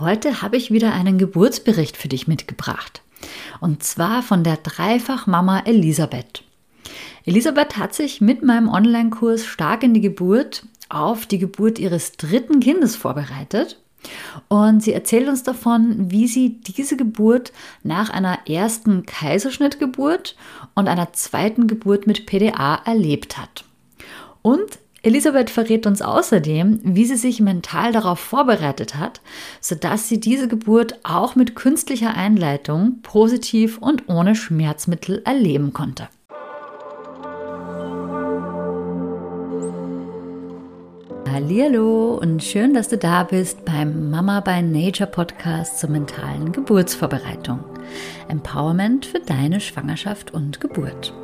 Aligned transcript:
Heute 0.00 0.40
habe 0.40 0.56
ich 0.56 0.70
wieder 0.70 0.94
einen 0.94 1.18
Geburtsbericht 1.18 1.94
für 1.94 2.08
dich 2.08 2.26
mitgebracht. 2.26 3.02
Und 3.60 3.82
zwar 3.82 4.22
von 4.22 4.42
der 4.42 4.56
Dreifachmama 4.56 5.60
Elisabeth. 5.66 6.42
Elisabeth 7.26 7.76
hat 7.76 7.92
sich 7.94 8.22
mit 8.22 8.42
meinem 8.42 8.70
Online-Kurs 8.70 9.44
Stark 9.44 9.82
in 9.82 9.92
die 9.92 10.00
Geburt 10.00 10.64
auf 10.88 11.26
die 11.26 11.38
Geburt 11.38 11.78
ihres 11.78 12.12
dritten 12.12 12.60
Kindes 12.60 12.96
vorbereitet. 12.96 13.78
Und 14.48 14.82
sie 14.82 14.94
erzählt 14.94 15.28
uns 15.28 15.42
davon, 15.42 16.10
wie 16.10 16.26
sie 16.26 16.62
diese 16.62 16.96
Geburt 16.96 17.52
nach 17.82 18.08
einer 18.08 18.48
ersten 18.48 19.04
Kaiserschnittgeburt 19.04 20.34
und 20.74 20.88
einer 20.88 21.12
zweiten 21.12 21.66
Geburt 21.66 22.06
mit 22.06 22.24
PDA 22.24 22.76
erlebt 22.86 23.36
hat. 23.36 23.64
Und 24.40 24.78
Elisabeth 25.02 25.48
verrät 25.48 25.86
uns 25.86 26.02
außerdem, 26.02 26.80
wie 26.82 27.06
sie 27.06 27.16
sich 27.16 27.40
mental 27.40 27.92
darauf 27.92 28.20
vorbereitet 28.20 28.96
hat, 28.96 29.22
sodass 29.60 30.08
sie 30.08 30.20
diese 30.20 30.46
Geburt 30.46 30.98
auch 31.04 31.36
mit 31.36 31.54
künstlicher 31.54 32.14
Einleitung 32.14 32.98
positiv 33.02 33.78
und 33.78 34.08
ohne 34.10 34.34
Schmerzmittel 34.34 35.22
erleben 35.24 35.72
konnte. 35.72 36.08
Hallo 41.32 42.18
und 42.20 42.42
schön, 42.42 42.74
dass 42.74 42.88
du 42.88 42.98
da 42.98 43.22
bist 43.22 43.64
beim 43.64 44.10
Mama 44.10 44.40
by 44.40 44.60
Nature 44.60 45.08
Podcast 45.08 45.78
zur 45.78 45.88
mentalen 45.88 46.52
Geburtsvorbereitung. 46.52 47.60
Empowerment 48.28 49.06
für 49.06 49.20
deine 49.20 49.60
Schwangerschaft 49.60 50.34
und 50.34 50.60
Geburt. 50.60 51.14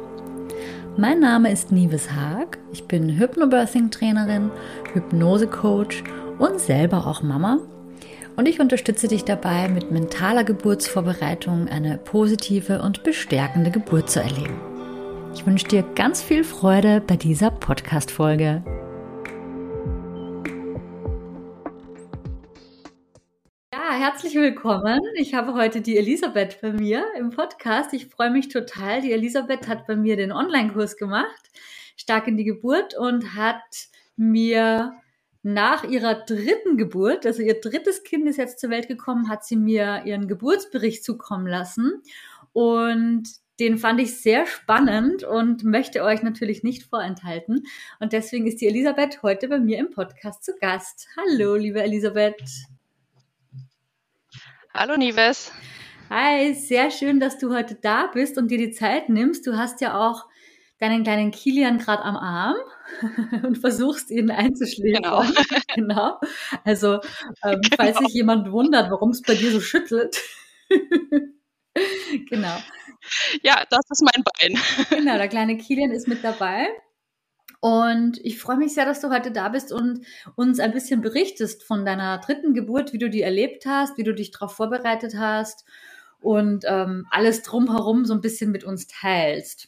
Mein 0.99 1.21
Name 1.21 1.53
ist 1.53 1.73
Nives 1.73 2.11
Haag. 2.13 2.57
Ich 2.73 2.89
bin 2.89 3.19
Hypnobirthing-Trainerin, 3.19 4.51
Hypnose-Coach 4.95 6.03
und 6.39 6.59
selber 6.59 7.07
auch 7.07 7.23
Mama. 7.23 7.59
Und 8.37 8.49
ich 8.49 8.61
unterstütze 8.61 9.07
dich 9.07 9.23
dabei, 9.23 9.69
mit 9.69 9.91
mentaler 9.91 10.43
Geburtsvorbereitung 10.43 11.69
eine 11.69 11.99
positive 11.99 12.81
und 12.81 13.05
bestärkende 13.05 13.71
Geburt 13.71 14.09
zu 14.09 14.23
erleben. 14.23 14.59
Ich 15.35 15.47
wünsche 15.47 15.69
dir 15.69 15.83
ganz 15.83 16.23
viel 16.23 16.45
Freude 16.45 17.03
bei 17.07 17.17
dieser 17.17 17.51
Podcast-Folge. 17.51 18.63
Herzlich 23.77 24.35
willkommen. 24.35 25.01
Ich 25.17 25.35
habe 25.35 25.55
heute 25.55 25.81
die 25.81 25.97
Elisabeth 25.99 26.61
bei 26.61 26.73
mir 26.73 27.05
im 27.19 27.31
Podcast. 27.31 27.93
Ich 27.93 28.07
freue 28.07 28.31
mich 28.31 28.49
total. 28.49 29.03
Die 29.03 29.13
Elisabeth 29.13 29.69
hat 29.69 29.87
bei 29.87 29.97
mir 29.97 30.17
den 30.17 30.33
Online-Kurs 30.33 30.97
gemacht, 30.97 31.51
Stark 31.97 32.27
in 32.27 32.37
die 32.37 32.45
Geburt, 32.45 32.97
und 32.97 33.35
hat 33.35 33.89
mir 34.17 34.95
nach 35.43 35.85
ihrer 35.85 36.15
dritten 36.15 36.77
Geburt, 36.77 37.27
also 37.27 37.43
ihr 37.43 37.61
drittes 37.61 38.03
Kind 38.03 38.27
ist 38.27 38.39
jetzt 38.39 38.61
zur 38.61 38.71
Welt 38.71 38.89
gekommen, 38.89 39.29
hat 39.29 39.45
sie 39.45 39.57
mir 39.57 40.03
ihren 40.07 40.27
Geburtsbericht 40.27 41.05
zukommen 41.05 41.47
lassen. 41.47 42.03
Und 42.53 43.25
den 43.61 43.79
fand 43.79 44.01
ich 44.01 44.21
sehr 44.21 44.47
spannend 44.47 45.23
und 45.23 45.65
möchte 45.65 46.03
euch 46.03 46.23
natürlich 46.23 46.63
nicht 46.63 46.85
vorenthalten. 46.85 47.65
Und 48.01 48.13
deswegen 48.13 48.47
ist 48.47 48.61
die 48.61 48.67
Elisabeth 48.67 49.23
heute 49.23 49.49
bei 49.49 49.59
mir 49.59 49.79
im 49.79 49.91
Podcast 49.91 50.45
zu 50.45 50.53
Gast. 50.61 51.09
Hallo, 51.17 51.55
liebe 51.57 51.83
Elisabeth. 51.83 52.43
Hallo 54.79 54.99
Nives. 54.99 55.53
Hi, 56.11 56.53
sehr 56.53 56.91
schön, 56.91 57.19
dass 57.19 57.39
du 57.39 57.55
heute 57.55 57.77
da 57.77 58.09
bist 58.13 58.37
und 58.37 58.51
dir 58.51 58.59
die 58.59 58.73
Zeit 58.73 59.09
nimmst. 59.09 59.47
Du 59.47 59.57
hast 59.57 59.81
ja 59.81 59.99
auch 59.99 60.27
deinen 60.79 61.03
kleinen 61.03 61.31
Kilian 61.31 61.79
gerade 61.79 62.03
am 62.03 62.15
Arm 62.15 62.57
und 63.43 63.57
versuchst 63.57 64.11
ihn 64.11 64.31
einzuschläfern. 64.31 65.03
Genau. 65.03 65.25
genau. 65.75 66.21
Also, 66.65 67.01
ähm, 67.43 67.61
genau. 67.63 67.77
falls 67.77 67.97
sich 68.01 68.13
jemand 68.13 68.53
wundert, 68.53 68.91
warum 68.91 69.13
es 69.13 69.23
bei 69.23 69.35
dir 69.35 69.51
so 69.51 69.61
schüttelt. 69.61 70.21
genau. 72.29 72.59
Ja, 73.43 73.65
das 73.71 73.81
ist 73.89 74.03
mein 74.03 74.25
Bein. 74.25 74.61
genau, 74.91 75.17
der 75.17 75.29
kleine 75.29 75.57
Kilian 75.57 75.91
ist 75.91 76.07
mit 76.07 76.23
dabei. 76.23 76.69
Und 77.67 78.25
ich 78.25 78.39
freue 78.39 78.59
mich 78.59 78.75
sehr, 78.75 78.85
dass 78.85 79.01
du 79.01 79.11
heute 79.11 79.33
da 79.33 79.49
bist 79.49 79.73
und 79.73 80.07
uns 80.37 80.61
ein 80.61 80.71
bisschen 80.71 81.01
berichtest 81.01 81.65
von 81.65 81.85
deiner 81.85 82.19
dritten 82.19 82.55
Geburt, 82.55 82.93
wie 82.93 82.99
du 82.99 83.11
die 83.11 83.23
erlebt 83.23 83.67
hast, 83.67 83.99
wie 83.99 84.05
du 84.05 84.15
dich 84.15 84.31
darauf 84.31 84.55
vorbereitet 84.55 85.17
hast 85.19 85.65
und 86.21 86.65
ähm, 86.69 87.09
alles 87.11 87.43
drumherum 87.43 88.05
so 88.05 88.15
ein 88.15 88.21
bisschen 88.21 88.53
mit 88.53 88.63
uns 88.63 88.87
teilst. 88.87 89.67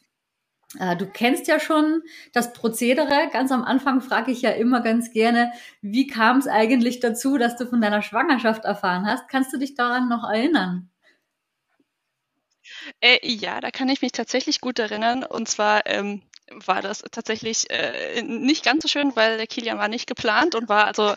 Äh, 0.78 0.97
du 0.97 1.06
kennst 1.06 1.48
ja 1.48 1.59
schon 1.59 2.03
das 2.32 2.53
Prozedere. 2.53 3.31
Ganz 3.32 3.50
am 3.50 3.64
Anfang 3.64 4.00
frage 4.00 4.30
ich 4.30 4.42
ja 4.42 4.50
immer 4.50 4.80
ganz 4.80 5.10
gerne, 5.10 5.50
wie 5.82 6.06
kam 6.06 6.38
es 6.38 6.47
eigentlich 6.47 7.00
dazu, 7.00 7.36
dass 7.36 7.56
du 7.56 7.66
von 7.66 7.80
deiner 7.80 8.03
Schwangerschaft 8.03 8.65
erfahren 8.65 9.09
hast? 9.09 9.26
Kannst 9.28 9.53
du 9.53 9.59
dich 9.59 9.75
daran 9.75 10.09
noch 10.09 10.22
erinnern? 10.22 10.88
Äh, 13.00 13.19
ja, 13.22 13.60
da 13.60 13.72
kann 13.72 13.88
ich 13.88 14.03
mich 14.03 14.12
tatsächlich 14.12 14.60
gut 14.60 14.78
erinnern. 14.78 15.25
Und 15.25 15.48
zwar 15.48 15.84
ähm, 15.86 16.22
war 16.53 16.82
das 16.82 17.04
tatsächlich 17.10 17.70
äh, 17.70 18.22
nicht 18.22 18.64
ganz 18.64 18.82
so 18.82 18.88
schön, 18.88 19.14
weil 19.16 19.36
der 19.36 19.47
Kilian 19.47 19.78
war 19.78 19.88
nicht 19.88 20.06
geplant 20.06 20.54
und 20.54 20.69
war 20.69 20.86
also 20.86 21.14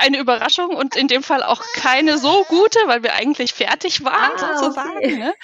eine 0.00 0.18
Überraschung 0.18 0.74
und 0.74 0.96
in 0.96 1.08
dem 1.08 1.22
Fall 1.22 1.42
auch 1.42 1.62
keine 1.74 2.18
so 2.18 2.44
gute, 2.48 2.78
weil 2.86 3.02
wir 3.02 3.14
eigentlich 3.14 3.54
fertig 3.54 4.04
waren 4.04 4.32
ah, 4.36 4.58
sozusagen. 4.58 4.96
Okay. 4.96 5.16
Ne? 5.16 5.34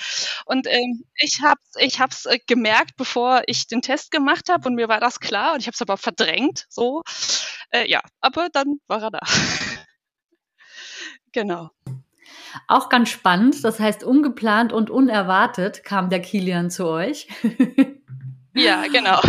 Und 0.46 0.66
ähm, 0.66 1.04
ich 1.16 1.40
habe 1.42 1.60
ich 1.78 2.00
hab's 2.00 2.26
äh, 2.26 2.38
gemerkt, 2.46 2.96
bevor 2.96 3.42
ich 3.46 3.66
den 3.66 3.82
Test 3.82 4.10
gemacht 4.10 4.48
habe 4.48 4.68
und 4.68 4.74
mir 4.74 4.88
war 4.88 5.00
das 5.00 5.20
klar 5.20 5.54
und 5.54 5.60
ich 5.60 5.66
habe 5.66 5.74
es 5.74 5.82
aber 5.82 5.96
verdrängt. 5.96 6.66
So, 6.68 7.02
äh, 7.70 7.88
ja, 7.88 8.02
aber 8.20 8.48
dann 8.52 8.78
war 8.86 9.02
er 9.02 9.10
da. 9.10 9.20
genau. 11.32 11.70
Auch 12.68 12.88
ganz 12.88 13.08
spannend, 13.08 13.64
das 13.64 13.80
heißt 13.80 14.04
ungeplant 14.04 14.72
und 14.72 14.90
unerwartet 14.90 15.84
kam 15.84 16.10
der 16.10 16.20
Kilian 16.20 16.70
zu 16.70 16.86
euch. 16.86 17.28
Ja, 18.54 18.86
genau. 18.88 19.20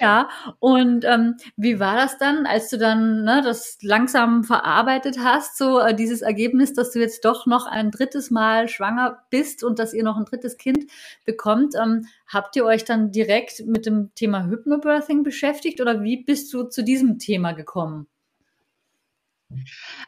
Ja, 0.00 0.28
und 0.60 1.04
ähm, 1.04 1.36
wie 1.56 1.80
war 1.80 1.96
das 1.96 2.16
dann, 2.18 2.46
als 2.46 2.68
du 2.70 2.78
dann 2.78 3.24
ne, 3.24 3.42
das 3.44 3.78
langsam 3.82 4.44
verarbeitet 4.44 5.18
hast, 5.18 5.56
so 5.58 5.78
äh, 5.80 5.94
dieses 5.94 6.22
Ergebnis, 6.22 6.72
dass 6.74 6.92
du 6.92 7.00
jetzt 7.00 7.24
doch 7.24 7.46
noch 7.46 7.66
ein 7.66 7.90
drittes 7.90 8.30
Mal 8.30 8.68
schwanger 8.68 9.24
bist 9.30 9.64
und 9.64 9.78
dass 9.78 9.92
ihr 9.94 10.04
noch 10.04 10.16
ein 10.16 10.24
drittes 10.24 10.58
Kind 10.58 10.86
bekommt? 11.24 11.74
Ähm, 11.74 12.06
habt 12.26 12.56
ihr 12.56 12.64
euch 12.64 12.84
dann 12.84 13.10
direkt 13.10 13.64
mit 13.66 13.86
dem 13.86 14.14
Thema 14.14 14.46
Hypnobirthing 14.46 15.22
beschäftigt 15.24 15.80
oder 15.80 16.02
wie 16.02 16.22
bist 16.24 16.52
du 16.54 16.64
zu 16.64 16.82
diesem 16.84 17.18
Thema 17.18 17.52
gekommen? 17.52 18.06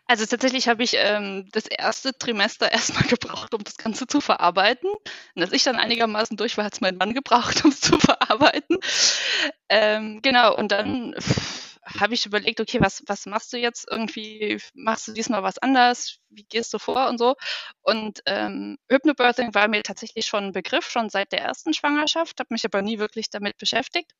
Also 0.07 0.27
tatsächlich 0.27 0.69
habe 0.69 0.83
ich 0.83 0.95
ähm, 0.97 1.49
das 1.53 1.67
erste 1.67 2.17
Trimester 2.17 2.71
erstmal 2.73 3.05
gebraucht, 3.05 3.55
um 3.55 3.65
das 3.65 3.77
Ganze 3.77 4.07
zu 4.07 4.21
verarbeiten. 4.21 4.91
Und 5.35 5.43
als 5.43 5.53
ich 5.53 5.63
dann 5.65 5.77
einigermaßen 5.77 6.37
durch 6.37 6.57
war, 6.57 6.65
hat 6.65 6.75
es 6.75 6.81
mein 6.81 6.97
Mann 6.97 7.15
gebraucht, 7.15 7.65
um 7.65 7.71
es 7.71 7.81
zu 7.81 7.99
verarbeiten. 7.99 8.79
Ähm, 9.69 10.21
genau, 10.23 10.57
und 10.57 10.73
dann 10.73 11.15
habe 11.99 12.15
ich 12.15 12.27
überlegt, 12.27 12.61
okay, 12.61 12.81
was, 12.81 13.03
was 13.07 13.27
machst 13.27 13.53
du 13.53 13.57
jetzt? 13.59 13.87
Irgendwie 13.91 14.59
machst 14.75 15.09
du 15.09 15.13
diesmal 15.13 15.43
was 15.43 15.59
anders? 15.59 16.19
Wie 16.31 16.45
gehst 16.45 16.73
du 16.73 16.79
vor 16.79 17.09
und 17.09 17.19
so? 17.19 17.35
Und 17.83 18.21
ähm, 18.27 18.79
Hypnobirthing 18.89 19.55
war 19.55 19.69
mir 19.69 19.83
tatsächlich 19.83 20.27
schon 20.27 20.45
ein 20.45 20.53
Begriff, 20.53 20.89
schon 20.89 21.11
seit 21.11 21.33
der 21.33 21.41
ersten 21.41 21.75
Schwangerschaft, 21.75 22.39
habe 22.39 22.55
mich 22.55 22.65
aber 22.65 22.83
nie 22.83 22.99
wirklich 22.99 23.31
damit 23.31 23.57
beschäftigt. 23.59 24.13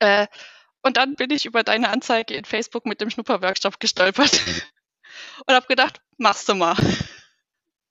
Äh, 0.00 0.26
und 0.82 0.96
dann 0.96 1.14
bin 1.14 1.30
ich 1.30 1.46
über 1.46 1.62
deine 1.62 1.90
Anzeige 1.90 2.34
in 2.34 2.44
Facebook 2.44 2.86
mit 2.86 3.00
dem 3.00 3.10
Schnupperworkshop 3.10 3.80
gestolpert 3.80 4.40
und 5.46 5.54
habe 5.54 5.66
gedacht, 5.66 6.00
machst 6.16 6.48
du 6.48 6.54
mal. 6.54 6.76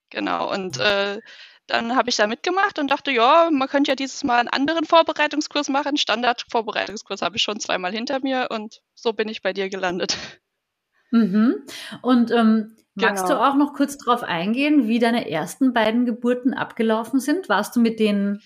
Genau. 0.10 0.52
Und 0.52 0.78
äh, 0.78 1.20
dann 1.68 1.96
habe 1.96 2.10
ich 2.10 2.16
da 2.16 2.28
mitgemacht 2.28 2.80
und 2.80 2.90
dachte, 2.90 3.12
ja, 3.12 3.50
man 3.52 3.68
könnte 3.68 3.92
ja 3.92 3.96
dieses 3.96 4.24
Mal 4.24 4.40
einen 4.40 4.48
anderen 4.48 4.86
Vorbereitungskurs 4.86 5.68
machen. 5.68 5.98
Standard-Vorbereitungskurs 5.98 7.22
habe 7.22 7.36
ich 7.36 7.44
schon 7.44 7.60
zweimal 7.60 7.92
hinter 7.92 8.22
mir 8.22 8.48
und 8.52 8.82
so 8.94 9.12
bin 9.12 9.28
ich 9.28 9.42
bei 9.42 9.52
dir 9.52 9.70
gelandet. 9.70 10.18
Mhm. 11.12 11.66
Und 12.02 12.32
ähm, 12.32 12.76
magst 12.96 13.26
genau. 13.26 13.40
du 13.40 13.46
auch 13.46 13.56
noch 13.56 13.74
kurz 13.74 13.98
darauf 13.98 14.24
eingehen, 14.24 14.88
wie 14.88 15.00
deine 15.00 15.30
ersten 15.30 15.74
beiden 15.74 16.06
Geburten 16.06 16.54
abgelaufen 16.54 17.20
sind? 17.20 17.50
Warst 17.50 17.76
du 17.76 17.82
mit 17.82 18.00
denen 18.00 18.42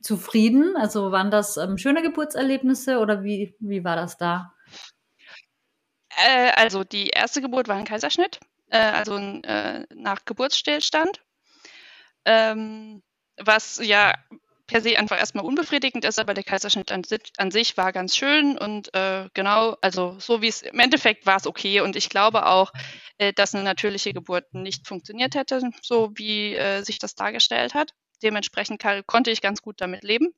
zufrieden? 0.00 0.76
Also 0.76 1.12
waren 1.12 1.30
das 1.30 1.56
ähm, 1.56 1.78
schöne 1.78 2.02
Geburtserlebnisse 2.02 2.98
oder 2.98 3.22
wie, 3.22 3.54
wie 3.60 3.84
war 3.84 3.96
das 3.96 4.16
da? 4.16 4.54
Äh, 6.16 6.50
also 6.56 6.84
die 6.84 7.08
erste 7.08 7.40
Geburt 7.40 7.68
war 7.68 7.76
ein 7.76 7.84
Kaiserschnitt, 7.84 8.40
äh, 8.70 8.78
also 8.78 9.16
äh, 9.16 9.86
nach 9.94 10.24
Geburtsstillstand, 10.24 11.20
ähm, 12.24 13.02
was 13.36 13.80
ja 13.82 14.14
per 14.66 14.80
se 14.80 14.96
einfach 14.96 15.18
erstmal 15.18 15.44
unbefriedigend 15.44 16.04
ist, 16.04 16.20
aber 16.20 16.32
der 16.32 16.44
Kaiserschnitt 16.44 16.92
an, 16.92 17.02
an 17.38 17.50
sich 17.50 17.76
war 17.76 17.92
ganz 17.92 18.16
schön 18.16 18.56
und 18.56 18.94
äh, 18.94 19.28
genau, 19.34 19.76
also 19.80 20.16
so 20.20 20.42
wie 20.42 20.48
es 20.48 20.62
im 20.62 20.78
Endeffekt 20.78 21.26
war 21.26 21.36
es 21.36 21.46
okay 21.46 21.80
und 21.80 21.96
ich 21.96 22.08
glaube 22.08 22.46
auch, 22.46 22.72
äh, 23.18 23.32
dass 23.32 23.54
eine 23.54 23.64
natürliche 23.64 24.12
Geburt 24.12 24.54
nicht 24.54 24.86
funktioniert 24.86 25.34
hätte, 25.34 25.60
so 25.82 26.12
wie 26.14 26.54
äh, 26.54 26.82
sich 26.82 27.00
das 27.00 27.16
dargestellt 27.16 27.74
hat 27.74 27.94
dementsprechend 28.22 28.80
kann, 28.80 29.04
konnte 29.06 29.30
ich 29.30 29.40
ganz 29.40 29.62
gut 29.62 29.80
damit 29.80 30.02
leben. 30.04 30.34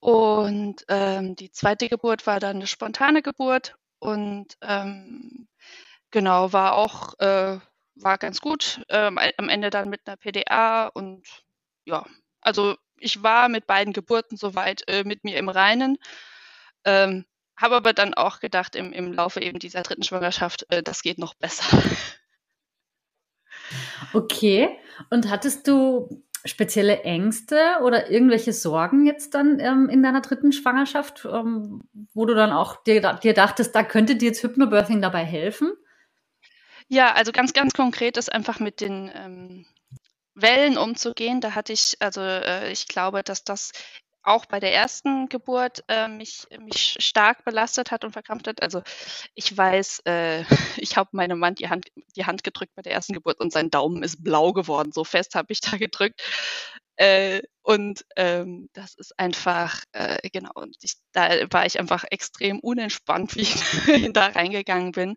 Und 0.00 0.84
ähm, 0.88 1.36
die 1.36 1.52
zweite 1.52 1.88
Geburt 1.88 2.26
war 2.26 2.40
dann 2.40 2.56
eine 2.56 2.66
spontane 2.66 3.22
Geburt 3.22 3.76
und 4.00 4.56
ähm, 4.60 5.46
genau, 6.10 6.52
war 6.52 6.74
auch, 6.74 7.18
äh, 7.20 7.60
war 7.94 8.18
ganz 8.18 8.40
gut. 8.40 8.82
Ähm, 8.88 9.18
am 9.38 9.48
Ende 9.48 9.70
dann 9.70 9.88
mit 9.90 10.00
einer 10.06 10.16
PDA 10.16 10.88
und 10.88 11.24
ja, 11.84 12.04
also 12.40 12.76
ich 12.98 13.22
war 13.22 13.48
mit 13.48 13.66
beiden 13.66 13.92
Geburten 13.92 14.36
soweit 14.36 14.82
äh, 14.88 15.04
mit 15.04 15.24
mir 15.24 15.36
im 15.38 15.48
Reinen. 15.48 15.98
Ähm, 16.84 17.24
habe 17.56 17.76
aber 17.76 17.92
dann 17.92 18.14
auch 18.14 18.40
gedacht, 18.40 18.74
im, 18.74 18.92
im 18.92 19.12
Laufe 19.12 19.40
eben 19.40 19.58
dieser 19.58 19.82
dritten 19.82 20.02
Schwangerschaft, 20.02 20.66
äh, 20.70 20.82
das 20.82 21.02
geht 21.02 21.18
noch 21.18 21.34
besser. 21.34 21.64
Okay. 24.12 24.78
Und 25.10 25.30
hattest 25.30 25.66
du 25.68 26.22
spezielle 26.44 27.02
Ängste 27.02 27.78
oder 27.82 28.10
irgendwelche 28.10 28.52
Sorgen 28.52 29.06
jetzt 29.06 29.34
dann 29.34 29.60
ähm, 29.60 29.88
in 29.88 30.02
deiner 30.02 30.20
dritten 30.20 30.52
Schwangerschaft, 30.52 31.24
ähm, 31.24 31.82
wo 32.14 32.26
du 32.26 32.34
dann 32.34 32.52
auch 32.52 32.82
dir, 32.82 33.00
dir 33.22 33.34
dachtest, 33.34 33.74
da 33.74 33.82
könnte 33.82 34.16
dir 34.16 34.28
jetzt 34.28 34.42
Hypnobirthing 34.42 35.00
dabei 35.00 35.24
helfen? 35.24 35.72
Ja, 36.88 37.12
also 37.12 37.32
ganz, 37.32 37.52
ganz 37.52 37.72
konkret 37.74 38.16
ist 38.16 38.32
einfach 38.32 38.58
mit 38.58 38.80
den 38.80 39.10
ähm, 39.14 39.66
Wellen 40.34 40.76
umzugehen. 40.76 41.40
Da 41.40 41.54
hatte 41.54 41.72
ich, 41.72 41.96
also 42.00 42.20
äh, 42.20 42.72
ich 42.72 42.88
glaube, 42.88 43.22
dass 43.22 43.44
das 43.44 43.72
auch 44.22 44.46
bei 44.46 44.60
der 44.60 44.72
ersten 44.72 45.28
Geburt 45.28 45.84
äh, 45.88 46.08
mich, 46.08 46.46
mich 46.60 46.96
stark 47.00 47.44
belastet 47.44 47.90
hat 47.90 48.04
und 48.04 48.12
verkrampft 48.12 48.48
hat. 48.48 48.62
Also 48.62 48.82
ich 49.34 49.56
weiß, 49.56 50.00
äh, 50.06 50.44
ich 50.76 50.96
habe 50.96 51.10
meinem 51.12 51.38
Mann 51.38 51.54
die 51.54 51.68
Hand, 51.68 51.86
die 52.16 52.26
Hand 52.26 52.44
gedrückt 52.44 52.74
bei 52.74 52.82
der 52.82 52.92
ersten 52.92 53.14
Geburt 53.14 53.40
und 53.40 53.52
sein 53.52 53.70
Daumen 53.70 54.02
ist 54.02 54.22
blau 54.22 54.52
geworden. 54.52 54.92
So 54.92 55.04
fest 55.04 55.34
habe 55.34 55.52
ich 55.52 55.60
da 55.60 55.76
gedrückt. 55.76 56.22
Äh, 56.96 57.42
und 57.62 58.04
ähm, 58.16 58.68
das 58.74 58.94
ist 58.94 59.18
einfach, 59.18 59.82
äh, 59.92 60.28
genau, 60.30 60.50
und 60.54 60.76
ich, 60.82 60.94
da 61.12 61.30
war 61.50 61.64
ich 61.66 61.78
einfach 61.80 62.04
extrem 62.10 62.60
unentspannt, 62.60 63.34
wie 63.36 63.42
ich 63.42 63.52
da 64.12 64.26
reingegangen 64.26 64.92
bin. 64.92 65.16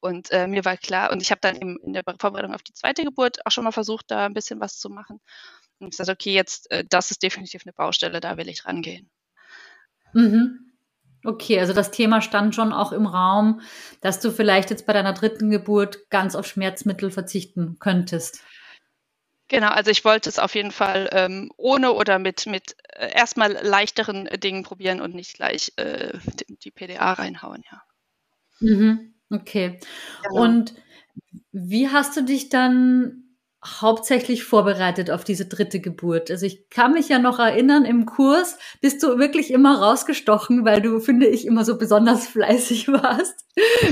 Und 0.00 0.30
äh, 0.32 0.46
mir 0.46 0.64
war 0.66 0.76
klar, 0.76 1.10
und 1.12 1.22
ich 1.22 1.30
habe 1.30 1.40
dann 1.40 1.56
eben 1.56 1.78
in 1.78 1.94
der 1.94 2.02
Vorbereitung 2.20 2.54
auf 2.54 2.62
die 2.62 2.74
zweite 2.74 3.04
Geburt 3.04 3.38
auch 3.46 3.50
schon 3.50 3.64
mal 3.64 3.72
versucht, 3.72 4.10
da 4.10 4.26
ein 4.26 4.34
bisschen 4.34 4.60
was 4.60 4.78
zu 4.78 4.90
machen. 4.90 5.20
Und 5.78 5.88
ich 5.88 5.98
gesagt, 5.98 6.08
okay, 6.08 6.32
jetzt, 6.32 6.70
äh, 6.70 6.84
das 6.88 7.10
ist 7.10 7.22
definitiv 7.22 7.62
eine 7.64 7.72
Baustelle, 7.72 8.20
da 8.20 8.36
will 8.36 8.48
ich 8.48 8.64
rangehen. 8.64 9.10
Mhm. 10.12 10.60
Okay, 11.24 11.58
also 11.58 11.72
das 11.72 11.90
Thema 11.90 12.20
stand 12.20 12.54
schon 12.54 12.72
auch 12.72 12.92
im 12.92 13.06
Raum, 13.06 13.60
dass 14.02 14.20
du 14.20 14.30
vielleicht 14.30 14.70
jetzt 14.70 14.86
bei 14.86 14.92
deiner 14.92 15.14
dritten 15.14 15.50
Geburt 15.50 16.10
ganz 16.10 16.34
auf 16.34 16.46
Schmerzmittel 16.46 17.10
verzichten 17.10 17.78
könntest. 17.78 18.42
Genau, 19.48 19.68
also 19.68 19.90
ich 19.90 20.04
wollte 20.04 20.28
es 20.28 20.38
auf 20.38 20.54
jeden 20.54 20.70
Fall 20.70 21.08
ähm, 21.12 21.50
ohne 21.56 21.92
oder 21.92 22.18
mit, 22.18 22.46
mit 22.46 22.76
äh, 22.94 23.12
erstmal 23.12 23.52
leichteren 23.52 24.28
Dingen 24.38 24.62
probieren 24.62 25.00
und 25.00 25.14
nicht 25.14 25.34
gleich 25.34 25.72
äh, 25.76 26.18
die, 26.40 26.58
die, 26.58 26.70
PDA 26.70 27.12
reinhauen, 27.12 27.62
ja. 27.70 27.82
Mhm, 28.60 29.14
okay. 29.30 29.80
Genau. 30.22 30.42
Und 30.42 30.74
wie 31.52 31.88
hast 31.88 32.16
du 32.16 32.22
dich 32.22 32.48
dann 32.48 33.23
hauptsächlich 33.64 34.44
vorbereitet 34.44 35.10
auf 35.10 35.24
diese 35.24 35.46
dritte 35.46 35.80
Geburt. 35.80 36.30
Also 36.30 36.44
ich 36.44 36.68
kann 36.68 36.92
mich 36.92 37.08
ja 37.08 37.18
noch 37.18 37.38
erinnern, 37.38 37.84
im 37.84 38.04
Kurs 38.04 38.58
bist 38.80 39.02
du 39.02 39.18
wirklich 39.18 39.50
immer 39.50 39.80
rausgestochen, 39.80 40.64
weil 40.64 40.82
du, 40.82 41.00
finde 41.00 41.26
ich, 41.26 41.46
immer 41.46 41.64
so 41.64 41.78
besonders 41.78 42.26
fleißig 42.28 42.88
warst 42.88 43.46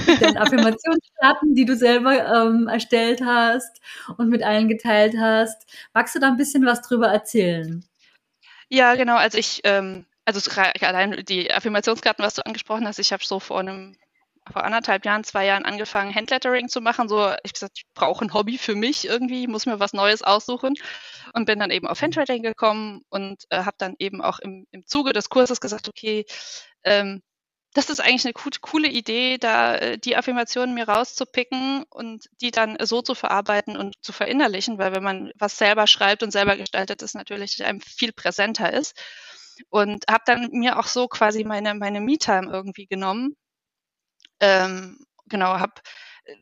mit 0.07 0.21
den 0.21 0.37
Affirmationskarten, 0.37 1.55
die 1.55 1.65
du 1.65 1.75
selber 1.75 2.27
ähm, 2.27 2.69
erstellt 2.69 3.23
hast 3.25 3.81
und 4.19 4.29
mit 4.29 4.43
allen 4.43 4.69
geteilt 4.69 5.15
hast. 5.19 5.67
Magst 5.95 6.15
du 6.15 6.19
da 6.19 6.29
ein 6.29 6.37
bisschen 6.37 6.67
was 6.67 6.83
drüber 6.83 7.09
erzählen? 7.09 7.85
Ja, 8.69 8.95
genau. 8.95 9.17
Also 9.17 9.39
ich, 9.39 9.61
ähm, 9.65 10.05
also 10.25 10.51
allein 10.81 11.25
die 11.27 11.53
Affirmationskarten, 11.53 12.25
was 12.25 12.35
du 12.35 12.45
angesprochen 12.45 12.87
hast, 12.87 12.99
ich 12.99 13.13
habe 13.13 13.25
so 13.25 13.41
vor 13.41 13.61
einem 13.61 13.97
vor 14.51 14.65
anderthalb 14.65 15.05
Jahren, 15.05 15.25
zwei 15.25 15.47
Jahren 15.47 15.65
angefangen, 15.65 16.15
Handlettering 16.15 16.69
zu 16.69 16.81
machen. 16.81 17.09
So, 17.09 17.33
ich 17.45 17.53
gesagt, 17.53 17.79
ich 17.79 17.85
brauche 17.95 18.25
ein 18.25 18.35
Hobby 18.35 18.59
für 18.59 18.75
mich 18.75 19.07
irgendwie, 19.07 19.47
muss 19.47 19.67
mir 19.67 19.81
was 19.81 19.93
Neues 19.93 20.23
aussuchen 20.23 20.75
und 21.33 21.45
bin 21.47 21.59
dann 21.59 21.71
eben 21.71 21.87
auf 21.87 22.03
Handlettering 22.03 22.43
gekommen 22.43 23.03
und 23.09 23.45
äh, 23.51 23.65
habe 23.65 23.77
dann 23.79 23.95
eben 23.99 24.23
auch 24.23 24.39
im, 24.41 24.67
im 24.73 24.87
Zuge 24.87 25.13
des 25.13 25.29
Kurses 25.29 25.61
gesagt, 25.61 25.89
okay, 25.89 26.25
ähm, 26.85 27.23
das 27.75 27.89
ist 27.89 28.01
eigentlich 28.01 28.25
eine 28.27 28.35
coole 28.61 28.89
Idee, 28.89 29.39
da 29.39 29.77
äh, 29.77 29.99
die 29.99 30.17
Affirmationen 30.17 30.75
mir 30.75 30.89
rauszupicken 30.89 31.85
und 31.89 32.27
die 32.41 32.51
dann 32.51 32.77
so 32.83 33.01
zu 33.01 33.15
verarbeiten 33.15 33.77
und 33.77 33.95
zu 34.03 34.13
verinnerlichen, 34.13 34.79
weil 34.79 34.95
wenn 34.95 35.03
man 35.03 35.33
was 35.39 35.57
selber 35.57 35.87
schreibt 35.87 36.23
und 36.23 36.33
selber 36.33 36.57
gestaltet, 36.57 37.01
ist 37.03 37.15
natürlich 37.15 37.65
einem 37.65 37.81
viel 37.81 38.13
präsenter 38.13 38.73
ist. 38.73 38.95
Und 39.69 40.05
habe 40.11 40.25
dann 40.27 40.49
mir 40.53 40.79
auch 40.79 40.87
so 40.87 41.09
quasi 41.09 41.45
meine, 41.45 41.75
meine 41.75 42.01
Me-Time 42.01 42.51
irgendwie 42.51 42.87
genommen 42.87 43.37
ähm, 44.43 44.99
genau, 45.27 45.59
habe 45.59 45.81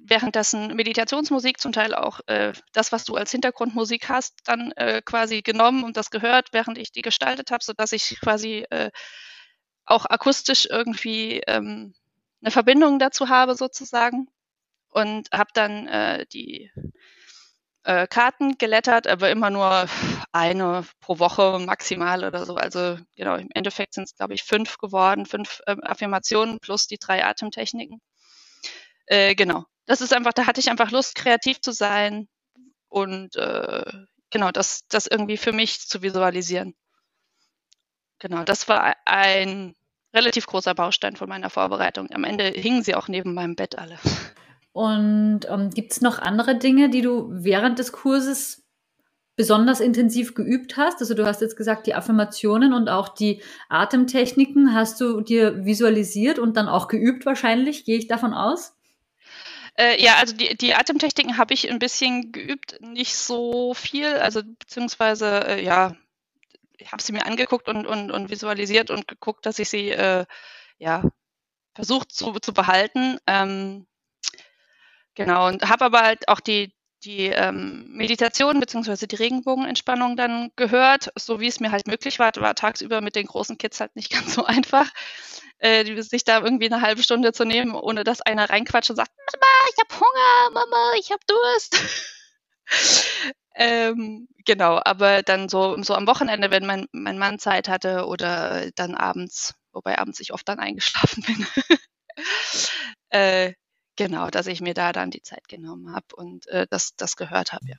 währenddessen 0.00 0.74
Meditationsmusik, 0.74 1.60
zum 1.60 1.72
Teil 1.72 1.94
auch 1.94 2.20
äh, 2.26 2.52
das, 2.72 2.92
was 2.92 3.04
du 3.04 3.16
als 3.16 3.30
Hintergrundmusik 3.30 4.08
hast, 4.08 4.34
dann 4.44 4.72
äh, 4.72 5.00
quasi 5.04 5.42
genommen 5.42 5.84
und 5.84 5.96
das 5.96 6.10
gehört, 6.10 6.52
während 6.52 6.78
ich 6.78 6.92
die 6.92 7.02
gestaltet 7.02 7.50
habe, 7.50 7.64
sodass 7.64 7.92
ich 7.92 8.18
quasi 8.20 8.66
äh, 8.70 8.90
auch 9.84 10.06
akustisch 10.06 10.66
irgendwie 10.70 11.42
ähm, 11.46 11.94
eine 12.42 12.50
Verbindung 12.50 12.98
dazu 12.98 13.28
habe 13.28 13.54
sozusagen. 13.54 14.28
Und 14.92 15.30
habe 15.32 15.50
dann 15.54 15.86
äh, 15.86 16.26
die 16.32 16.72
äh, 17.84 18.06
Karten 18.06 18.58
gelettert, 18.58 19.06
aber 19.06 19.30
immer 19.30 19.50
nur 19.50 19.86
eine 20.32 20.84
pro 21.00 21.18
Woche 21.18 21.58
maximal 21.60 22.24
oder 22.24 22.44
so. 22.44 22.56
Also 22.56 22.98
genau, 23.16 23.36
im 23.36 23.48
Endeffekt 23.54 23.94
sind 23.94 24.04
es, 24.04 24.14
glaube 24.14 24.34
ich, 24.34 24.44
fünf 24.44 24.78
geworden, 24.78 25.26
fünf 25.26 25.60
äh, 25.66 25.76
Affirmationen 25.82 26.58
plus 26.60 26.86
die 26.86 26.98
drei 26.98 27.24
Atemtechniken. 27.24 28.00
Äh, 29.06 29.34
genau. 29.34 29.64
Das 29.86 30.00
ist 30.00 30.12
einfach, 30.12 30.32
da 30.32 30.46
hatte 30.46 30.60
ich 30.60 30.70
einfach 30.70 30.90
Lust, 30.90 31.14
kreativ 31.16 31.60
zu 31.60 31.72
sein 31.72 32.28
und 32.88 33.36
äh, 33.36 33.84
genau, 34.30 34.50
das, 34.52 34.86
das 34.88 35.06
irgendwie 35.06 35.36
für 35.36 35.52
mich 35.52 35.80
zu 35.80 36.02
visualisieren. 36.02 36.74
Genau, 38.20 38.44
das 38.44 38.68
war 38.68 38.94
ein 39.06 39.74
relativ 40.14 40.46
großer 40.46 40.74
Baustein 40.74 41.16
von 41.16 41.28
meiner 41.28 41.50
Vorbereitung. 41.50 42.10
Am 42.12 42.24
Ende 42.24 42.48
hingen 42.48 42.82
sie 42.82 42.94
auch 42.94 43.08
neben 43.08 43.34
meinem 43.34 43.56
Bett 43.56 43.78
alle. 43.78 43.98
Und 44.80 45.40
ähm, 45.50 45.68
gibt 45.68 45.92
es 45.92 46.00
noch 46.00 46.18
andere 46.20 46.56
Dinge, 46.56 46.88
die 46.88 47.02
du 47.02 47.28
während 47.30 47.78
des 47.78 47.92
Kurses 47.92 48.66
besonders 49.36 49.78
intensiv 49.78 50.32
geübt 50.32 50.78
hast? 50.78 51.02
Also 51.02 51.12
du 51.12 51.26
hast 51.26 51.42
jetzt 51.42 51.58
gesagt, 51.58 51.86
die 51.86 51.94
Affirmationen 51.94 52.72
und 52.72 52.88
auch 52.88 53.10
die 53.10 53.42
Atemtechniken 53.68 54.72
hast 54.74 54.98
du 55.02 55.20
dir 55.20 55.66
visualisiert 55.66 56.38
und 56.38 56.56
dann 56.56 56.66
auch 56.66 56.88
geübt 56.88 57.26
wahrscheinlich, 57.26 57.84
gehe 57.84 57.98
ich 57.98 58.08
davon 58.08 58.32
aus? 58.32 58.74
Äh, 59.74 60.02
ja, 60.02 60.14
also 60.18 60.34
die, 60.34 60.56
die 60.56 60.74
Atemtechniken 60.74 61.36
habe 61.36 61.52
ich 61.52 61.70
ein 61.70 61.78
bisschen 61.78 62.32
geübt, 62.32 62.80
nicht 62.80 63.14
so 63.16 63.74
viel, 63.74 64.06
also 64.06 64.40
beziehungsweise 64.60 65.46
äh, 65.46 65.62
ja, 65.62 65.94
ich 66.78 66.90
habe 66.90 67.02
sie 67.02 67.12
mir 67.12 67.26
angeguckt 67.26 67.68
und, 67.68 67.86
und, 67.86 68.10
und 68.10 68.30
visualisiert 68.30 68.88
und 68.88 69.06
geguckt, 69.06 69.44
dass 69.44 69.58
ich 69.58 69.68
sie 69.68 69.90
äh, 69.90 70.24
ja 70.78 71.02
versucht 71.74 72.12
zu, 72.12 72.32
zu 72.40 72.54
behalten. 72.54 73.18
Ähm, 73.26 73.86
Genau, 75.20 75.48
und 75.48 75.68
habe 75.68 75.84
aber 75.84 76.00
halt 76.00 76.28
auch 76.28 76.40
die, 76.40 76.72
die 77.04 77.26
ähm, 77.26 77.84
Meditation 77.90 78.58
beziehungsweise 78.58 79.06
die 79.06 79.16
Regenbogenentspannung 79.16 80.16
dann 80.16 80.50
gehört, 80.56 81.10
so 81.14 81.40
wie 81.40 81.46
es 81.46 81.60
mir 81.60 81.72
halt 81.72 81.86
möglich 81.86 82.18
war. 82.18 82.32
War 82.36 82.54
tagsüber 82.54 83.02
mit 83.02 83.16
den 83.16 83.26
großen 83.26 83.58
Kids 83.58 83.80
halt 83.80 83.94
nicht 83.96 84.10
ganz 84.12 84.32
so 84.32 84.46
einfach, 84.46 84.90
äh, 85.58 86.00
sich 86.00 86.24
da 86.24 86.40
irgendwie 86.40 86.72
eine 86.72 86.80
halbe 86.80 87.02
Stunde 87.02 87.34
zu 87.34 87.44
nehmen, 87.44 87.74
ohne 87.74 88.02
dass 88.02 88.22
einer 88.22 88.48
reinquatscht 88.48 88.88
und 88.88 88.96
sagt, 88.96 89.10
Mama, 89.30 89.46
ich 89.68 89.76
habe 89.84 90.00
Hunger, 90.00 90.50
Mama, 90.54 90.92
ich 90.98 91.10
habe 91.10 91.20
Durst. 91.26 91.76
ähm, 93.56 94.26
genau, 94.46 94.80
aber 94.82 95.22
dann 95.22 95.50
so, 95.50 95.76
so 95.82 95.94
am 95.94 96.06
Wochenende, 96.06 96.50
wenn 96.50 96.64
mein, 96.64 96.86
mein 96.92 97.18
Mann 97.18 97.38
Zeit 97.38 97.68
hatte 97.68 98.06
oder 98.06 98.70
dann 98.74 98.94
abends, 98.94 99.52
wobei 99.72 99.98
abends 99.98 100.18
ich 100.20 100.32
oft 100.32 100.48
dann 100.48 100.60
eingeschlafen 100.60 101.22
bin. 101.26 101.46
äh, 103.10 103.52
Genau, 103.96 104.28
dass 104.30 104.46
ich 104.46 104.60
mir 104.60 104.74
da 104.74 104.92
dann 104.92 105.10
die 105.10 105.22
Zeit 105.22 105.46
genommen 105.48 105.92
habe 105.94 106.06
und 106.16 106.46
äh, 106.48 106.66
das, 106.70 106.96
das 106.96 107.16
gehört 107.16 107.52
habe, 107.52 107.66
ja. 107.68 107.76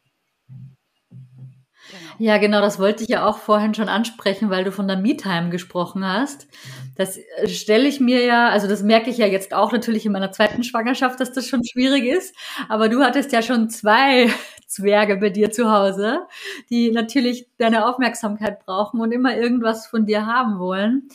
Genau. 1.90 2.14
Ja, 2.20 2.38
genau, 2.38 2.62
das 2.62 2.80
wollte 2.80 3.04
ich 3.04 3.10
ja 3.10 3.26
auch 3.26 3.40
vorhin 3.40 3.74
schon 3.74 3.90
ansprechen, 3.90 4.50
weil 4.50 4.64
du 4.64 4.72
von 4.72 4.88
der 4.88 4.98
Me-Time 4.98 5.50
gesprochen 5.50 6.06
hast. 6.06 6.48
Das 6.96 7.18
äh, 7.18 7.48
stelle 7.50 7.88
ich 7.88 8.00
mir 8.00 8.24
ja, 8.24 8.50
also 8.50 8.68
das 8.68 8.84
merke 8.84 9.10
ich 9.10 9.18
ja 9.18 9.26
jetzt 9.26 9.54
auch 9.54 9.72
natürlich 9.72 10.06
in 10.06 10.12
meiner 10.12 10.32
zweiten 10.32 10.64
Schwangerschaft, 10.64 11.20
dass 11.20 11.34
das 11.34 11.48
schon 11.48 11.64
schwierig 11.66 12.06
ist. 12.06 12.36
Aber 12.70 12.88
du 12.88 13.02
hattest 13.04 13.32
ja 13.32 13.42
schon 13.42 13.70
zwei 13.70 14.30
Zwerge 14.72 15.18
bei 15.18 15.30
dir 15.30 15.52
zu 15.52 15.72
Hause, 15.72 16.28
die 16.70 16.92
natürlich 16.92 17.48
deine 17.58 17.86
Aufmerksamkeit 17.86 18.66
brauchen 18.66 19.02
und 19.02 19.12
immer 19.12 19.36
irgendwas 19.36 19.86
von 19.86 20.06
dir 20.06 20.26
haben 20.26 20.60
wollen. 20.60 21.10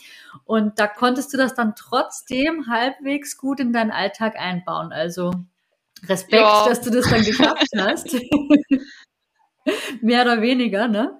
Und 0.45 0.79
da 0.79 0.87
konntest 0.87 1.33
du 1.33 1.37
das 1.37 1.55
dann 1.55 1.75
trotzdem 1.75 2.67
halbwegs 2.67 3.37
gut 3.37 3.59
in 3.59 3.73
deinen 3.73 3.91
Alltag 3.91 4.35
einbauen. 4.37 4.91
Also 4.93 5.31
Respekt, 6.07 6.41
ja. 6.41 6.67
dass 6.67 6.81
du 6.81 6.91
das 6.91 7.09
dann 7.09 7.23
geschafft 7.25 7.67
hast. 7.75 8.15
Mehr 10.01 10.23
oder 10.23 10.41
weniger, 10.41 10.87
ne? 10.87 11.19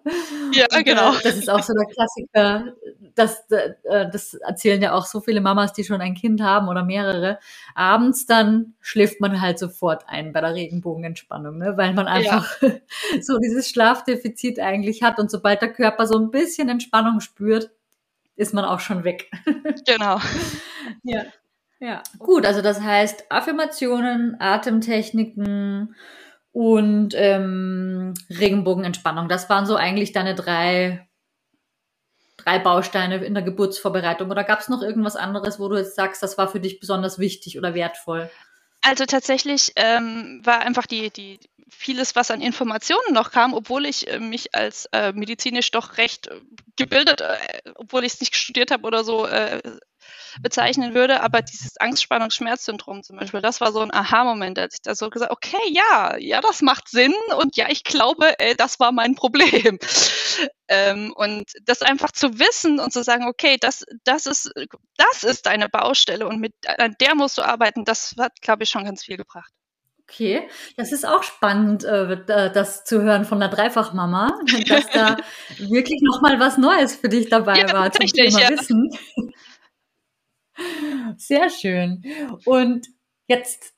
Ja, 0.54 0.66
und, 0.76 0.86
genau. 0.86 1.14
Äh, 1.14 1.22
das 1.24 1.36
ist 1.38 1.50
auch 1.50 1.62
so 1.64 1.74
der 1.74 1.86
Klassiker. 1.86 2.74
Das, 3.16 3.50
äh, 3.52 4.10
das 4.12 4.34
erzählen 4.36 4.82
ja 4.82 4.94
auch 4.94 5.06
so 5.06 5.22
viele 5.22 5.42
Mamas, 5.42 5.74
die 5.74 5.84
schon 5.84 6.02
ein 6.02 6.16
Kind 6.16 6.42
haben 6.42 6.68
oder 6.68 6.84
mehrere. 6.84 7.40
Abends 7.76 8.26
dann 8.26 8.76
schläft 8.80 9.20
man 9.22 9.42
halt 9.42 9.60
sofort 9.60 10.06
ein 10.08 10.34
bei 10.34 10.42
der 10.42 10.54
Regenbogenentspannung, 10.56 11.58
ne? 11.58 11.78
weil 11.78 11.94
man 11.94 12.08
einfach 12.08 12.62
ja. 12.62 12.72
so 13.22 13.38
dieses 13.40 13.70
Schlafdefizit 13.70 14.60
eigentlich 14.60 15.04
hat. 15.04 15.20
Und 15.20 15.32
sobald 15.32 15.62
der 15.62 15.74
Körper 15.74 16.08
so 16.08 16.18
ein 16.18 16.32
bisschen 16.32 16.70
Entspannung 16.70 17.20
spürt, 17.20 17.72
ist 18.36 18.54
man 18.54 18.66
auch 18.66 18.80
schon 18.80 19.04
weg. 19.04 19.30
Genau. 19.86 20.20
ja. 21.04 21.24
Ja, 21.80 22.02
gut, 22.18 22.44
also 22.46 22.64
das 22.64 22.82
heißt 22.82 23.26
Affirmationen, 23.30 24.36
Atemtechniken 24.40 25.94
und 26.58 27.10
ähm, 27.14 28.16
Regenbogenentspannung. 28.32 29.30
Das 29.30 29.48
waren 29.48 29.68
so 29.68 29.76
eigentlich 29.76 30.12
deine 30.12 30.34
drei, 30.34 31.08
drei 32.38 32.58
Bausteine 32.58 33.24
in 33.24 33.36
der 33.36 33.44
Geburtsvorbereitung. 33.44 34.32
Oder 34.32 34.44
gab 34.44 34.62
es 34.62 34.68
noch 34.68 34.82
irgendwas 34.82 35.16
anderes, 35.16 35.60
wo 35.60 35.70
du 35.70 35.78
jetzt 35.78 35.96
sagst, 35.96 36.24
das 36.24 36.36
war 36.40 36.48
für 36.48 36.60
dich 36.60 36.80
besonders 36.80 37.20
wichtig 37.20 37.60
oder 37.60 37.76
wertvoll? 37.76 38.32
Also 38.82 39.06
tatsächlich 39.06 39.74
ähm, 39.76 40.42
war 40.44 40.62
einfach 40.62 40.88
die, 40.88 41.12
die 41.12 41.40
vieles, 41.70 42.16
was 42.16 42.32
an 42.32 42.42
Informationen 42.42 43.14
noch 43.14 43.30
kam, 43.30 43.54
obwohl 43.54 43.86
ich 43.86 44.08
äh, 44.08 44.20
mich 44.20 44.56
als 44.56 44.88
äh, 44.94 45.12
medizinisch 45.14 45.70
doch 45.70 45.98
recht 45.98 46.26
äh, 46.26 46.42
gebildet, 46.76 47.22
äh, 47.22 47.38
obwohl 47.76 48.04
ich 48.04 48.14
es 48.14 48.20
nicht 48.20 48.36
studiert 48.36 48.72
habe 48.72 48.88
oder 48.88 49.04
so, 49.04 49.28
äh, 49.28 49.62
bezeichnen 50.42 50.94
würde. 50.94 51.22
Aber 51.22 51.42
dieses 51.42 51.78
Angstspannungsschmerzsyndrom 51.78 53.04
zum 53.04 53.18
Beispiel, 53.18 53.42
das 53.42 53.62
war 53.62 53.72
so 53.72 53.80
ein 53.82 53.94
Aha-Moment, 53.94 54.60
als 54.60 54.76
ich 54.76 54.82
da 54.82 54.96
so 54.96 55.10
gesagt 55.10 55.32
okay, 55.32 55.58
ja, 55.70 56.18
ja, 56.18 56.42
das 56.42 56.62
macht 56.62 56.90
Sinn 56.90 57.14
und 57.38 57.56
ja, 57.56 57.68
ich 57.70 57.84
glaube, 57.84 58.40
äh, 58.40 58.56
das 58.56 58.80
war 58.80 58.92
mein 58.92 59.16
Problem. 59.16 59.80
Ähm, 60.70 61.14
und 61.16 61.46
das 61.64 61.82
einfach 61.82 62.12
zu 62.12 62.40
wissen 62.40 62.82
und 62.82 62.92
zu 62.92 63.02
sagen, 63.02 63.26
okay, 63.26 63.56
das, 63.58 63.86
das 64.04 64.26
ist, 64.26 64.52
das 64.98 65.24
ist 65.24 65.46
deine 65.46 65.70
Baustelle 65.70 66.28
und 66.28 66.42
mit 66.42 66.54
an 66.68 66.96
der 67.00 67.16
musst 67.16 67.38
du 67.38 67.42
arbeiten, 67.42 67.86
das 67.86 68.16
hat, 68.20 68.42
glaube 68.42 68.64
ich, 68.64 68.70
schon 68.70 68.84
ganz 68.84 69.06
viel 69.06 69.16
gebracht. 69.16 69.54
Okay, 70.10 70.48
das 70.78 70.94
ist 70.94 71.06
auch 71.06 71.22
spannend, 71.22 71.84
äh, 71.84 72.24
das 72.26 72.86
zu 72.86 73.02
hören 73.02 73.26
von 73.26 73.42
der 73.42 73.50
Dreifachmama, 73.50 74.40
dass 74.68 74.90
da 74.90 75.18
wirklich 75.58 76.02
nochmal 76.02 76.40
was 76.40 76.58
Neues 76.58 76.96
für 76.96 77.10
dich 77.10 77.28
dabei 77.28 77.60
ja, 77.60 77.74
war 77.74 77.92
zum 77.92 78.08
Thema 78.08 78.40
ja. 78.40 78.50
Wissen. 78.50 78.90
Sehr 81.18 81.50
schön. 81.50 82.04
Und 82.46 82.88
jetzt 83.28 83.74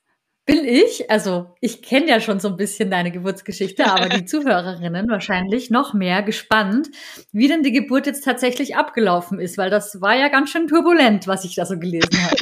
bin 0.46 0.64
ich, 0.64 1.10
also 1.10 1.54
ich 1.60 1.80
kenne 1.80 2.08
ja 2.08 2.20
schon 2.20 2.40
so 2.40 2.48
ein 2.48 2.56
bisschen 2.56 2.90
deine 2.90 3.12
Geburtsgeschichte, 3.12 3.86
aber 3.86 4.08
die 4.08 4.24
Zuhörerinnen 4.26 5.08
wahrscheinlich 5.08 5.70
noch 5.70 5.94
mehr 5.94 6.22
gespannt, 6.22 6.88
wie 7.30 7.46
denn 7.46 7.62
die 7.62 7.70
Geburt 7.72 8.06
jetzt 8.06 8.24
tatsächlich 8.24 8.74
abgelaufen 8.74 9.38
ist, 9.38 9.58
weil 9.58 9.70
das 9.70 10.00
war 10.00 10.16
ja 10.16 10.28
ganz 10.28 10.50
schön 10.50 10.66
turbulent, 10.66 11.26
was 11.28 11.44
ich 11.44 11.54
da 11.54 11.66
so 11.66 11.78
gelesen 11.78 12.10
habe. 12.24 12.36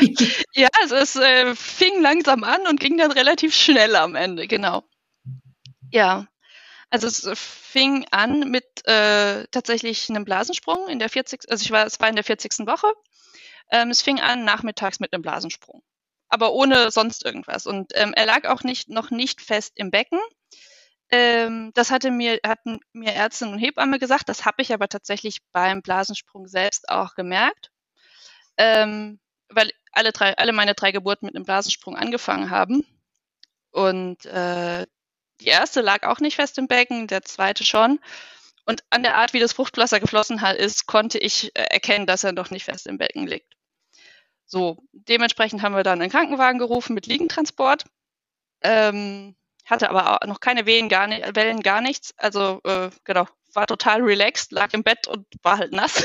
ja, 0.54 0.68
also 0.80 0.96
es 0.96 1.14
äh, 1.14 1.54
fing 1.54 2.00
langsam 2.00 2.42
an 2.42 2.66
und 2.68 2.80
ging 2.80 2.96
dann 2.96 3.12
relativ 3.12 3.54
schnell 3.54 3.94
am 3.94 4.16
Ende, 4.16 4.48
genau. 4.48 4.82
Ja, 5.92 6.26
also 6.90 7.06
es 7.06 7.28
fing 7.34 8.06
an 8.10 8.50
mit 8.50 8.64
äh, 8.86 9.44
tatsächlich 9.50 10.10
einem 10.10 10.24
Blasensprung 10.24 10.88
in 10.88 10.98
der 10.98 11.08
40. 11.08 11.48
Also 11.48 11.62
ich 11.62 11.70
war, 11.70 11.86
es 11.86 12.00
war 12.00 12.08
in 12.08 12.16
der 12.16 12.24
40. 12.24 12.66
Woche 12.66 12.92
ähm, 13.72 13.90
es 13.90 14.02
fing 14.02 14.20
an 14.20 14.44
nachmittags 14.44 15.00
mit 15.00 15.12
einem 15.12 15.22
Blasensprung, 15.22 15.82
aber 16.28 16.52
ohne 16.52 16.90
sonst 16.90 17.24
irgendwas. 17.24 17.66
Und 17.66 17.92
ähm, 17.96 18.12
er 18.14 18.26
lag 18.26 18.46
auch 18.46 18.62
nicht, 18.62 18.88
noch 18.88 19.10
nicht 19.10 19.40
fest 19.40 19.72
im 19.76 19.90
Becken. 19.90 20.20
Ähm, 21.10 21.72
das 21.74 21.90
hatte 21.90 22.10
mir, 22.10 22.38
hatten 22.46 22.80
mir 22.92 23.12
Ärztin 23.12 23.48
und 23.48 23.58
Hebamme 23.58 23.98
gesagt. 23.98 24.28
Das 24.28 24.44
habe 24.44 24.62
ich 24.62 24.72
aber 24.72 24.88
tatsächlich 24.88 25.38
beim 25.52 25.82
Blasensprung 25.82 26.46
selbst 26.46 26.88
auch 26.90 27.14
gemerkt, 27.14 27.70
ähm, 28.58 29.18
weil 29.48 29.70
alle, 29.92 30.12
drei, 30.12 30.36
alle 30.36 30.52
meine 30.52 30.74
drei 30.74 30.92
Geburten 30.92 31.26
mit 31.26 31.34
einem 31.34 31.44
Blasensprung 31.44 31.96
angefangen 31.96 32.50
haben. 32.50 32.86
Und 33.70 34.26
äh, 34.26 34.86
die 35.40 35.46
erste 35.46 35.80
lag 35.80 36.06
auch 36.06 36.20
nicht 36.20 36.36
fest 36.36 36.58
im 36.58 36.68
Becken, 36.68 37.06
der 37.06 37.22
zweite 37.22 37.64
schon. 37.64 38.00
Und 38.64 38.84
an 38.90 39.02
der 39.02 39.16
Art, 39.16 39.32
wie 39.32 39.40
das 39.40 39.54
Fruchtwasser 39.54 39.98
geflossen 39.98 40.38
ist, 40.38 40.86
konnte 40.86 41.18
ich 41.18 41.56
äh, 41.56 41.62
erkennen, 41.64 42.06
dass 42.06 42.24
er 42.24 42.32
noch 42.32 42.50
nicht 42.50 42.64
fest 42.64 42.86
im 42.86 42.98
Becken 42.98 43.26
liegt. 43.26 43.56
So, 44.52 44.76
dementsprechend 44.92 45.62
haben 45.62 45.74
wir 45.74 45.82
dann 45.82 46.02
einen 46.02 46.10
Krankenwagen 46.10 46.58
gerufen 46.58 46.92
mit 46.92 47.06
Liegentransport. 47.06 47.86
Ähm, 48.60 49.34
hatte 49.64 49.88
aber 49.88 50.22
auch 50.22 50.26
noch 50.26 50.40
keine 50.40 50.66
Wehen, 50.66 50.90
gar 50.90 51.06
nicht, 51.06 51.34
Wellen, 51.34 51.62
gar 51.62 51.80
nichts. 51.80 52.12
Also, 52.18 52.60
äh, 52.64 52.90
genau, 53.04 53.26
war 53.54 53.66
total 53.66 54.02
relaxed, 54.02 54.52
lag 54.52 54.74
im 54.74 54.82
Bett 54.82 55.08
und 55.08 55.26
war 55.42 55.56
halt 55.56 55.72
nass. 55.72 56.04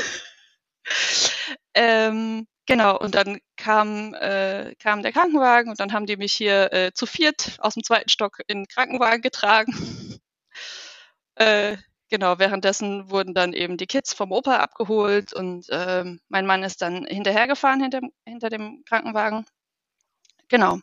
ähm, 1.74 2.46
genau, 2.64 2.98
und 2.98 3.14
dann 3.14 3.38
kam, 3.58 4.14
äh, 4.14 4.74
kam 4.76 5.02
der 5.02 5.12
Krankenwagen 5.12 5.70
und 5.70 5.78
dann 5.78 5.92
haben 5.92 6.06
die 6.06 6.16
mich 6.16 6.32
hier 6.32 6.72
äh, 6.72 6.92
zu 6.94 7.04
viert 7.04 7.58
aus 7.58 7.74
dem 7.74 7.84
zweiten 7.84 8.08
Stock 8.08 8.38
in 8.46 8.60
den 8.60 8.66
Krankenwagen 8.66 9.20
getragen. 9.20 9.74
äh, 11.34 11.76
Genau, 12.10 12.38
währenddessen 12.38 13.10
wurden 13.10 13.34
dann 13.34 13.52
eben 13.52 13.76
die 13.76 13.86
Kids 13.86 14.14
vom 14.14 14.32
Opa 14.32 14.56
abgeholt 14.58 15.32
und 15.34 15.66
ähm, 15.70 16.20
mein 16.28 16.46
Mann 16.46 16.62
ist 16.62 16.80
dann 16.80 17.04
hinterhergefahren 17.06 17.80
hinter, 17.82 18.00
hinter 18.26 18.48
dem 18.48 18.82
Krankenwagen. 18.86 19.44
Genau. 20.48 20.80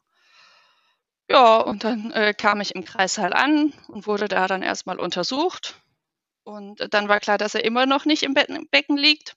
Ja, 1.29 1.57
und 1.57 1.83
dann 1.83 2.11
äh, 2.11 2.33
kam 2.33 2.61
ich 2.61 2.73
im 2.75 2.83
Kreissaal 2.85 3.33
an 3.33 3.73
und 3.87 4.07
wurde 4.07 4.27
da 4.27 4.47
dann 4.47 4.61
erstmal 4.63 4.99
untersucht. 4.99 5.75
Und 6.43 6.93
dann 6.93 7.09
war 7.09 7.19
klar, 7.19 7.37
dass 7.37 7.55
er 7.55 7.63
immer 7.65 7.85
noch 7.87 8.05
nicht 8.05 8.23
im 8.23 8.33
Becken, 8.35 8.67
Becken 8.69 8.97
liegt. 8.97 9.35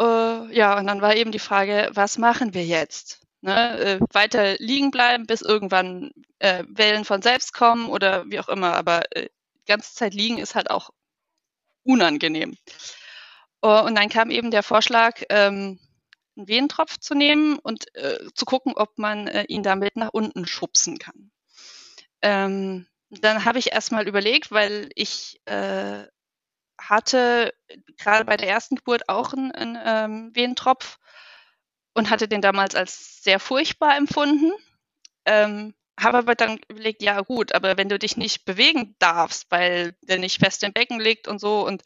Äh, 0.00 0.54
ja, 0.56 0.78
und 0.78 0.86
dann 0.86 1.00
war 1.02 1.14
eben 1.16 1.32
die 1.32 1.38
Frage, 1.38 1.90
was 1.94 2.18
machen 2.18 2.54
wir 2.54 2.64
jetzt? 2.64 3.20
Ne, 3.42 3.78
äh, 3.78 4.00
weiter 4.12 4.56
liegen 4.58 4.90
bleiben, 4.90 5.26
bis 5.26 5.42
irgendwann 5.42 6.12
äh, 6.38 6.64
Wellen 6.68 7.04
von 7.04 7.20
selbst 7.22 7.52
kommen 7.52 7.88
oder 7.88 8.24
wie 8.30 8.40
auch 8.40 8.48
immer. 8.48 8.74
Aber 8.74 9.02
äh, 9.16 9.28
ganze 9.66 9.94
Zeit 9.94 10.14
liegen 10.14 10.38
ist 10.38 10.54
halt 10.54 10.70
auch 10.70 10.90
unangenehm. 11.84 12.56
Uh, 13.64 13.80
und 13.80 13.94
dann 13.94 14.10
kam 14.10 14.30
eben 14.30 14.50
der 14.50 14.62
Vorschlag, 14.62 15.22
ähm, 15.30 15.78
einen 16.36 16.48
Wehentropf 16.48 16.98
zu 16.98 17.14
nehmen 17.14 17.58
und 17.58 17.94
äh, 17.96 18.18
zu 18.34 18.44
gucken, 18.44 18.74
ob 18.76 18.98
man 18.98 19.28
äh, 19.28 19.44
ihn 19.44 19.62
damit 19.62 19.96
nach 19.96 20.10
unten 20.12 20.46
schubsen 20.46 20.98
kann. 20.98 21.30
Ähm, 22.22 22.86
dann 23.10 23.44
habe 23.44 23.58
ich 23.58 23.72
erstmal 23.72 24.08
überlegt, 24.08 24.50
weil 24.50 24.90
ich 24.94 25.40
äh, 25.46 26.04
hatte 26.78 27.54
gerade 27.98 28.24
bei 28.24 28.36
der 28.36 28.48
ersten 28.48 28.76
Geburt 28.76 29.08
auch 29.08 29.32
einen, 29.32 29.52
einen 29.52 29.78
ähm, 29.84 30.30
Wehentropf 30.34 30.98
und 31.94 32.10
hatte 32.10 32.28
den 32.28 32.40
damals 32.40 32.74
als 32.74 33.22
sehr 33.22 33.38
furchtbar 33.38 33.96
empfunden. 33.96 34.52
Ähm, 35.24 35.74
habe 35.98 36.18
aber 36.18 36.34
dann 36.34 36.58
überlegt, 36.68 37.02
ja 37.02 37.20
gut, 37.20 37.54
aber 37.54 37.76
wenn 37.76 37.88
du 37.88 37.98
dich 37.98 38.16
nicht 38.16 38.44
bewegen 38.44 38.96
darfst, 38.98 39.46
weil 39.50 39.96
der 40.02 40.18
nicht 40.18 40.38
fest 40.40 40.62
im 40.62 40.72
Becken 40.72 41.00
liegt 41.00 41.28
und 41.28 41.40
so 41.40 41.66
und 41.66 41.82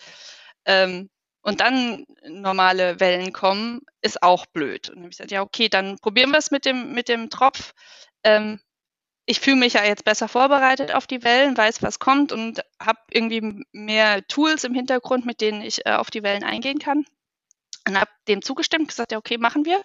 ähm, 0.65 1.11
und 1.43 1.61
dann 1.61 2.05
normale 2.27 3.01
Wellen 3.01 3.33
kommen, 3.33 3.81
ist 4.03 4.23
auch 4.23 4.47
blöd. 4.47 4.89
Und 4.89 4.97
dann 4.97 5.05
habe 5.05 5.11
ich 5.11 5.17
gesagt, 5.17 5.31
ja 5.31 5.43
okay, 5.43 5.69
dann 5.69 5.99
probieren 5.99 6.31
wir 6.31 6.39
es 6.39 6.51
mit 6.51 6.65
dem 6.65 6.93
mit 6.93 7.09
dem 7.09 7.31
Tropf. 7.31 7.75
Ähm, 8.25 8.61
ich 9.27 9.41
fühle 9.41 9.57
mich 9.57 9.75
ja 9.75 9.85
jetzt 9.85 10.05
besser 10.05 10.27
vorbereitet 10.27 10.95
auf 10.95 11.07
die 11.07 11.23
Wellen, 11.23 11.57
weiß, 11.57 11.83
was 11.83 11.99
kommt 11.99 12.33
und 12.33 12.63
habe 12.81 12.99
irgendwie 13.11 13.63
mehr 13.73 14.27
Tools 14.27 14.65
im 14.65 14.73
Hintergrund, 14.75 15.27
mit 15.27 15.43
denen 15.43 15.61
ich 15.61 15.85
äh, 15.87 15.93
auf 15.93 16.11
die 16.11 16.23
Wellen 16.23 16.45
eingehen 16.45 16.79
kann. 16.79 17.05
Und 17.87 18.01
habe 18.01 18.11
dem 18.27 18.41
zugestimmt, 18.43 18.89
gesagt, 18.89 19.13
ja 19.13 19.19
okay, 19.19 19.37
machen 19.37 19.67
wir. 19.67 19.83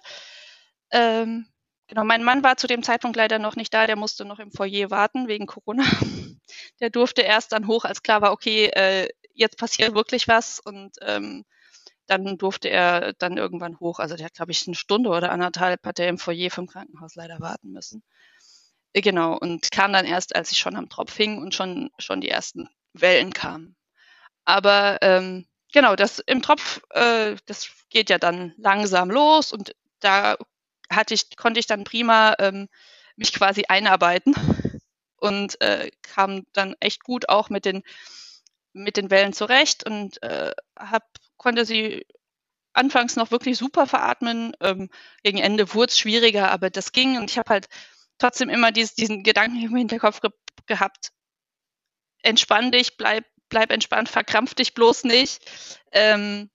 Ähm, 0.90 1.46
Genau, 1.94 2.06
mein 2.06 2.24
Mann 2.24 2.42
war 2.42 2.56
zu 2.56 2.66
dem 2.66 2.82
Zeitpunkt 2.82 3.16
leider 3.16 3.38
noch 3.38 3.54
nicht 3.54 3.72
da, 3.72 3.86
der 3.86 3.94
musste 3.94 4.24
noch 4.24 4.40
im 4.40 4.50
Foyer 4.50 4.90
warten 4.90 5.28
wegen 5.28 5.46
Corona. 5.46 5.84
Der 6.80 6.90
durfte 6.90 7.22
erst 7.22 7.52
dann 7.52 7.68
hoch, 7.68 7.84
als 7.84 8.02
klar 8.02 8.20
war, 8.20 8.32
okay, 8.32 8.66
äh, 8.66 9.08
jetzt 9.32 9.58
passiert 9.58 9.94
wirklich 9.94 10.26
was 10.26 10.58
und 10.58 10.96
ähm, 11.02 11.44
dann 12.06 12.36
durfte 12.36 12.68
er 12.68 13.12
dann 13.12 13.36
irgendwann 13.36 13.78
hoch. 13.78 14.00
Also 14.00 14.16
der 14.16 14.26
hat, 14.26 14.34
glaube 14.34 14.50
ich, 14.50 14.66
eine 14.66 14.74
Stunde 14.74 15.08
oder 15.08 15.30
anderthalb 15.30 15.86
hat 15.86 16.00
er 16.00 16.08
im 16.08 16.18
Foyer 16.18 16.50
vom 16.50 16.66
Krankenhaus 16.66 17.14
leider 17.14 17.38
warten 17.38 17.70
müssen. 17.70 18.02
Äh, 18.92 19.00
genau, 19.00 19.38
und 19.38 19.70
kam 19.70 19.92
dann 19.92 20.04
erst, 20.04 20.34
als 20.34 20.50
ich 20.50 20.58
schon 20.58 20.74
am 20.74 20.88
Tropf 20.88 21.16
hing 21.16 21.38
und 21.38 21.54
schon, 21.54 21.90
schon 21.98 22.20
die 22.20 22.28
ersten 22.28 22.68
Wellen 22.92 23.32
kamen. 23.32 23.76
Aber 24.44 24.98
ähm, 25.00 25.46
genau, 25.72 25.94
das 25.94 26.18
im 26.18 26.42
Tropf, 26.42 26.82
äh, 26.90 27.36
das 27.46 27.70
geht 27.88 28.10
ja 28.10 28.18
dann 28.18 28.52
langsam 28.56 29.12
los 29.12 29.52
und 29.52 29.76
da 30.00 30.36
hatte 30.90 31.14
ich, 31.14 31.36
konnte 31.36 31.60
ich 31.60 31.66
dann 31.66 31.84
prima 31.84 32.34
ähm, 32.38 32.68
mich 33.16 33.32
quasi 33.32 33.64
einarbeiten 33.68 34.34
und 35.16 35.60
äh, 35.60 35.90
kam 36.02 36.44
dann 36.52 36.74
echt 36.80 37.04
gut 37.04 37.28
auch 37.28 37.50
mit 37.50 37.64
den, 37.64 37.82
mit 38.72 38.96
den 38.96 39.10
Wellen 39.10 39.32
zurecht 39.32 39.84
und 39.86 40.22
äh, 40.22 40.52
hab, 40.78 41.04
konnte 41.36 41.64
sie 41.64 42.06
anfangs 42.72 43.16
noch 43.16 43.30
wirklich 43.30 43.56
super 43.56 43.86
veratmen. 43.86 44.54
Ähm, 44.60 44.90
gegen 45.22 45.38
Ende 45.38 45.72
wurde 45.74 45.90
es 45.90 45.98
schwieriger, 45.98 46.50
aber 46.50 46.70
das 46.70 46.92
ging 46.92 47.16
und 47.16 47.30
ich 47.30 47.38
habe 47.38 47.50
halt 47.50 47.68
trotzdem 48.18 48.48
immer 48.48 48.72
dieses, 48.72 48.94
diesen 48.94 49.22
Gedanken 49.22 49.62
im 49.62 49.76
Hinterkopf 49.76 50.20
ge 50.20 50.30
gehabt, 50.66 51.10
entspann 52.22 52.72
dich, 52.72 52.96
bleib, 52.96 53.24
bleib 53.50 53.70
entspannt, 53.70 54.08
verkrampf 54.08 54.54
dich 54.54 54.72
bloß 54.72 55.04
nicht. 55.04 55.44
Ähm, 55.92 56.50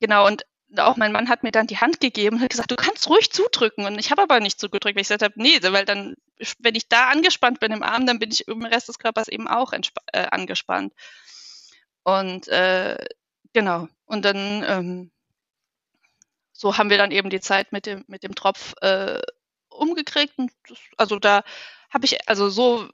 genau, 0.00 0.26
und 0.26 0.44
auch 0.76 0.96
mein 0.96 1.12
Mann 1.12 1.28
hat 1.28 1.42
mir 1.42 1.50
dann 1.50 1.66
die 1.66 1.78
Hand 1.78 2.00
gegeben 2.00 2.36
und 2.36 2.42
hat 2.42 2.50
gesagt, 2.50 2.70
du 2.70 2.76
kannst 2.76 3.08
ruhig 3.08 3.32
zudrücken. 3.32 3.86
Und 3.86 3.98
ich 3.98 4.10
habe 4.10 4.22
aber 4.22 4.40
nicht 4.40 4.60
zugedrückt, 4.60 4.96
weil 4.96 5.02
ich 5.02 5.08
gesagt 5.08 5.22
habe, 5.22 5.34
nee, 5.36 5.58
weil 5.62 5.84
dann, 5.84 6.16
wenn 6.58 6.74
ich 6.74 6.88
da 6.88 7.08
angespannt 7.08 7.60
bin 7.60 7.72
im 7.72 7.82
Arm, 7.82 8.06
dann 8.06 8.18
bin 8.18 8.30
ich 8.30 8.46
im 8.48 8.64
Rest 8.64 8.88
des 8.88 8.98
Körpers 8.98 9.28
eben 9.28 9.48
auch 9.48 9.72
äh, 9.72 10.26
angespannt. 10.30 10.92
Und 12.02 12.48
äh, 12.48 12.98
genau, 13.52 13.88
und 14.06 14.24
dann 14.24 14.64
ähm, 14.66 15.10
so 16.52 16.76
haben 16.76 16.90
wir 16.90 16.98
dann 16.98 17.12
eben 17.12 17.30
die 17.30 17.40
Zeit 17.40 17.72
mit 17.72 17.86
dem, 17.86 18.04
mit 18.08 18.24
dem 18.24 18.34
Tropf 18.34 18.74
äh, 18.80 19.20
umgekriegt. 19.68 20.34
Das, 20.68 20.78
also 20.96 21.18
da 21.18 21.44
habe 21.90 22.04
ich, 22.04 22.28
also 22.28 22.50
so 22.50 22.88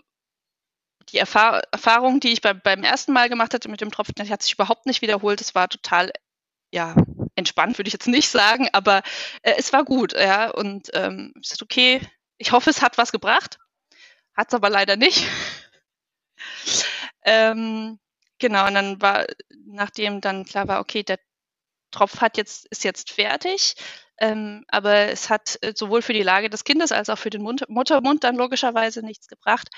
die 1.09 1.19
Erfahr 1.19 1.63
Erfahrung, 1.73 2.21
die 2.21 2.33
ich 2.33 2.43
bei, 2.43 2.53
beim 2.53 2.85
ersten 2.85 3.13
Mal 3.13 3.29
gemacht 3.29 3.55
hatte 3.55 3.69
mit 3.71 3.81
dem 3.81 3.91
Tropf, 3.91 4.13
die 4.13 4.31
hat 4.31 4.43
sich 4.43 4.53
überhaupt 4.53 4.87
nicht 4.87 5.01
wiederholt. 5.01 5.41
Es 5.41 5.55
war 5.55 5.69
total, 5.69 6.13
ja, 6.73 6.95
entspannt 7.37 7.79
würde 7.79 7.89
ich 7.89 7.93
jetzt 7.93 8.09
nicht 8.09 8.29
sagen, 8.29 8.69
aber 8.73 9.03
äh, 9.43 9.55
es 9.57 9.73
war 9.73 9.85
gut, 9.85 10.13
ja. 10.13 10.51
Und 10.51 10.91
ähm, 10.95 11.33
ich 11.41 11.49
sagte, 11.49 11.65
okay, 11.65 12.01
ich 12.39 12.53
hoffe, 12.53 12.71
es 12.71 12.83
hat 12.83 12.99
was 12.99 13.13
gebracht. 13.13 13.59
Hat 14.37 14.49
es 14.49 14.55
aber 14.55 14.71
leider 14.71 14.97
nicht. 14.97 15.27
ähm, 17.25 17.99
genau, 18.39 18.67
und 18.67 18.75
dann 18.75 19.01
war, 19.01 19.27
nachdem 19.67 20.21
dann 20.21 20.45
klar 20.45 20.69
war, 20.69 20.81
okay, 20.81 21.03
der 21.03 21.19
Tropf 21.91 22.21
hat 22.21 22.37
jetzt, 22.37 22.67
ist 22.71 22.85
jetzt 22.85 23.13
fertig, 23.13 23.77
ähm, 24.19 24.65
aber 24.69 25.09
es 25.11 25.31
hat 25.31 25.59
äh, 25.63 25.73
sowohl 25.77 26.03
für 26.03 26.13
die 26.13 26.23
Lage 26.23 26.51
des 26.51 26.65
Kindes 26.65 26.93
als 26.93 27.09
auch 27.09 27.19
für 27.19 27.31
den 27.31 27.43
Mund 27.43 27.65
Muttermund 27.69 28.25
dann 28.25 28.37
logischerweise 28.37 29.03
nichts 29.03 29.29
gebracht. 29.29 29.69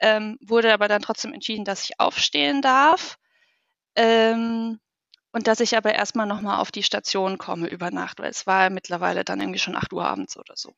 Ähm, 0.00 0.38
wurde 0.40 0.72
aber 0.72 0.88
dann 0.88 1.02
trotzdem 1.02 1.34
entschieden, 1.34 1.64
dass 1.64 1.84
ich 1.84 1.98
aufstehen 2.00 2.62
darf. 2.62 3.18
Ähm, 3.96 4.78
und 5.38 5.46
dass 5.46 5.60
ich 5.60 5.76
aber 5.76 5.94
erstmal 5.94 6.26
nochmal 6.26 6.58
auf 6.58 6.72
die 6.72 6.82
Station 6.82 7.38
komme 7.38 7.68
über 7.68 7.92
Nacht, 7.92 8.18
weil 8.18 8.28
es 8.28 8.48
war 8.48 8.70
mittlerweile 8.70 9.22
dann 9.22 9.40
irgendwie 9.40 9.60
schon 9.60 9.76
8 9.76 9.92
Uhr 9.92 10.04
abends 10.04 10.36
oder 10.36 10.56
so. 10.56 10.74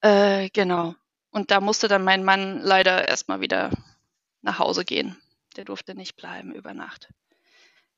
Äh, 0.00 0.48
genau. 0.48 0.94
Und 1.30 1.50
da 1.50 1.60
musste 1.60 1.88
dann 1.88 2.02
mein 2.02 2.24
Mann 2.24 2.58
leider 2.62 3.06
erstmal 3.06 3.42
wieder 3.42 3.70
nach 4.40 4.58
Hause 4.58 4.86
gehen. 4.86 5.20
Der 5.56 5.66
durfte 5.66 5.94
nicht 5.94 6.16
bleiben 6.16 6.54
über 6.54 6.72
Nacht. 6.72 7.10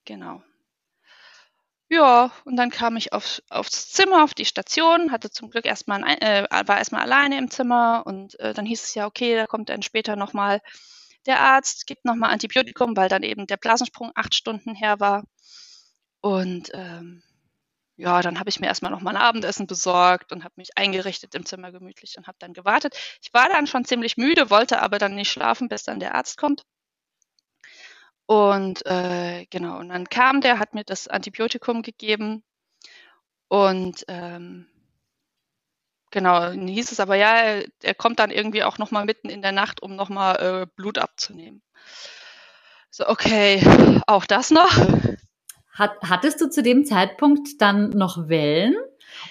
Genau. 0.05 0.43
Ja, 1.89 2.33
und 2.45 2.57
dann 2.57 2.71
kam 2.71 2.97
ich 2.97 3.13
auf, 3.13 3.41
aufs 3.51 3.93
Zimmer, 3.93 4.25
auf 4.25 4.35
die 4.35 4.47
Station, 4.47 5.13
hatte 5.13 5.31
zum 5.31 5.49
Glück 5.49 5.65
erstmal, 5.65 6.03
ein, 6.03 6.21
äh, 6.21 6.45
war 6.67 6.79
erstmal 6.79 7.03
alleine 7.03 7.39
im 7.39 7.53
Zimmer 7.53 8.03
und 8.05 8.37
äh, 8.41 8.53
dann 8.53 8.67
hieß 8.67 8.83
es 8.83 8.95
ja, 8.97 9.07
okay, 9.07 9.37
da 9.37 9.47
kommt 9.47 9.69
dann 9.69 9.83
später 9.83 10.17
nochmal 10.17 10.61
der 11.27 11.41
Arzt 11.41 11.87
gibt 11.87 12.05
nochmal 12.05 12.31
Antibiotikum, 12.31 12.97
weil 12.97 13.09
dann 13.09 13.23
eben 13.23 13.47
der 13.47 13.57
Blasensprung 13.57 14.13
acht 14.15 14.35
Stunden 14.35 14.75
her 14.75 15.01
war. 15.01 15.25
Und 16.21 16.71
ähm, 16.75 17.23
ja, 17.97 18.23
dann 18.23 18.39
habe 18.39 18.49
ich 18.49 18.59
mir 18.59 18.67
erstmal 18.67 18.91
nochmal 18.91 19.17
ein 19.17 19.23
Abendessen 19.23 19.67
besorgt 19.67 20.33
und 20.33 20.45
habe 20.45 20.55
mich 20.57 20.77
eingerichtet 20.77 21.35
im 21.35 21.47
Zimmer 21.47 21.73
gemütlich 21.73 22.17
und 22.17 22.27
habe 22.27 22.39
dann 22.41 22.53
gewartet. 22.53 22.97
Ich 23.23 23.33
war 23.33 23.49
dann 23.49 23.67
schon 23.67 23.85
ziemlich 23.85 24.17
müde, 24.17 24.51
wollte 24.51 24.81
aber 24.83 24.99
dann 24.99 25.15
nicht 25.15 25.31
schlafen, 25.31 25.69
bis 25.69 25.85
dann 25.85 26.01
der 26.01 26.15
Arzt 26.15 26.39
kommt. 26.39 26.65
Und 28.27 28.87
äh, 28.87 29.47
genau, 29.51 29.79
und 29.79 29.91
dann 29.91 30.09
kam 30.09 30.41
der, 30.41 30.59
hat 30.59 30.75
mir 30.75 30.85
das 30.85 31.07
Antibiotikum 31.09 31.83
gegeben 31.83 32.43
und 33.49 34.05
ähm, 34.09 34.67
Genau, 36.13 36.41
dann 36.41 36.69
hieß 36.69 36.93
es 36.93 37.01
aber 37.01 37.17
ja, 37.17 37.35
er, 37.37 37.65
er 37.83 37.95
kommt 37.95 38.19
dann 38.19 38.31
irgendwie 38.31 38.63
auch 38.63 38.79
nochmal 38.79 39.07
mitten 39.07 39.31
in 39.31 39.43
der 39.43 39.53
Nacht, 39.53 39.83
um 39.83 39.97
nochmal 39.97 40.37
äh, 40.37 40.67
Blut 40.77 40.99
abzunehmen. 40.99 41.63
So, 42.91 43.09
okay, 43.09 43.63
auch 44.07 44.27
das 44.27 44.51
noch. 44.51 44.71
Hat, 45.73 45.93
hattest 46.03 46.41
du 46.43 46.51
zu 46.51 46.63
dem 46.63 46.85
Zeitpunkt 46.85 47.61
dann 47.63 47.91
noch 47.91 48.29
Wellen 48.29 48.77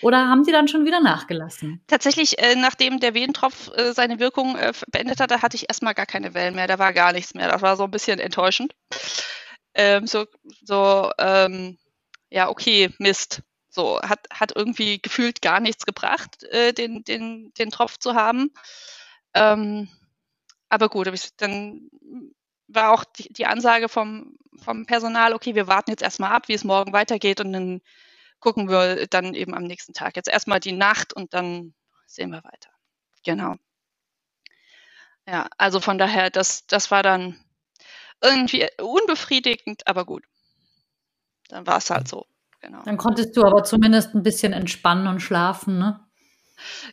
oder 0.02 0.28
haben 0.28 0.44
die 0.44 0.52
dann 0.52 0.68
schon 0.68 0.86
wieder 0.86 1.00
nachgelassen? 1.00 1.84
Tatsächlich, 1.86 2.40
äh, 2.40 2.56
nachdem 2.56 3.00
der 3.00 3.14
Wehentropf 3.14 3.70
äh, 3.76 3.94
seine 3.94 4.20
Wirkung 4.20 4.56
äh, 4.56 4.74
beendet 4.88 5.20
hatte, 5.20 5.44
hatte 5.44 5.56
ich 5.56 5.70
erstmal 5.70 5.94
gar 5.94 6.08
keine 6.08 6.34
Wellen 6.34 6.56
mehr. 6.56 6.66
Da 6.66 6.80
war 6.80 6.94
gar 6.94 7.14
nichts 7.14 7.36
mehr. 7.36 7.48
Das 7.48 7.62
war 7.62 7.78
so 7.78 7.84
ein 7.84 7.92
bisschen 7.92 8.20
enttäuschend. 8.20 8.74
Ähm, 9.75 10.08
so, 10.08 10.25
so 10.64 11.12
ähm, 11.20 11.77
ja, 12.32 12.50
okay, 12.50 12.90
Mist. 12.98 13.44
So, 13.74 14.01
hat, 14.01 14.27
hat 14.34 14.53
irgendwie 14.53 15.01
gefühlt 15.01 15.42
gar 15.42 15.62
nichts 15.62 15.86
gebracht, 15.86 16.44
äh, 16.44 16.74
den, 16.74 17.05
den, 17.05 17.53
den 17.57 17.72
Tropf 17.72 17.98
zu 17.98 18.16
haben. 18.16 18.51
Ähm, 19.34 19.88
aber 20.68 20.90
gut, 20.90 21.10
dann 21.38 21.90
war 22.68 22.92
auch 22.92 23.05
die, 23.05 23.31
die 23.31 23.46
Ansage 23.46 23.88
vom, 23.88 24.38
vom 24.62 24.86
Personal, 24.86 25.34
okay, 25.34 25.55
wir 25.55 25.68
warten 25.68 25.92
jetzt 25.92 26.03
erstmal 26.03 26.31
ab, 26.34 26.50
wie 26.50 26.53
es 26.53 26.66
morgen 26.66 26.92
weitergeht 26.92 27.40
und 27.40 27.53
dann 27.53 27.81
gucken 28.40 28.70
wir 28.70 29.07
dann 29.07 29.34
eben 29.36 29.53
am 29.53 29.64
nächsten 29.64 29.94
Tag. 29.94 30.18
Jetzt 30.18 30.27
erstmal 30.27 30.60
die 30.60 30.74
Nacht 30.74 31.14
und 31.14 31.34
dann 31.34 31.74
sehen 32.05 32.31
wir 32.31 32.44
weiter. 32.44 32.72
Genau. 33.24 33.55
Ja, 35.25 35.48
also 35.57 35.79
von 35.79 35.98
daher, 35.98 36.29
das, 36.29 36.68
das 36.68 36.92
war 36.92 37.03
dann 37.03 37.42
irgendwie 38.22 38.68
unbefriedigend, 38.81 39.88
aber 39.88 40.05
gut. 40.05 40.25
Dann 41.48 41.66
war 41.68 41.77
es 41.77 41.90
halt 41.90 42.10
so 42.10 42.25
genau. 42.62 42.82
Dann 42.84 42.98
konntest 42.98 43.36
du 43.36 43.44
aber 43.44 43.64
zumindest 43.64 44.16
ein 44.16 44.24
bisschen 44.24 44.54
entspannen 44.54 45.08
und 45.08 45.20
schlafen, 45.20 45.78
ne? 45.78 46.00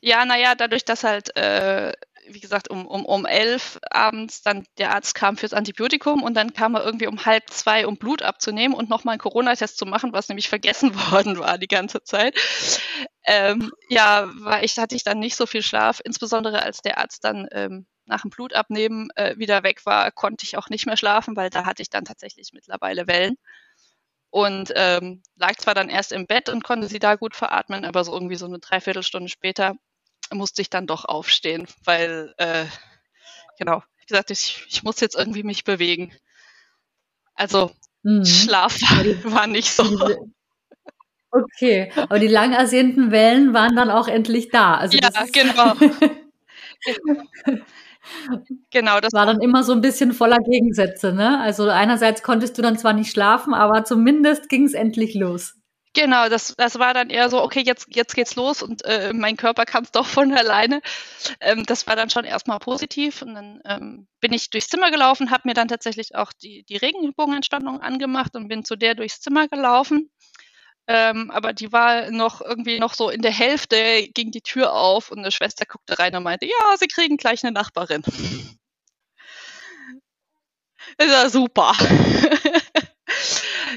Ja, 0.00 0.24
naja, 0.24 0.54
dadurch, 0.54 0.84
dass 0.84 1.04
halt, 1.04 1.36
äh, 1.36 1.92
wie 2.30 2.40
gesagt, 2.40 2.68
um, 2.68 2.86
um, 2.86 3.04
um 3.04 3.26
elf 3.26 3.78
abends 3.90 4.42
dann 4.42 4.64
der 4.78 4.94
Arzt 4.94 5.14
kam 5.14 5.36
fürs 5.36 5.52
Antibiotikum 5.52 6.22
und 6.22 6.34
dann 6.34 6.52
kam 6.52 6.74
er 6.74 6.84
irgendwie 6.84 7.06
um 7.06 7.24
halb 7.24 7.48
zwei, 7.50 7.86
um 7.86 7.96
Blut 7.96 8.22
abzunehmen 8.22 8.76
und 8.76 8.90
nochmal 8.90 9.14
einen 9.14 9.20
Corona-Test 9.20 9.78
zu 9.78 9.86
machen, 9.86 10.12
was 10.12 10.28
nämlich 10.28 10.48
vergessen 10.48 10.94
worden 11.10 11.38
war 11.38 11.58
die 11.58 11.68
ganze 11.68 12.02
Zeit. 12.02 12.38
Ähm, 13.24 13.70
ja, 13.88 14.28
war 14.40 14.62
ich, 14.62 14.76
hatte 14.78 14.96
ich 14.96 15.04
dann 15.04 15.18
nicht 15.18 15.36
so 15.36 15.46
viel 15.46 15.62
Schlaf, 15.62 16.00
insbesondere 16.04 16.62
als 16.62 16.80
der 16.82 16.98
Arzt 16.98 17.24
dann 17.24 17.46
ähm, 17.52 17.86
nach 18.06 18.22
dem 18.22 18.30
Blutabnehmen 18.30 19.10
äh, 19.16 19.36
wieder 19.38 19.62
weg 19.62 19.84
war, 19.84 20.10
konnte 20.10 20.44
ich 20.44 20.56
auch 20.56 20.70
nicht 20.70 20.86
mehr 20.86 20.96
schlafen, 20.96 21.36
weil 21.36 21.50
da 21.50 21.66
hatte 21.66 21.82
ich 21.82 21.90
dann 21.90 22.04
tatsächlich 22.04 22.52
mittlerweile 22.54 23.06
Wellen 23.06 23.36
und 24.30 24.72
ähm, 24.76 25.22
lag 25.36 25.56
zwar 25.56 25.74
dann 25.74 25.88
erst 25.88 26.12
im 26.12 26.26
Bett 26.26 26.48
und 26.48 26.64
konnte 26.64 26.88
sie 26.88 26.98
da 26.98 27.14
gut 27.16 27.34
veratmen, 27.34 27.84
aber 27.84 28.04
so 28.04 28.12
irgendwie 28.12 28.36
so 28.36 28.46
eine 28.46 28.58
Dreiviertelstunde 28.58 29.28
später 29.28 29.74
musste 30.32 30.62
ich 30.62 30.70
dann 30.70 30.86
doch 30.86 31.04
aufstehen, 31.04 31.66
weil, 31.84 32.34
äh, 32.36 32.66
genau, 33.58 33.82
wie 34.00 34.06
gesagt, 34.06 34.30
ich, 34.30 34.64
ich 34.68 34.82
muss 34.82 35.00
jetzt 35.00 35.16
irgendwie 35.16 35.42
mich 35.42 35.64
bewegen. 35.64 36.14
Also 37.34 37.70
mhm. 38.02 38.24
Schlaf 38.24 38.74
war, 39.24 39.46
nicht 39.46 39.70
so. 39.72 39.84
Okay, 41.30 41.92
aber 41.96 42.18
die 42.18 42.26
lang 42.26 42.52
ersehnten 42.52 43.10
Wellen 43.10 43.52
waren 43.54 43.76
dann 43.76 43.90
auch 43.90 44.08
endlich 44.08 44.48
da. 44.48 44.76
Also 44.76 44.98
ja, 44.98 45.10
genau. 45.32 45.74
Genau, 45.74 45.96
das 49.00 49.12
war 49.12 49.26
dann 49.26 49.40
immer 49.40 49.62
so 49.62 49.72
ein 49.72 49.80
bisschen 49.80 50.12
voller 50.12 50.38
Gegensätze, 50.38 51.12
ne? 51.12 51.40
Also 51.40 51.68
einerseits 51.68 52.22
konntest 52.22 52.58
du 52.58 52.62
dann 52.62 52.78
zwar 52.78 52.92
nicht 52.92 53.10
schlafen, 53.10 53.54
aber 53.54 53.84
zumindest 53.84 54.48
ging 54.48 54.64
es 54.64 54.74
endlich 54.74 55.14
los. 55.14 55.54
Genau, 55.94 56.28
das, 56.28 56.54
das 56.56 56.78
war 56.78 56.94
dann 56.94 57.10
eher 57.10 57.28
so, 57.28 57.42
okay, 57.42 57.62
jetzt, 57.64 57.88
jetzt 57.90 58.14
geht's 58.14 58.36
los 58.36 58.62
und 58.62 58.84
äh, 58.84 59.12
mein 59.12 59.36
Körper 59.36 59.64
kann 59.64 59.84
es 59.84 59.90
doch 59.90 60.06
von 60.06 60.32
alleine. 60.32 60.80
Ähm, 61.40 61.64
das 61.66 61.86
war 61.86 61.96
dann 61.96 62.10
schon 62.10 62.24
erstmal 62.24 62.58
positiv 62.58 63.22
und 63.22 63.34
dann 63.34 63.60
ähm, 63.64 64.06
bin 64.20 64.32
ich 64.32 64.50
durchs 64.50 64.68
Zimmer 64.68 64.90
gelaufen, 64.90 65.30
habe 65.30 65.48
mir 65.48 65.54
dann 65.54 65.66
tatsächlich 65.68 66.14
auch 66.14 66.32
die, 66.32 66.64
die 66.64 66.76
Regenbogenentspannung 66.76 67.80
angemacht 67.80 68.36
und 68.36 68.48
bin 68.48 68.64
zu 68.64 68.76
der 68.76 68.94
durchs 68.94 69.20
Zimmer 69.20 69.48
gelaufen. 69.48 70.10
Ähm, 70.90 71.30
aber 71.30 71.52
die 71.52 71.70
war 71.70 72.10
noch 72.10 72.40
irgendwie 72.40 72.78
noch 72.78 72.94
so 72.94 73.10
in 73.10 73.20
der 73.20 73.30
Hälfte, 73.30 74.08
ging 74.08 74.30
die 74.30 74.40
Tür 74.40 74.72
auf 74.72 75.10
und 75.10 75.18
eine 75.18 75.30
Schwester 75.30 75.66
guckte 75.66 75.98
rein 75.98 76.16
und 76.16 76.22
meinte, 76.22 76.46
ja, 76.46 76.76
sie 76.78 76.88
kriegen 76.88 77.18
gleich 77.18 77.44
eine 77.44 77.52
Nachbarin. 77.52 78.02
Das 80.96 81.10
war 81.10 81.30
super. 81.30 81.72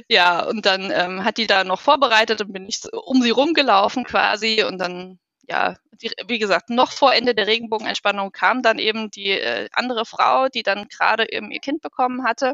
ja, 0.07 0.43
und 0.45 0.65
dann 0.65 0.91
ähm, 0.91 1.23
hat 1.25 1.37
die 1.37 1.47
da 1.47 1.63
noch 1.63 1.81
vorbereitet 1.81 2.41
und 2.41 2.53
bin 2.53 2.67
ich 2.67 2.81
um 2.93 3.21
sie 3.21 3.31
rumgelaufen 3.31 4.03
quasi 4.05 4.63
und 4.63 4.77
dann, 4.77 5.19
ja, 5.47 5.75
die, 6.01 6.11
wie 6.27 6.39
gesagt, 6.39 6.69
noch 6.69 6.91
vor 6.91 7.13
Ende 7.13 7.35
der 7.35 7.47
Regenbogenentspannung 7.47 8.31
kam 8.31 8.61
dann 8.63 8.79
eben 8.79 9.11
die 9.11 9.31
äh, 9.31 9.69
andere 9.73 10.05
Frau, 10.05 10.47
die 10.47 10.63
dann 10.63 10.87
gerade 10.87 11.31
eben 11.31 11.51
ihr 11.51 11.59
Kind 11.59 11.81
bekommen 11.81 12.23
hatte. 12.23 12.53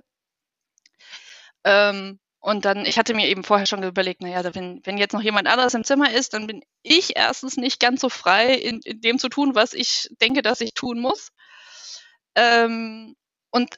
Ähm, 1.63 2.19
und 2.47 2.63
dann, 2.63 2.85
ich 2.85 2.97
hatte 2.97 3.13
mir 3.13 3.27
eben 3.27 3.43
vorher 3.43 3.65
schon 3.65 3.83
überlegt, 3.83 4.21
naja, 4.21 4.55
wenn, 4.55 4.79
wenn 4.85 4.97
jetzt 4.97 5.11
noch 5.11 5.21
jemand 5.21 5.49
anderes 5.49 5.73
im 5.73 5.83
Zimmer 5.83 6.13
ist, 6.13 6.33
dann 6.33 6.47
bin 6.47 6.63
ich 6.81 7.17
erstens 7.17 7.57
nicht 7.57 7.77
ganz 7.77 7.99
so 7.99 8.07
frei, 8.07 8.53
in, 8.53 8.79
in 8.85 9.01
dem 9.01 9.19
zu 9.19 9.27
tun, 9.27 9.53
was 9.53 9.73
ich 9.73 10.07
denke, 10.21 10.41
dass 10.41 10.61
ich 10.61 10.73
tun 10.73 11.01
muss. 11.01 11.33
Ähm, 12.35 13.17
und 13.51 13.77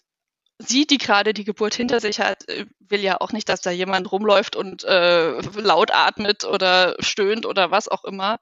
sie, 0.60 0.86
die 0.86 0.99
gerade 0.99 1.34
die 1.34 1.45
Geburt 1.45 1.73
hinter 1.73 1.99
sich 1.99 2.19
hat, 2.19 2.47
äh, 2.47 2.67
will 2.77 2.99
ja 2.99 3.19
auch 3.19 3.32
nicht, 3.32 3.49
dass 3.49 3.62
da 3.62 3.71
jemand 3.71 4.12
rumläuft 4.12 4.55
und 4.55 4.84
äh, 4.84 5.41
laut 5.60 5.89
atmet 5.91 6.43
oder 6.43 6.95
stöhnt 6.99 7.47
oder 7.47 7.71
was 7.71 7.88
auch 7.88 8.03
immer. 8.03 8.38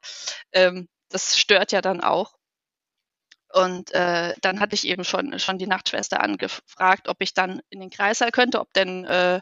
Ähm, 0.51 0.89
das 1.07 1.39
stört 1.39 1.71
ja 1.71 1.79
dann 1.79 2.01
auch. 2.01 2.33
Und 3.53 3.91
äh, 3.91 4.33
dann 4.41 4.59
hatte 4.59 4.75
ich 4.75 4.85
eben 4.87 5.05
schon, 5.05 5.39
schon 5.39 5.57
die 5.57 5.67
Nachtschwester 5.67 6.21
angefragt, 6.21 7.07
ob 7.07 7.21
ich 7.21 7.33
dann 7.33 7.61
in 7.69 7.79
den 7.79 7.91
Kreißsaal 7.91 8.31
könnte, 8.31 8.59
ob 8.59 8.73
denn 8.73 9.05
äh, 9.05 9.39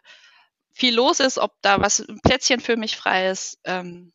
viel 0.76 0.94
los 0.94 1.22
ist, 1.22 1.38
ob 1.38 1.54
da 1.62 1.80
was 1.80 2.00
ein 2.00 2.20
Plätzchen 2.22 2.60
für 2.60 2.76
mich 2.76 2.98
frei 2.98 3.30
ist. 3.30 3.60
Ähm, 3.64 4.12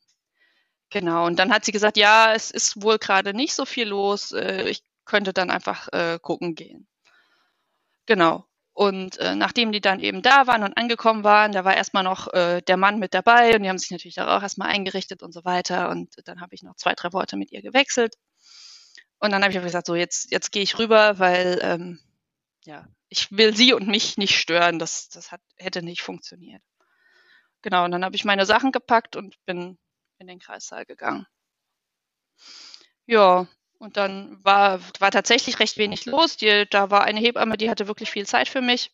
genau. 0.90 1.26
Und 1.26 1.38
dann 1.38 1.52
hat 1.52 1.64
sie 1.64 1.72
gesagt, 1.72 1.96
ja, 1.96 2.34
es 2.34 2.50
ist 2.50 2.82
wohl 2.82 2.98
gerade 2.98 3.32
nicht 3.34 3.54
so 3.54 3.64
viel 3.64 3.88
los. 3.88 4.32
Äh, 4.32 4.68
ich 4.68 4.82
könnte 5.06 5.32
dann 5.32 5.50
einfach 5.50 5.88
äh, 5.92 6.18
gucken 6.20 6.54
gehen. 6.54 6.86
Genau. 8.06 8.44
Und 8.74 9.18
äh, 9.18 9.34
nachdem 9.34 9.72
die 9.72 9.80
dann 9.80 10.00
eben 10.00 10.22
da 10.22 10.46
waren 10.46 10.62
und 10.62 10.76
angekommen 10.76 11.24
waren, 11.24 11.52
da 11.52 11.64
war 11.64 11.76
erstmal 11.76 12.04
noch 12.04 12.32
äh, 12.34 12.60
der 12.60 12.76
Mann 12.76 12.98
mit 12.98 13.14
dabei 13.14 13.54
und 13.56 13.62
die 13.62 13.68
haben 13.68 13.78
sich 13.78 13.90
natürlich 13.90 14.20
auch 14.20 14.42
erstmal 14.42 14.68
eingerichtet 14.68 15.22
und 15.22 15.32
so 15.32 15.44
weiter. 15.44 15.88
Und 15.88 16.14
dann 16.26 16.40
habe 16.42 16.54
ich 16.54 16.62
noch 16.62 16.76
zwei, 16.76 16.94
drei 16.94 17.12
Worte 17.14 17.36
mit 17.36 17.52
ihr 17.52 17.62
gewechselt. 17.62 18.16
Und 19.18 19.32
dann 19.32 19.42
habe 19.42 19.52
ich 19.52 19.58
auch 19.58 19.64
gesagt, 19.64 19.86
so 19.86 19.94
jetzt, 19.94 20.30
jetzt 20.30 20.52
gehe 20.52 20.62
ich 20.62 20.78
rüber, 20.78 21.18
weil 21.18 21.58
ähm, 21.62 22.00
ja, 22.64 22.86
ich 23.10 23.30
will 23.32 23.54
sie 23.54 23.74
und 23.74 23.88
mich 23.88 24.16
nicht 24.16 24.38
stören. 24.38 24.78
Das, 24.78 25.08
das 25.10 25.30
hat, 25.32 25.42
hätte 25.56 25.82
nicht 25.82 26.00
funktioniert. 26.00 26.62
Genau, 27.60 27.84
und 27.84 27.90
dann 27.90 28.04
habe 28.04 28.16
ich 28.16 28.24
meine 28.24 28.46
Sachen 28.46 28.72
gepackt 28.72 29.16
und 29.16 29.36
bin 29.44 29.78
in 30.18 30.28
den 30.28 30.38
Kreissaal 30.38 30.86
gegangen. 30.86 31.26
Ja, 33.06 33.46
und 33.78 33.96
dann 33.96 34.42
war, 34.44 34.80
war 35.00 35.10
tatsächlich 35.10 35.58
recht 35.58 35.76
wenig 35.76 36.06
los. 36.06 36.36
Die, 36.36 36.66
da 36.70 36.90
war 36.90 37.02
eine 37.02 37.20
Hebamme, 37.20 37.56
die 37.56 37.68
hatte 37.68 37.88
wirklich 37.88 38.10
viel 38.10 38.26
Zeit 38.26 38.48
für 38.48 38.60
mich. 38.60 38.92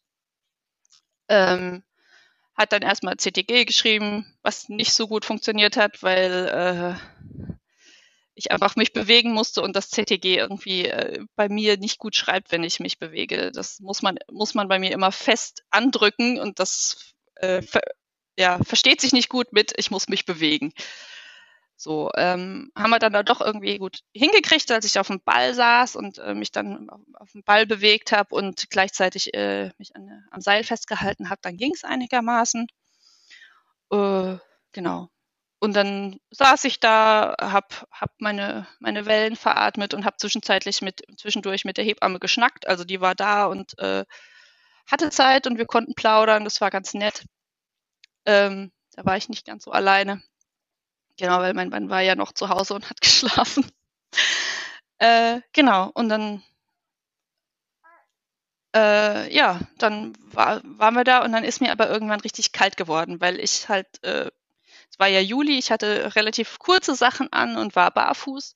Ähm, 1.29 1.85
hat 2.55 2.73
dann 2.73 2.83
erstmal 2.83 3.17
CTG 3.19 3.67
geschrieben, 3.67 4.39
was 4.43 4.69
nicht 4.69 4.93
so 4.93 5.07
gut 5.07 5.25
funktioniert 5.25 5.77
hat, 5.77 6.03
weil 6.03 6.97
äh, 6.99 7.16
ich 8.37 8.53
einfach 8.53 8.77
mich 8.77 8.93
bewegen 8.93 9.33
musste 9.33 9.63
und 9.63 9.75
das 9.75 9.91
CTG 9.91 10.37
irgendwie 10.37 10.85
äh, 10.85 11.25
bei 11.37 11.49
mir 11.49 11.79
nicht 11.79 11.99
gut 11.99 12.15
schreibt, 12.15 12.53
wenn 12.53 12.63
ich 12.65 12.81
mich 12.81 12.99
bewege. 12.99 13.51
Das 13.51 13.81
muss 13.81 14.03
man, 14.03 14.19
muss 14.31 14.55
man 14.55 14.69
bei 14.69 14.79
mir 14.79 14.93
immer 14.93 15.11
fest 15.11 15.65
andrücken 15.71 16.39
und 16.39 16.61
das 16.61 17.15
äh, 17.37 17.63
ver 17.63 17.81
ja, 18.39 18.63
versteht 18.63 19.01
sich 19.01 19.15
nicht 19.15 19.31
gut 19.31 19.55
mit, 19.55 19.73
ich 19.79 19.91
muss 19.91 20.09
mich 20.09 20.27
bewegen. 20.27 20.75
So, 21.79 22.11
ähm, 22.17 22.71
haben 22.77 22.91
wir 22.91 22.99
dann 22.99 23.15
da 23.15 23.23
doch 23.23 23.41
irgendwie 23.41 23.79
gut 23.79 24.01
hingekriegt, 24.15 24.71
als 24.71 24.85
ich 24.85 24.99
auf 24.99 25.09
dem 25.09 25.23
Ball 25.23 25.55
saß 25.55 25.97
und 25.97 26.19
äh, 26.19 26.35
mich 26.35 26.53
dann 26.53 26.91
auf, 26.91 27.01
auf, 27.15 27.33
dem 27.33 27.43
Ball 27.45 27.67
bewegt 27.67 28.13
habe 28.13 28.35
und 28.35 28.69
gleichzeitig 28.71 29.33
äh, 29.35 29.71
mich 29.79 29.97
an, 29.97 30.27
am 30.31 30.41
Seil 30.43 30.65
festgehalten 30.65 31.31
habe, 31.31 31.41
dann 31.43 31.57
ging 31.57 31.73
es 31.75 31.85
einigermaßen. 31.85 32.67
Äh, 33.91 34.37
genau. 34.73 35.09
Und 35.59 35.75
dann 35.75 36.21
saß 36.31 36.65
ich 36.65 36.81
da, 36.81 37.35
habe 37.41 37.69
hab 37.91 38.11
meine, 38.19 38.67
meine 38.79 39.07
Wellen 39.07 39.37
veratmet 39.37 39.95
und 39.95 40.05
habe 40.05 40.17
zwischenzeitlich 40.19 40.83
mit, 40.83 41.03
zwischendurch 41.19 41.65
mit 41.65 41.79
der 41.79 41.85
Hebamme 41.85 42.19
geschnackt. 42.19 42.67
Also 42.67 42.85
die 42.85 43.01
war 43.01 43.15
da 43.15 43.47
und 43.47 43.79
äh, 43.79 44.05
hatte 44.87 45.11
Zeit 45.11 45.47
und 45.47 45.59
wir 45.59 45.67
konnten 45.67 45.95
plaudern. 45.95 46.45
Das 46.45 46.61
war 46.61 46.71
ganz 46.71 46.95
nett. 46.95 47.25
Ähm, 48.27 48.73
da 48.93 49.05
war 49.05 49.17
ich 49.17 49.29
nicht 49.29 49.47
ganz 49.47 49.65
so 49.65 49.73
alleine. 49.73 50.23
Genau, 51.19 51.39
weil 51.41 51.55
mein 51.55 51.71
Mann 51.71 51.91
war 51.91 52.03
ja 52.03 52.15
noch 52.15 52.33
zu 52.33 52.49
Hause 52.51 52.75
und 52.75 52.91
hat 52.91 53.01
geschlafen. 53.01 53.71
äh, 54.99 55.41
genau, 55.53 55.91
und 55.95 56.09
dann 56.09 56.43
äh, 58.75 59.35
ja, 59.35 59.61
dann 59.79 60.13
war, 60.33 60.61
waren 60.65 60.95
wir 60.95 61.05
da 61.05 61.25
und 61.25 61.33
dann 61.33 61.45
ist 61.45 61.61
mir 61.61 61.73
aber 61.73 61.89
irgendwann 61.89 62.21
richtig 62.21 62.53
kalt 62.53 62.77
geworden, 62.77 63.21
weil 63.21 63.41
ich 63.41 63.69
halt 63.69 63.87
äh, 64.05 64.31
es 64.97 65.01
war 65.01 65.09
ja 65.09 65.21
Juli, 65.21 65.59
ich 65.59 65.71
hatte 65.71 66.17
relativ 66.17 66.59
kurze 66.59 66.95
Sachen 66.95 67.31
an 67.31 67.59
und 67.59 67.77
war 67.77 67.91
barfuß. 67.91 68.55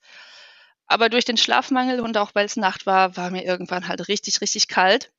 Aber 0.87 1.07
durch 1.07 1.23
den 1.23 1.37
Schlafmangel 1.37 1.99
und 1.99 2.17
auch 2.17 2.33
weil 2.33 2.45
es 2.45 2.57
Nacht 2.57 2.87
war, 2.87 3.15
war 3.15 3.29
mir 3.29 3.45
irgendwann 3.45 3.87
halt 3.87 4.07
richtig, 4.07 4.41
richtig 4.41 4.67
kalt. 4.67 5.11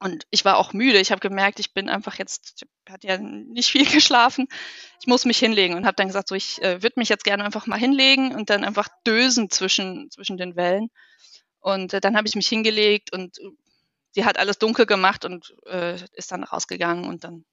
Und 0.00 0.26
ich 0.30 0.44
war 0.44 0.56
auch 0.56 0.72
müde. 0.72 0.98
Ich 0.98 1.12
habe 1.12 1.20
gemerkt, 1.20 1.60
ich 1.60 1.74
bin 1.74 1.88
einfach 1.88 2.18
jetzt, 2.18 2.64
ich 2.86 2.92
hatte 2.92 3.06
ja 3.06 3.18
nicht 3.18 3.70
viel 3.70 3.84
geschlafen. 3.90 4.48
Ich 5.00 5.06
muss 5.06 5.24
mich 5.24 5.38
hinlegen 5.38 5.76
und 5.76 5.86
habe 5.86 5.94
dann 5.94 6.08
gesagt, 6.08 6.28
so 6.28 6.34
ich 6.34 6.60
äh, 6.60 6.82
würde 6.82 6.98
mich 6.98 7.08
jetzt 7.08 7.24
gerne 7.24 7.44
einfach 7.44 7.66
mal 7.68 7.78
hinlegen 7.78 8.34
und 8.34 8.50
dann 8.50 8.64
einfach 8.64 8.88
dösen 9.06 9.48
zwischen, 9.48 10.10
zwischen 10.10 10.38
den 10.38 10.56
Wellen. 10.56 10.90
Und 11.60 11.94
äh, 11.94 12.00
dann 12.00 12.16
habe 12.16 12.26
ich 12.26 12.34
mich 12.34 12.48
hingelegt 12.48 13.12
und 13.12 13.38
äh, 13.38 13.50
sie 14.10 14.24
hat 14.24 14.38
alles 14.38 14.58
dunkel 14.58 14.86
gemacht 14.86 15.24
und 15.24 15.54
äh, 15.66 15.96
ist 16.14 16.32
dann 16.32 16.42
rausgegangen 16.42 17.04
und 17.04 17.22
dann 17.22 17.44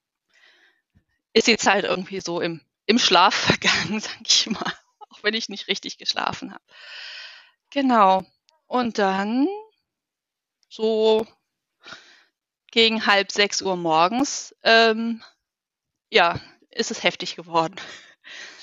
ist 1.38 1.48
die 1.48 1.58
Zeit 1.58 1.84
irgendwie 1.84 2.20
so 2.20 2.42
im, 2.42 2.62
im 2.86 3.00
Schlaf 3.00 3.34
vergangen, 3.60 4.00
sag 4.00 4.22
ich 4.26 4.50
mal. 4.50 4.74
Auch 5.10 5.24
wenn 5.24 5.34
ich 5.34 5.50
nicht 5.50 5.68
richtig 5.68 5.98
geschlafen 5.98 6.54
habe. 6.54 6.64
Genau. 7.70 8.24
Und 8.68 8.98
dann 8.98 9.48
so 10.70 11.26
gegen 12.72 13.06
halb 13.06 13.32
sechs 13.32 13.62
Uhr 13.62 13.76
morgens, 13.76 14.56
ähm, 14.64 15.24
ja, 16.10 16.40
ist 16.70 16.92
es 16.92 17.04
heftig 17.04 17.36
geworden. 17.36 17.76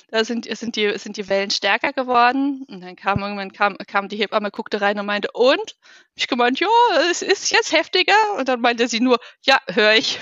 Da 0.08 0.24
sind, 0.24 0.46
sind, 0.56 0.76
die, 0.76 0.96
sind 0.98 1.16
die 1.16 1.28
Wellen 1.28 1.50
stärker 1.50 1.92
geworden. 1.92 2.64
Und 2.68 2.82
dann 2.82 2.94
kam 2.94 3.20
irgendwann 3.20 3.52
kam, 3.52 3.76
kam 3.78 4.08
die 4.08 4.16
Hebamme, 4.16 4.50
guckte 4.50 4.80
rein 4.80 4.98
und 5.00 5.06
meinte, 5.06 5.30
und? 5.32 5.76
Ich 6.14 6.28
gemeint, 6.28 6.60
ja, 6.60 6.68
es 7.10 7.22
ist 7.22 7.50
jetzt 7.50 7.72
heftiger. 7.72 8.36
Und 8.38 8.48
dann 8.48 8.60
meinte 8.60 8.86
sie 8.86 9.00
nur, 9.00 9.18
ja, 9.42 9.60
höre 9.66 9.94
ich 9.94 10.20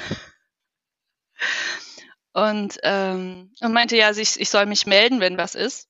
und, 2.33 2.79
ähm, 2.83 3.53
und 3.61 3.73
meinte 3.73 3.97
ja, 3.97 4.11
ich, 4.11 4.40
ich 4.40 4.51
soll 4.51 4.66
mich 4.66 4.87
melden, 4.87 5.21
wenn 5.21 5.37
was 5.37 5.55
ist. 5.55 5.88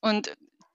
Und 0.00 0.28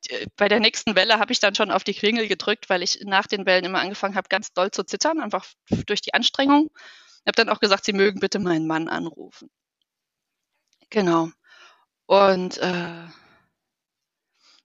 äh, 0.09 0.27
bei 0.37 0.47
der 0.47 0.59
nächsten 0.59 0.95
Welle 0.95 1.19
habe 1.19 1.33
ich 1.33 1.39
dann 1.39 1.55
schon 1.55 1.71
auf 1.71 1.83
die 1.83 1.93
Klingel 1.93 2.27
gedrückt, 2.27 2.69
weil 2.69 2.83
ich 2.83 2.99
nach 3.03 3.27
den 3.27 3.45
Wellen 3.45 3.65
immer 3.65 3.79
angefangen 3.79 4.15
habe, 4.15 4.29
ganz 4.29 4.53
doll 4.53 4.71
zu 4.71 4.83
zittern, 4.83 5.19
einfach 5.19 5.45
durch 5.87 6.01
die 6.01 6.13
Anstrengung. 6.13 6.69
Ich 6.75 7.27
habe 7.27 7.35
dann 7.35 7.49
auch 7.49 7.59
gesagt, 7.59 7.85
sie 7.85 7.93
mögen 7.93 8.19
bitte 8.19 8.39
meinen 8.39 8.67
Mann 8.67 8.87
anrufen. 8.87 9.49
Genau. 10.89 11.29
Und 12.05 12.57
äh, 12.59 13.07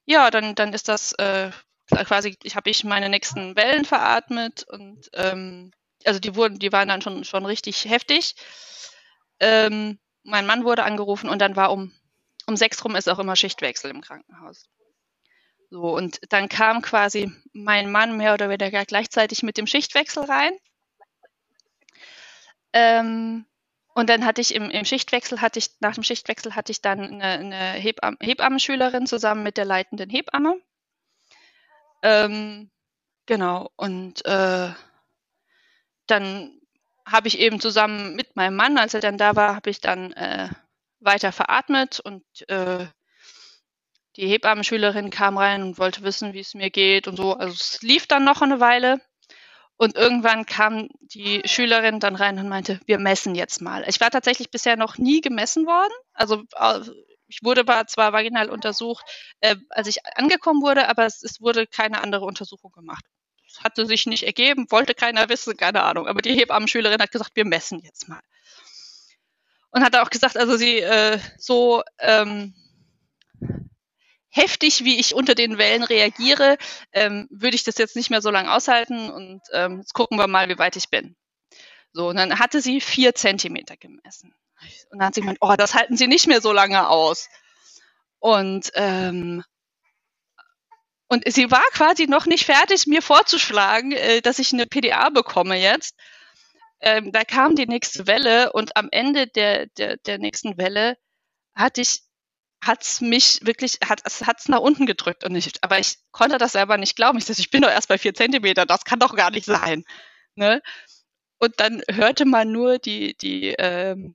ja, 0.04 0.30
dann, 0.30 0.54
dann 0.54 0.72
ist 0.74 0.88
das 0.88 1.12
äh, 1.14 1.50
quasi, 1.88 2.36
ich 2.42 2.56
habe 2.56 2.70
ich 2.70 2.84
meine 2.84 3.08
nächsten 3.08 3.56
Wellen 3.56 3.84
veratmet 3.84 4.64
und 4.64 5.08
ähm, 5.14 5.72
also 6.04 6.20
die 6.20 6.34
wurden, 6.34 6.58
die 6.58 6.72
waren 6.72 6.88
dann 6.88 7.02
schon, 7.02 7.24
schon 7.24 7.46
richtig 7.46 7.84
heftig. 7.86 8.34
Ähm, 9.40 9.98
mein 10.22 10.46
Mann 10.46 10.64
wurde 10.64 10.84
angerufen 10.84 11.28
und 11.28 11.40
dann 11.40 11.56
war 11.56 11.72
um, 11.72 11.92
um 12.46 12.56
sechs 12.56 12.84
rum 12.84 12.96
ist 12.96 13.08
auch 13.08 13.18
immer 13.18 13.36
Schichtwechsel 13.36 13.90
im 13.90 14.00
Krankenhaus. 14.00 14.68
So, 15.70 15.94
und 15.96 16.20
dann 16.30 16.48
kam 16.48 16.82
quasi 16.82 17.32
mein 17.52 17.92
Mann 17.92 18.16
mehr 18.16 18.34
oder 18.34 18.48
weniger 18.48 18.84
gleichzeitig 18.84 19.42
mit 19.42 19.56
dem 19.56 19.68
Schichtwechsel 19.68 20.24
rein. 20.24 20.52
Ähm, 22.72 23.46
und 23.94 24.08
dann 24.08 24.24
hatte 24.24 24.40
ich 24.40 24.54
im, 24.54 24.70
im, 24.70 24.84
Schichtwechsel, 24.84 25.40
hatte 25.40 25.58
ich, 25.58 25.70
nach 25.80 25.94
dem 25.94 26.02
Schichtwechsel 26.02 26.54
hatte 26.56 26.72
ich 26.72 26.80
dann 26.80 27.00
eine, 27.00 27.24
eine 27.24 27.72
Hebam 27.72 28.16
Hebammenschülerin 28.20 29.06
zusammen 29.06 29.42
mit 29.42 29.56
der 29.56 29.64
leitenden 29.64 30.10
Hebamme. 30.10 30.60
Ähm, 32.02 32.70
genau, 33.26 33.70
und 33.76 34.24
äh, 34.24 34.70
dann 36.06 36.59
habe 37.10 37.28
ich 37.28 37.38
eben 37.38 37.60
zusammen 37.60 38.14
mit 38.14 38.36
meinem 38.36 38.56
Mann, 38.56 38.78
als 38.78 38.94
er 38.94 39.00
dann 39.00 39.18
da 39.18 39.36
war, 39.36 39.54
habe 39.54 39.70
ich 39.70 39.80
dann 39.80 40.12
äh, 40.12 40.48
weiter 41.00 41.32
veratmet 41.32 42.00
und 42.00 42.24
äh, 42.48 42.86
die 44.16 44.26
Hebammenschülerin 44.26 45.10
kam 45.10 45.38
rein 45.38 45.62
und 45.62 45.78
wollte 45.78 46.02
wissen, 46.02 46.32
wie 46.34 46.40
es 46.40 46.54
mir 46.54 46.70
geht 46.70 47.08
und 47.08 47.16
so. 47.16 47.34
Also 47.34 47.54
es 47.54 47.82
lief 47.82 48.06
dann 48.06 48.24
noch 48.24 48.42
eine 48.42 48.60
Weile. 48.60 49.00
Und 49.76 49.96
irgendwann 49.96 50.44
kam 50.44 50.88
die 51.00 51.40
Schülerin 51.46 52.00
dann 52.00 52.14
rein 52.14 52.38
und 52.38 52.50
meinte, 52.50 52.80
wir 52.84 52.98
messen 52.98 53.34
jetzt 53.34 53.62
mal. 53.62 53.82
Ich 53.88 53.98
war 53.98 54.10
tatsächlich 54.10 54.50
bisher 54.50 54.76
noch 54.76 54.98
nie 54.98 55.22
gemessen 55.22 55.64
worden. 55.64 55.92
Also 56.12 56.42
äh, 56.54 56.80
ich 57.28 57.38
wurde 57.42 57.64
zwar 57.86 58.12
vaginal 58.12 58.50
untersucht, 58.50 59.04
äh, 59.40 59.56
als 59.70 59.88
ich 59.88 60.04
angekommen 60.16 60.60
wurde, 60.60 60.88
aber 60.88 61.06
es, 61.06 61.22
es 61.22 61.40
wurde 61.40 61.66
keine 61.66 62.02
andere 62.02 62.26
Untersuchung 62.26 62.72
gemacht 62.72 63.04
hatte 63.58 63.86
sich 63.86 64.06
nicht 64.06 64.24
ergeben, 64.24 64.70
wollte 64.70 64.94
keiner 64.94 65.28
wissen, 65.28 65.56
keine 65.56 65.82
Ahnung. 65.82 66.06
Aber 66.06 66.22
die 66.22 66.34
Hebammenschülerin 66.34 67.00
hat 67.00 67.12
gesagt, 67.12 67.32
wir 67.34 67.44
messen 67.44 67.80
jetzt 67.80 68.08
mal. 68.08 68.20
Und 69.70 69.84
hat 69.84 69.96
auch 69.96 70.10
gesagt, 70.10 70.36
also 70.36 70.56
sie 70.56 70.78
äh, 70.78 71.18
so 71.38 71.82
ähm, 71.98 72.54
heftig, 74.30 74.84
wie 74.84 74.98
ich 74.98 75.14
unter 75.14 75.34
den 75.34 75.58
Wellen 75.58 75.82
reagiere, 75.82 76.56
ähm, 76.92 77.28
würde 77.30 77.54
ich 77.54 77.64
das 77.64 77.78
jetzt 77.78 77.96
nicht 77.96 78.10
mehr 78.10 78.22
so 78.22 78.30
lange 78.30 78.52
aushalten 78.52 79.10
und 79.10 79.40
ähm, 79.52 79.78
jetzt 79.78 79.92
gucken 79.92 80.18
wir 80.18 80.26
mal, 80.26 80.48
wie 80.48 80.58
weit 80.58 80.76
ich 80.76 80.88
bin. 80.88 81.16
So, 81.92 82.08
und 82.08 82.16
dann 82.16 82.38
hatte 82.38 82.60
sie 82.60 82.80
vier 82.80 83.14
Zentimeter 83.14 83.76
gemessen. 83.76 84.34
Und 84.90 84.98
dann 84.98 85.08
hat 85.08 85.14
sie 85.14 85.22
gemeint, 85.22 85.38
oh, 85.40 85.54
das 85.56 85.74
halten 85.74 85.96
Sie 85.96 86.06
nicht 86.06 86.26
mehr 86.26 86.40
so 86.40 86.52
lange 86.52 86.88
aus. 86.88 87.28
Und 88.18 88.70
ähm, 88.74 89.42
und 91.10 91.24
sie 91.26 91.50
war 91.50 91.64
quasi 91.72 92.06
noch 92.06 92.26
nicht 92.26 92.44
fertig, 92.46 92.86
mir 92.86 93.02
vorzuschlagen, 93.02 93.92
äh, 93.92 94.22
dass 94.22 94.38
ich 94.38 94.52
eine 94.52 94.66
PDA 94.66 95.10
bekomme 95.10 95.56
jetzt. 95.56 95.96
Ähm, 96.80 97.12
da 97.12 97.24
kam 97.24 97.56
die 97.56 97.66
nächste 97.66 98.06
Welle 98.06 98.52
und 98.52 98.76
am 98.76 98.88
Ende 98.92 99.26
der, 99.26 99.66
der, 99.66 99.96
der 99.98 100.18
nächsten 100.18 100.56
Welle 100.56 100.96
hatte 101.54 101.80
ich 101.82 102.02
hat's 102.62 103.00
mich 103.00 103.40
wirklich, 103.42 103.78
hat 103.84 104.02
hat's 104.04 104.48
nach 104.48 104.60
unten 104.60 104.86
gedrückt 104.86 105.24
und 105.24 105.34
ich, 105.34 105.52
aber 105.62 105.78
ich 105.78 105.96
konnte 106.12 106.38
das 106.38 106.52
selber 106.52 106.76
nicht 106.76 106.94
glauben. 106.96 107.18
Ich 107.18 107.24
dachte, 107.24 107.40
ich 107.40 107.50
bin 107.50 107.62
doch 107.62 107.70
erst 107.70 107.88
bei 107.88 107.98
vier 107.98 108.14
Zentimeter, 108.14 108.66
das 108.66 108.84
kann 108.84 109.00
doch 109.00 109.16
gar 109.16 109.30
nicht 109.30 109.46
sein. 109.46 109.84
Ne? 110.36 110.62
Und 111.38 111.58
dann 111.58 111.82
hörte 111.90 112.24
man 112.26 112.52
nur 112.52 112.78
die, 112.78 113.16
die 113.16 113.54
ähm, 113.58 114.14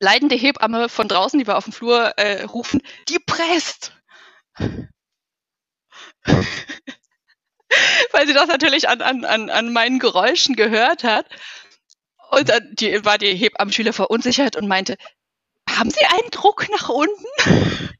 leidende 0.00 0.36
Hebamme 0.36 0.88
von 0.88 1.08
draußen, 1.08 1.38
die 1.38 1.46
war 1.46 1.56
auf 1.56 1.64
dem 1.64 1.72
Flur, 1.72 2.18
äh, 2.18 2.44
rufen, 2.44 2.82
die 3.08 3.18
presst. 3.18 3.92
Weil 8.12 8.26
sie 8.26 8.34
das 8.34 8.48
natürlich 8.48 8.88
an, 8.88 9.00
an, 9.00 9.24
an, 9.24 9.50
an 9.50 9.72
meinen 9.72 9.98
Geräuschen 9.98 10.56
gehört 10.56 11.04
hat. 11.04 11.26
Und 12.30 12.48
dann 12.48 12.74
die, 12.74 13.04
war 13.04 13.18
die 13.18 13.34
Hebammenschüler 13.34 13.92
verunsichert 13.92 14.56
und 14.56 14.66
meinte, 14.68 14.96
haben 15.68 15.90
Sie 15.90 16.04
einen 16.04 16.30
Druck 16.30 16.68
nach 16.70 16.88
unten? 16.88 17.26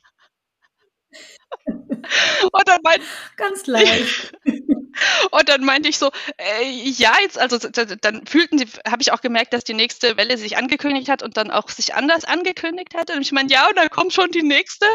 und 2.52 2.68
dann 2.68 2.80
meinte, 2.82 3.06
Ganz 3.36 3.66
leicht. 3.66 4.32
Und 5.30 5.48
dann 5.48 5.64
meinte 5.64 5.88
ich 5.88 5.98
so, 5.98 6.10
äh, 6.36 6.68
ja, 6.68 7.14
jetzt, 7.20 7.38
also 7.38 7.58
dann 7.58 8.26
fühlten 8.26 8.58
sie, 8.58 8.66
habe 8.86 9.02
ich 9.02 9.12
auch 9.12 9.20
gemerkt, 9.20 9.52
dass 9.52 9.64
die 9.64 9.74
nächste 9.74 10.16
Welle 10.16 10.36
sich 10.36 10.56
angekündigt 10.56 11.08
hat 11.08 11.22
und 11.22 11.36
dann 11.36 11.50
auch 11.50 11.68
sich 11.68 11.94
anders 11.94 12.24
angekündigt 12.24 12.94
hat. 12.94 13.10
Und 13.10 13.22
ich 13.22 13.32
meine, 13.32 13.50
ja, 13.50 13.68
und 13.68 13.76
dann 13.76 13.90
kommt 13.90 14.12
schon 14.12 14.30
die 14.30 14.42
nächste. 14.42 14.86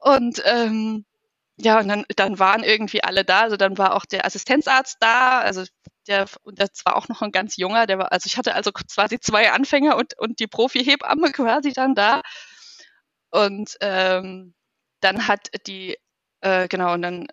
Und 0.00 0.42
ähm, 0.44 1.04
ja, 1.56 1.78
und 1.78 1.88
dann, 1.88 2.04
dann 2.16 2.38
waren 2.38 2.64
irgendwie 2.64 3.04
alle 3.04 3.24
da. 3.24 3.42
Also 3.42 3.56
dann 3.56 3.78
war 3.78 3.94
auch 3.94 4.04
der 4.04 4.26
Assistenzarzt 4.26 4.96
da, 5.00 5.40
also 5.40 5.64
der, 6.08 6.26
und 6.42 6.60
das 6.60 6.70
war 6.84 6.96
auch 6.96 7.08
noch 7.08 7.22
ein 7.22 7.32
ganz 7.32 7.56
junger, 7.56 7.86
der 7.86 7.98
war, 7.98 8.12
also 8.12 8.26
ich 8.26 8.36
hatte 8.36 8.54
also 8.54 8.72
quasi 8.72 9.20
zwei 9.20 9.52
Anfänger 9.52 9.96
und, 9.96 10.18
und 10.18 10.40
die 10.40 10.46
Profi-Hebamme 10.46 11.32
quasi 11.32 11.72
dann 11.72 11.94
da. 11.94 12.22
Und 13.30 13.76
ähm, 13.80 14.54
dann 15.00 15.28
hat 15.28 15.48
die, 15.66 15.96
äh, 16.40 16.68
genau, 16.68 16.94
und 16.94 17.02
dann 17.02 17.26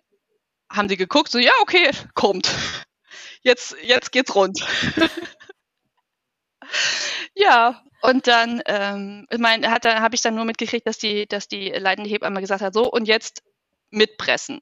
haben 0.70 0.88
sie 0.88 0.96
geguckt, 0.96 1.30
so, 1.30 1.38
ja, 1.38 1.52
okay, 1.60 1.90
kommt. 2.14 2.50
Jetzt, 3.42 3.76
jetzt 3.82 4.12
geht's 4.12 4.34
rund. 4.34 4.64
ja, 7.34 7.82
und 8.02 8.26
dann, 8.26 8.62
ähm, 8.66 9.26
ich 9.30 9.38
meine, 9.38 9.70
hat, 9.70 9.84
habe 9.84 10.14
ich 10.14 10.22
dann 10.22 10.34
nur 10.34 10.44
mitgekriegt, 10.44 10.86
dass 10.86 10.98
die, 10.98 11.26
dass 11.26 11.48
die 11.48 11.70
leitende 11.70 12.08
Hebamme 12.08 12.40
gesagt 12.40 12.62
hat, 12.62 12.74
so, 12.74 12.90
und 12.90 13.06
jetzt 13.06 13.42
mitpressen, 13.92 14.60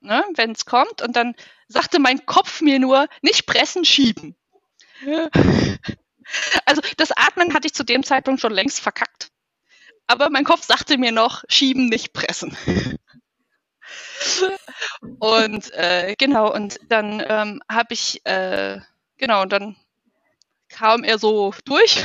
ne, 0.00 0.24
wenn 0.34 0.52
es 0.52 0.64
kommt. 0.66 1.02
Und 1.02 1.14
dann 1.16 1.34
sagte 1.68 1.98
mein 1.98 2.26
Kopf 2.26 2.60
mir 2.60 2.78
nur, 2.78 3.08
nicht 3.22 3.46
pressen, 3.46 3.84
schieben. 3.84 4.36
Also 6.64 6.80
das 6.96 7.12
Atmen 7.12 7.52
hatte 7.52 7.66
ich 7.66 7.74
zu 7.74 7.84
dem 7.84 8.02
Zeitpunkt 8.02 8.40
schon 8.40 8.52
längst 8.52 8.80
verkackt. 8.80 9.28
Aber 10.06 10.30
mein 10.30 10.44
Kopf 10.44 10.64
sagte 10.64 10.98
mir 10.98 11.12
noch, 11.12 11.44
schieben, 11.48 11.88
nicht 11.88 12.12
pressen. 12.12 12.56
und 15.18 15.70
äh, 15.72 16.14
genau, 16.18 16.52
und 16.52 16.78
dann 16.88 17.22
ähm, 17.26 17.62
habe 17.70 17.94
ich, 17.94 18.24
äh, 18.26 18.80
genau, 19.16 19.42
und 19.42 19.52
dann 19.52 19.76
kam 20.68 21.04
er 21.04 21.18
so 21.18 21.54
durch. 21.64 22.02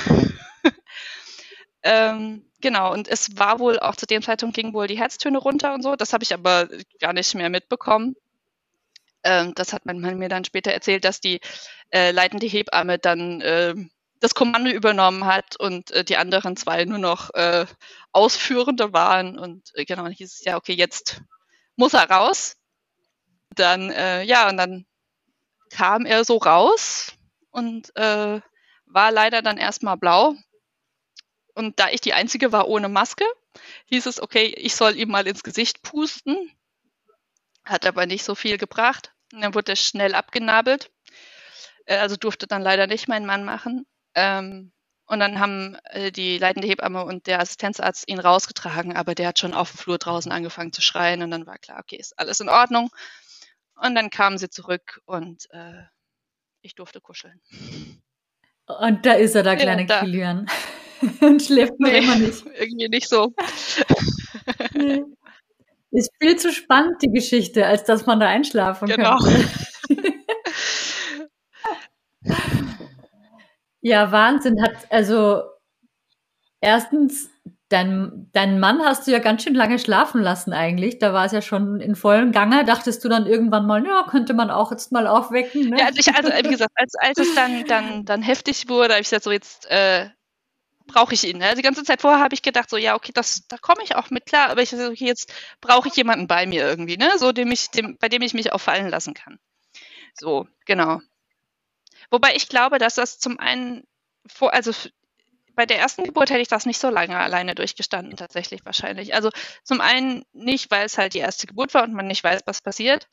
ähm, 1.84 2.49
genau, 2.62 2.94
und 2.94 3.08
es 3.08 3.38
war 3.38 3.60
wohl 3.60 3.80
auch 3.80 3.96
zu 3.96 4.06
dem 4.06 4.22
Zeitpunkt 4.22 4.56
gingen 4.56 4.74
wohl 4.74 4.88
die 4.88 4.98
Herztöne 4.98 5.38
runter 5.38 5.74
und 5.74 5.84
so. 5.84 5.96
Das 5.96 6.14
habe 6.14 6.24
ich 6.24 6.34
aber 6.34 6.68
gar 7.00 7.14
nicht 7.14 7.34
mehr 7.36 7.50
mitbekommen. 7.50 8.16
Ähm, 9.24 9.54
das 9.56 9.74
hat 9.74 9.86
man, 9.86 10.00
man, 10.00 10.18
mir 10.18 10.30
dann 10.30 10.46
später 10.46 10.72
erzählt, 10.72 11.04
dass 11.06 11.20
die 11.22 11.42
äh, 11.92 12.12
leitende 12.12 12.48
Hebamme 12.48 13.00
dann 13.00 13.42
äh, 13.42 13.76
das 14.20 14.36
Kommando 14.36 14.70
übernommen 14.70 15.26
hat 15.26 15.56
und 15.58 15.92
äh, 15.92 16.04
die 16.04 16.18
anderen 16.18 16.56
zwei 16.58 16.86
nur 16.86 17.00
noch 17.00 17.34
äh, 17.34 17.66
Ausführende 18.12 18.94
waren. 18.94 19.40
Und 19.40 19.72
äh, 19.76 19.86
genau, 19.86 20.04
dann 20.04 20.12
hieß 20.12 20.34
es 20.34 20.44
ja, 20.44 20.58
okay, 20.58 20.74
jetzt 20.74 21.22
muss 21.76 21.94
er 21.94 22.10
raus. 22.10 22.56
Dann, 23.56 23.90
äh, 23.92 24.24
ja, 24.24 24.50
und 24.50 24.58
dann 24.58 24.86
kam 25.70 26.06
er 26.06 26.26
so 26.26 26.38
raus 26.38 27.14
und 27.52 27.94
war 27.96 29.12
leider 29.12 29.44
dann 29.44 29.58
erstmal 29.58 29.98
blau. 29.98 30.36
Und 31.60 31.78
da 31.78 31.90
ich 31.90 32.00
die 32.00 32.14
Einzige 32.14 32.54
war 32.54 32.70
ohne 32.70 32.88
Maske, 32.88 33.26
hieß 33.88 34.06
es, 34.06 34.22
okay, 34.22 34.46
ich 34.46 34.76
soll 34.76 34.96
ihm 34.96 35.10
mal 35.10 35.28
ins 35.28 35.44
Gesicht 35.44 35.82
pusten. 35.82 36.38
Hat 37.66 37.86
aber 37.86 38.06
nicht 38.06 38.24
so 38.24 38.34
viel 38.34 38.58
gebracht. 38.58 39.12
Und 39.34 39.42
dann 39.42 39.54
wurde 39.54 39.74
er 39.74 39.76
schnell 39.76 40.16
abgenabelt. 40.16 40.90
Äh, 41.84 41.98
also 41.98 42.16
durfte 42.16 42.48
dann 42.48 42.62
leider 42.62 42.88
nicht 42.88 43.10
mein 43.10 43.26
Mann 43.26 43.44
machen. 43.44 43.86
Ähm, 44.16 44.72
und 45.06 45.20
dann 45.20 45.42
haben 45.42 45.76
äh, 45.90 46.14
die 46.14 46.38
leitende 46.38 46.66
Hebamme 46.66 47.04
und 47.04 47.28
der 47.28 47.42
Assistenzarzt 47.42 48.08
ihn 48.08 48.20
rausgetragen, 48.20 48.96
aber 48.96 49.14
der 49.14 49.28
hat 49.28 49.40
schon 49.40 49.54
auf 49.54 49.72
dem 49.72 49.80
Flur 49.80 49.98
draußen 49.98 50.32
angefangen 50.32 50.72
zu 50.72 50.82
schreien 50.82 51.24
und 51.24 51.32
dann 51.32 51.46
war 51.46 51.58
klar, 51.58 51.80
okay, 51.82 51.98
ist 51.98 52.18
alles 52.18 52.40
in 52.40 52.48
Ordnung. 52.48 52.90
Und 53.76 53.96
dann 53.96 54.12
kamen 54.12 54.38
sie 54.38 54.50
zurück 54.50 55.02
und 55.04 55.52
äh, 55.52 55.84
ich 56.62 56.76
durfte 56.76 57.02
kuscheln. 57.02 57.42
Und 58.66 59.06
da 59.06 59.14
ist 59.14 59.36
er, 59.36 59.44
der 59.44 59.58
kleine 59.58 59.86
ja, 59.86 60.00
Kilian. 60.00 60.48
und 61.22 61.42
schläft 61.42 61.80
noch 61.80 61.90
nee, 61.90 62.00
immer 62.00 62.16
nicht. 62.16 62.46
Irgendwie 62.60 62.90
nicht 62.90 63.10
so. 63.10 63.34
nee. 64.74 65.04
Ist 65.92 66.12
viel 66.22 66.36
zu 66.36 66.52
spannend, 66.52 67.02
die 67.02 67.12
Geschichte, 67.12 67.66
als 67.66 67.84
dass 67.84 68.06
man 68.06 68.20
da 68.20 68.28
einschlafen 68.28 68.88
genau. 68.88 69.18
könnte. 69.18 69.50
Ja, 73.82 74.12
Wahnsinn. 74.12 74.62
Hat, 74.62 74.74
also, 74.90 75.44
erstens, 76.62 77.30
dein, 77.70 78.30
dein 78.34 78.60
Mann 78.60 78.82
hast 78.84 79.08
du 79.08 79.12
ja 79.12 79.20
ganz 79.20 79.44
schön 79.44 79.56
lange 79.56 79.80
schlafen 79.80 80.22
lassen 80.22 80.54
eigentlich. 80.54 81.00
Da 81.00 81.14
war 81.14 81.26
es 81.26 81.32
ja 81.32 81.42
schon 81.42 81.80
in 81.80 81.96
vollem 81.96 82.32
Gange. 82.32 82.66
Dachtest 82.66 83.04
du 83.04 83.10
dann 83.10 83.26
irgendwann 83.26 83.68
mal, 83.68 83.86
ja, 83.86 84.06
könnte 84.10 84.34
man 84.34 84.50
auch 84.52 84.72
jetzt 84.72 84.92
mal 84.92 85.08
aufwecken? 85.08 85.70
Ne? 85.70 85.80
Ja, 85.80 85.86
also, 85.86 86.00
ich, 86.00 86.14
also 86.14 86.30
wie 86.30 86.52
gesagt, 86.52 86.74
als, 86.76 86.96
als 86.96 87.20
es 87.20 87.36
dann, 87.36 87.66
dann, 87.66 88.06
dann 88.06 88.22
heftig 88.22 88.68
wurde, 88.68 88.94
habe 88.94 89.02
ich 89.02 89.10
gesagt, 89.10 89.24
so 89.24 89.32
jetzt 89.32 89.66
äh, 89.70 90.10
brauche 90.90 91.14
ich 91.14 91.24
ihn. 91.24 91.38
Ne? 91.38 91.56
Die 91.56 91.62
ganze 91.62 91.84
Zeit 91.84 92.02
vorher 92.02 92.24
habe 92.24 92.34
ich 92.34 92.42
gedacht, 92.42 92.70
so 92.70 92.78
ja, 92.78 92.96
okay, 92.96 93.12
das, 93.14 93.48
da 93.48 93.58
komme 93.58 93.84
ich 93.84 93.96
auch 93.96 94.10
mit 94.10 94.26
klar, 94.26 94.50
aber 94.50 94.62
ich 94.62 94.74
okay, 94.74 95.06
jetzt 95.06 95.34
brauche 95.62 95.88
ich 95.88 95.96
jemanden 95.96 96.28
bei 96.28 96.46
mir 96.46 96.64
irgendwie, 96.68 96.98
ne? 96.98 97.18
So, 97.18 97.32
dem 97.32 97.52
ich, 97.52 97.70
dem, 97.70 97.98
bei 97.98 98.10
dem 98.10 98.22
ich 98.22 98.34
mich 98.34 98.52
auch 98.52 98.62
fallen 98.62 98.90
lassen 98.90 99.14
kann. 99.14 99.40
So, 100.14 100.48
genau. 100.66 101.00
Wobei 102.12 102.36
ich 102.36 102.50
glaube, 102.50 102.80
dass 102.80 102.96
das 102.96 103.20
zum 103.20 103.40
einen 103.40 103.84
vor, 104.28 104.54
also 104.54 104.72
bei 105.56 105.66
der 105.66 105.80
ersten 105.80 106.04
Geburt 106.04 106.30
hätte 106.30 106.42
ich 106.42 106.48
das 106.48 106.66
nicht 106.66 106.80
so 106.80 106.90
lange 106.90 107.18
alleine 107.18 107.56
durchgestanden, 107.56 108.16
tatsächlich 108.18 108.66
wahrscheinlich. 108.66 109.14
Also 109.14 109.30
zum 109.64 109.82
einen 109.82 110.24
nicht, 110.34 110.72
weil 110.72 110.86
es 110.86 110.98
halt 110.98 111.14
die 111.14 111.20
erste 111.20 111.48
Geburt 111.48 111.74
war 111.74 111.84
und 111.84 111.94
man 111.94 112.08
nicht 112.08 112.24
weiß, 112.24 112.42
was 112.46 112.62
passiert, 112.62 113.08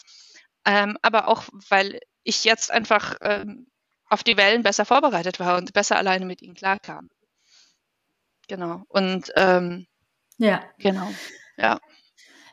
ähm, 0.65 0.97
aber 1.03 1.29
auch, 1.29 1.45
weil 1.69 2.01
ich 2.23 2.45
jetzt 2.45 2.71
einfach 2.71 3.17
ähm, 3.21 3.67
auf 4.09 4.23
die 4.23 4.37
Wellen 4.37 4.62
besser 4.62 4.85
vorbereitet 4.85 5.41
war 5.41 5.57
und 5.57 5.73
besser 5.73 5.97
alleine 5.97 6.25
mit 6.25 6.43
ihnen 6.43 6.55
klarkam. 6.55 7.09
Genau. 8.49 8.83
Und 8.89 9.33
ähm, 9.37 9.87
ja. 10.39 10.63
Genau. 10.79 11.09
Ja. 11.57 11.81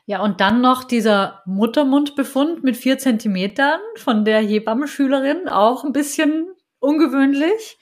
Ja, 0.06 0.20
und 0.20 0.40
dann 0.40 0.60
noch 0.60 0.84
dieser 0.84 1.42
Muttermundbefund 1.46 2.62
mit 2.62 2.76
vier 2.76 2.98
Zentimetern 2.98 3.80
von 3.96 4.26
der 4.26 4.40
Hebammenschülerin, 4.40 5.48
auch 5.48 5.82
ein 5.82 5.92
bisschen 5.92 6.46
ungewöhnlich. 6.78 7.78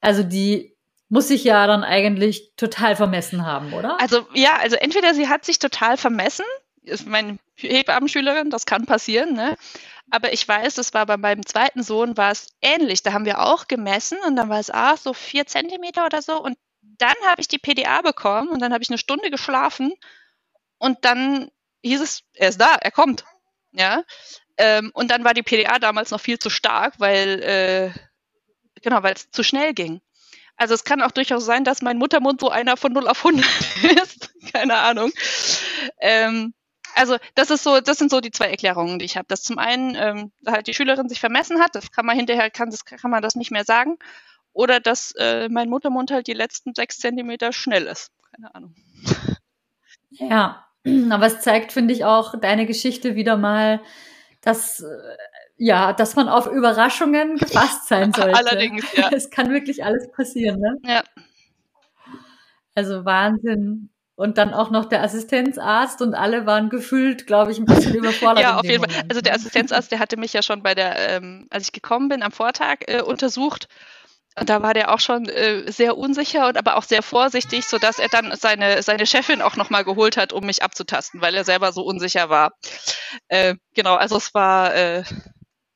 Also 0.00 0.22
die 0.22 0.74
muss 1.10 1.28
sich 1.28 1.44
ja 1.44 1.66
dann 1.66 1.84
eigentlich 1.84 2.52
total 2.56 2.96
vermessen 2.96 3.44
haben, 3.44 3.74
oder? 3.74 4.00
Also 4.00 4.26
ja, 4.32 4.56
also 4.56 4.76
entweder 4.76 5.12
sie 5.12 5.28
hat 5.28 5.44
sich 5.44 5.58
total 5.58 5.98
vermessen, 5.98 6.46
ist 6.82 7.06
meine 7.06 7.38
Hebammenschülerin, 7.56 8.48
das 8.48 8.64
kann 8.64 8.86
passieren, 8.86 9.34
ne? 9.34 9.56
Aber 10.10 10.32
ich 10.32 10.46
weiß, 10.46 10.74
das 10.74 10.94
war 10.94 11.06
bei 11.06 11.16
meinem 11.16 11.44
zweiten 11.46 11.82
Sohn 11.82 12.16
war 12.16 12.32
es 12.32 12.48
ähnlich. 12.60 13.02
Da 13.02 13.12
haben 13.12 13.26
wir 13.26 13.40
auch 13.40 13.68
gemessen 13.68 14.18
und 14.26 14.34
dann 14.34 14.48
war 14.48 14.58
es 14.58 14.70
ah, 14.70 14.96
so 14.96 15.12
vier 15.12 15.46
Zentimeter 15.46 16.04
oder 16.06 16.20
so. 16.20 16.42
Und 16.42 16.56
dann 17.00 17.14
habe 17.26 17.40
ich 17.40 17.48
die 17.48 17.58
PDA 17.58 18.02
bekommen 18.02 18.48
und 18.48 18.60
dann 18.60 18.72
habe 18.72 18.82
ich 18.82 18.90
eine 18.90 18.98
Stunde 18.98 19.30
geschlafen 19.30 19.92
und 20.78 21.04
dann 21.04 21.50
hieß 21.82 22.00
es, 22.00 22.22
er 22.34 22.48
ist 22.48 22.60
da, 22.60 22.74
er 22.74 22.90
kommt. 22.90 23.24
Ja. 23.72 24.02
Ähm, 24.56 24.90
und 24.94 25.10
dann 25.10 25.24
war 25.24 25.34
die 25.34 25.42
PDA 25.42 25.78
damals 25.78 26.10
noch 26.10 26.20
viel 26.20 26.38
zu 26.38 26.50
stark, 26.50 26.94
weil, 26.98 27.42
äh, 27.42 27.90
genau, 28.82 29.02
weil 29.02 29.14
es 29.14 29.30
zu 29.30 29.42
schnell 29.42 29.72
ging. 29.74 30.00
Also 30.56 30.74
es 30.74 30.84
kann 30.84 31.00
auch 31.00 31.12
durchaus 31.12 31.46
sein, 31.46 31.64
dass 31.64 31.80
mein 31.80 31.96
Muttermund 31.96 32.40
so 32.40 32.50
einer 32.50 32.76
von 32.76 32.92
0 32.92 33.08
auf 33.08 33.24
100 33.24 33.46
ist. 34.02 34.34
Keine 34.52 34.76
Ahnung. 34.76 35.10
Ähm, 36.00 36.52
also 36.94 37.16
das 37.34 37.50
ist 37.50 37.62
so, 37.62 37.80
das 37.80 37.96
sind 37.96 38.10
so 38.10 38.20
die 38.20 38.30
zwei 38.30 38.50
Erklärungen, 38.50 38.98
die 38.98 39.06
ich 39.06 39.16
habe. 39.16 39.26
Dass 39.28 39.42
zum 39.42 39.58
einen 39.58 39.94
ähm, 39.94 40.32
halt 40.46 40.66
die 40.66 40.74
Schülerin 40.74 41.08
sich 41.08 41.20
vermessen 41.20 41.60
hat, 41.60 41.74
das 41.74 41.92
kann 41.92 42.04
man 42.04 42.16
hinterher 42.16 42.50
kann, 42.50 42.70
das 42.70 42.84
kann 42.84 43.10
man 43.10 43.22
das 43.22 43.36
nicht 43.36 43.50
mehr 43.50 43.64
sagen, 43.64 43.96
oder 44.52 44.80
dass 44.80 45.12
äh, 45.18 45.48
mein 45.48 45.68
Muttermund 45.68 46.10
halt 46.10 46.26
die 46.26 46.34
letzten 46.34 46.74
sechs 46.74 46.98
Zentimeter 46.98 47.52
schnell 47.52 47.86
ist. 47.86 48.10
Keine 48.32 48.54
Ahnung. 48.54 48.74
Ja, 50.10 50.66
Aber 51.10 51.26
es 51.26 51.40
zeigt, 51.40 51.72
finde 51.72 51.94
ich, 51.94 52.04
auch 52.04 52.38
deine 52.40 52.66
Geschichte 52.66 53.14
wieder 53.14 53.36
mal, 53.36 53.80
dass, 54.40 54.80
äh, 54.80 54.86
ja, 55.56 55.92
dass 55.92 56.16
man 56.16 56.28
auf 56.28 56.46
Überraschungen 56.46 57.36
gefasst 57.38 57.88
sein 57.88 58.12
sollte. 58.12 58.34
Allerdings, 58.36 58.84
ja. 58.94 59.10
Es 59.12 59.30
kann 59.30 59.50
wirklich 59.50 59.84
alles 59.84 60.10
passieren, 60.12 60.60
ne? 60.60 60.76
Ja. 60.84 61.02
Also 62.74 63.04
Wahnsinn. 63.04 63.90
und 64.14 64.38
dann 64.38 64.54
auch 64.54 64.70
noch 64.70 64.84
der 64.84 65.02
Assistenzarzt 65.02 66.00
und 66.00 66.14
alle 66.14 66.46
waren 66.46 66.70
gefühlt, 66.70 67.26
glaube 67.26 67.52
ich, 67.52 67.58
ein 67.58 67.64
bisschen 67.64 67.94
überfordert. 67.96 68.42
ja, 68.42 68.56
auf 68.56 68.64
jeden 68.64 68.76
Moment. 68.76 68.92
Fall. 68.92 69.06
Also 69.08 69.20
der 69.20 69.32
ne? 69.32 69.38
Assistenzarzt, 69.38 69.90
der 69.92 69.98
hatte 69.98 70.16
mich 70.16 70.32
ja 70.32 70.42
schon 70.42 70.62
bei 70.62 70.74
der, 70.74 70.96
ähm, 71.10 71.46
als 71.50 71.64
ich 71.64 71.72
gekommen 71.72 72.08
bin, 72.08 72.22
am 72.22 72.32
Vortag 72.32 72.78
äh, 72.86 73.02
untersucht. 73.02 73.68
Und 74.36 74.48
da 74.48 74.62
war 74.62 74.74
der 74.74 74.92
auch 74.94 75.00
schon 75.00 75.28
äh, 75.28 75.70
sehr 75.70 75.98
unsicher 75.98 76.46
und 76.46 76.56
aber 76.56 76.76
auch 76.76 76.84
sehr 76.84 77.02
vorsichtig, 77.02 77.66
sodass 77.66 77.98
er 77.98 78.08
dann 78.08 78.32
seine, 78.36 78.82
seine 78.82 79.06
Chefin 79.06 79.42
auch 79.42 79.56
nochmal 79.56 79.84
geholt 79.84 80.16
hat, 80.16 80.32
um 80.32 80.46
mich 80.46 80.62
abzutasten, 80.62 81.20
weil 81.20 81.34
er 81.34 81.44
selber 81.44 81.72
so 81.72 81.82
unsicher 81.82 82.30
war. 82.30 82.52
Äh, 83.28 83.56
genau, 83.74 83.96
also 83.96 84.16
es 84.16 84.32
war 84.32 84.74
äh, 84.74 85.02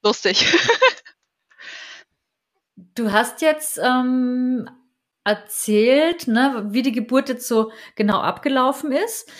lustig. 0.02 0.46
du 2.94 3.10
hast 3.10 3.42
jetzt 3.42 3.78
ähm, 3.82 4.70
erzählt, 5.24 6.28
ne, 6.28 6.66
wie 6.70 6.82
die 6.82 6.92
Geburt 6.92 7.28
jetzt 7.28 7.48
so 7.48 7.72
genau 7.96 8.20
abgelaufen 8.20 8.92
ist. 8.92 9.30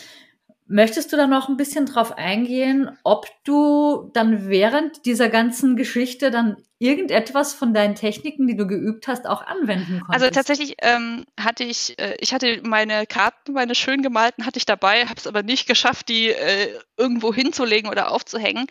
Möchtest 0.66 1.12
du 1.12 1.16
da 1.16 1.26
noch 1.26 1.48
ein 1.48 1.58
bisschen 1.58 1.84
drauf 1.86 2.16
eingehen, 2.16 2.98
ob 3.04 3.26
du 3.44 4.10
dann 4.14 4.48
während 4.48 5.04
dieser 5.04 5.28
ganzen 5.28 5.76
Geschichte 5.76 6.30
dann 6.30 6.56
irgendetwas 6.84 7.54
von 7.54 7.72
deinen 7.72 7.94
Techniken, 7.94 8.46
die 8.46 8.56
du 8.56 8.66
geübt 8.66 9.08
hast, 9.08 9.26
auch 9.26 9.42
anwenden 9.42 10.00
konntest? 10.00 10.10
Also 10.10 10.30
tatsächlich 10.30 10.76
ähm, 10.82 11.24
hatte 11.38 11.64
ich, 11.64 11.98
äh, 11.98 12.16
ich 12.20 12.34
hatte 12.34 12.60
meine 12.64 13.06
Karten, 13.06 13.52
meine 13.52 13.74
schön 13.74 14.02
gemalten, 14.02 14.46
hatte 14.46 14.58
ich 14.58 14.66
dabei, 14.66 15.06
habe 15.06 15.16
es 15.16 15.26
aber 15.26 15.42
nicht 15.42 15.66
geschafft, 15.66 16.08
die 16.08 16.28
äh, 16.28 16.78
irgendwo 16.96 17.32
hinzulegen 17.32 17.90
oder 17.90 18.10
aufzuhängen. 18.10 18.66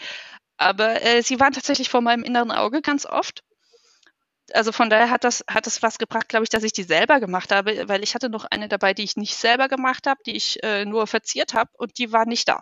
Aber 0.57 1.01
äh, 1.01 1.21
sie 1.23 1.39
waren 1.39 1.53
tatsächlich 1.53 1.89
vor 1.89 2.01
meinem 2.01 2.23
inneren 2.23 2.51
Auge 2.51 2.81
ganz 2.81 3.05
oft 3.05 3.43
also 4.51 4.71
von 4.71 4.89
daher 4.89 5.09
hat 5.09 5.23
das, 5.23 5.43
hat 5.49 5.65
das 5.65 5.81
was 5.81 5.97
gebracht, 5.97 6.29
glaube 6.29 6.43
ich, 6.43 6.49
dass 6.49 6.63
ich 6.63 6.73
die 6.73 6.83
selber 6.83 7.19
gemacht 7.19 7.51
habe, 7.51 7.87
weil 7.87 8.03
ich 8.03 8.15
hatte 8.15 8.29
noch 8.29 8.45
eine 8.45 8.67
dabei, 8.67 8.93
die 8.93 9.03
ich 9.03 9.15
nicht 9.15 9.35
selber 9.35 9.67
gemacht 9.67 10.07
habe, 10.07 10.19
die 10.25 10.35
ich 10.35 10.61
äh, 10.63 10.85
nur 10.85 11.07
verziert 11.07 11.53
habe 11.53 11.69
und 11.77 11.97
die 11.97 12.11
war 12.11 12.25
nicht 12.25 12.47
da. 12.47 12.59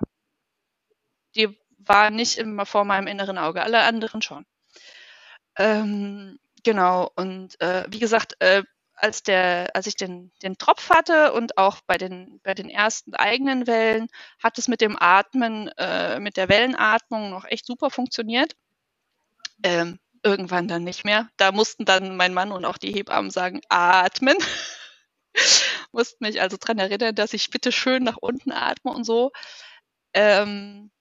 Die 1.36 1.58
war 1.80 2.10
nicht 2.10 2.38
immer 2.38 2.66
vor 2.66 2.86
meinem 2.86 3.08
inneren 3.08 3.38
Auge, 3.38 3.64
alle 3.64 3.82
anderen 3.82 4.22
schon. 4.22 4.46
Ähm, 5.58 6.40
genau, 6.64 7.12
und 7.16 7.60
äh, 7.62 7.86
wie 7.90 8.00
gesagt, 8.00 8.36
äh, 8.40 8.64
als, 8.96 9.24
der, 9.24 9.72
als 9.74 9.88
ich 9.88 9.96
den, 9.96 10.32
den 10.44 10.58
Tropf 10.58 10.90
hatte 10.90 11.34
und 11.34 11.58
auch 11.58 11.82
bei 11.88 11.98
den, 11.98 12.40
bei 12.44 12.54
den 12.54 12.70
ersten 12.70 13.16
eigenen 13.16 13.68
Wellen, 13.68 14.08
hat 14.42 14.58
es 14.58 14.68
mit 14.68 14.82
dem 14.82 14.96
Atmen, 15.00 15.70
äh, 15.78 16.20
mit 16.20 16.38
der 16.38 16.50
Wellenatmung 16.50 17.32
noch 17.32 17.46
echt 17.46 17.66
super 17.66 17.90
funktioniert. 17.90 18.54
Ähm, 19.64 20.00
irgendwann 20.24 20.68
dann 20.68 20.84
nicht 20.84 21.04
mehr. 21.04 21.30
Da 21.38 21.52
mussten 21.52 21.86
dann 21.86 22.16
mein 22.16 22.34
Mann 22.34 22.52
und 22.52 22.66
auch 22.66 22.78
die 22.78 22.94
Hebammen 22.94 23.32
sagen, 23.32 23.62
atmen. 23.70 24.38
mussten 25.92 26.24
mich 26.26 26.42
also 26.42 26.58
daran 26.58 26.80
erinnern, 26.80 27.16
dass 27.16 27.34
ich 27.34 27.50
bitte 27.50 27.72
schön 27.72 28.04
nach 28.04 28.18
unten 28.18 28.52
atme 28.52 28.92
und 28.92 29.04
so. 29.04 29.32
Ähm, 30.14 30.92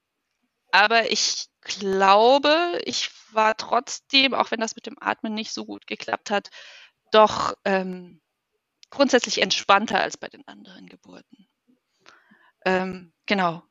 aber 0.72 1.10
ich 1.10 1.49
glaube, 1.62 2.80
ich 2.84 3.10
war 3.32 3.56
trotzdem, 3.56 4.34
auch 4.34 4.50
wenn 4.50 4.60
das 4.60 4.76
mit 4.76 4.86
dem 4.86 4.96
Atmen 5.00 5.34
nicht 5.34 5.52
so 5.52 5.64
gut 5.64 5.86
geklappt 5.86 6.30
hat, 6.30 6.50
doch 7.12 7.54
ähm, 7.64 8.20
grundsätzlich 8.90 9.42
entspannter 9.42 10.00
als 10.00 10.16
bei 10.16 10.28
den 10.28 10.46
anderen 10.46 10.86
Geburten. 10.86 11.48
Ähm, 12.64 13.12
genau. 13.26 13.62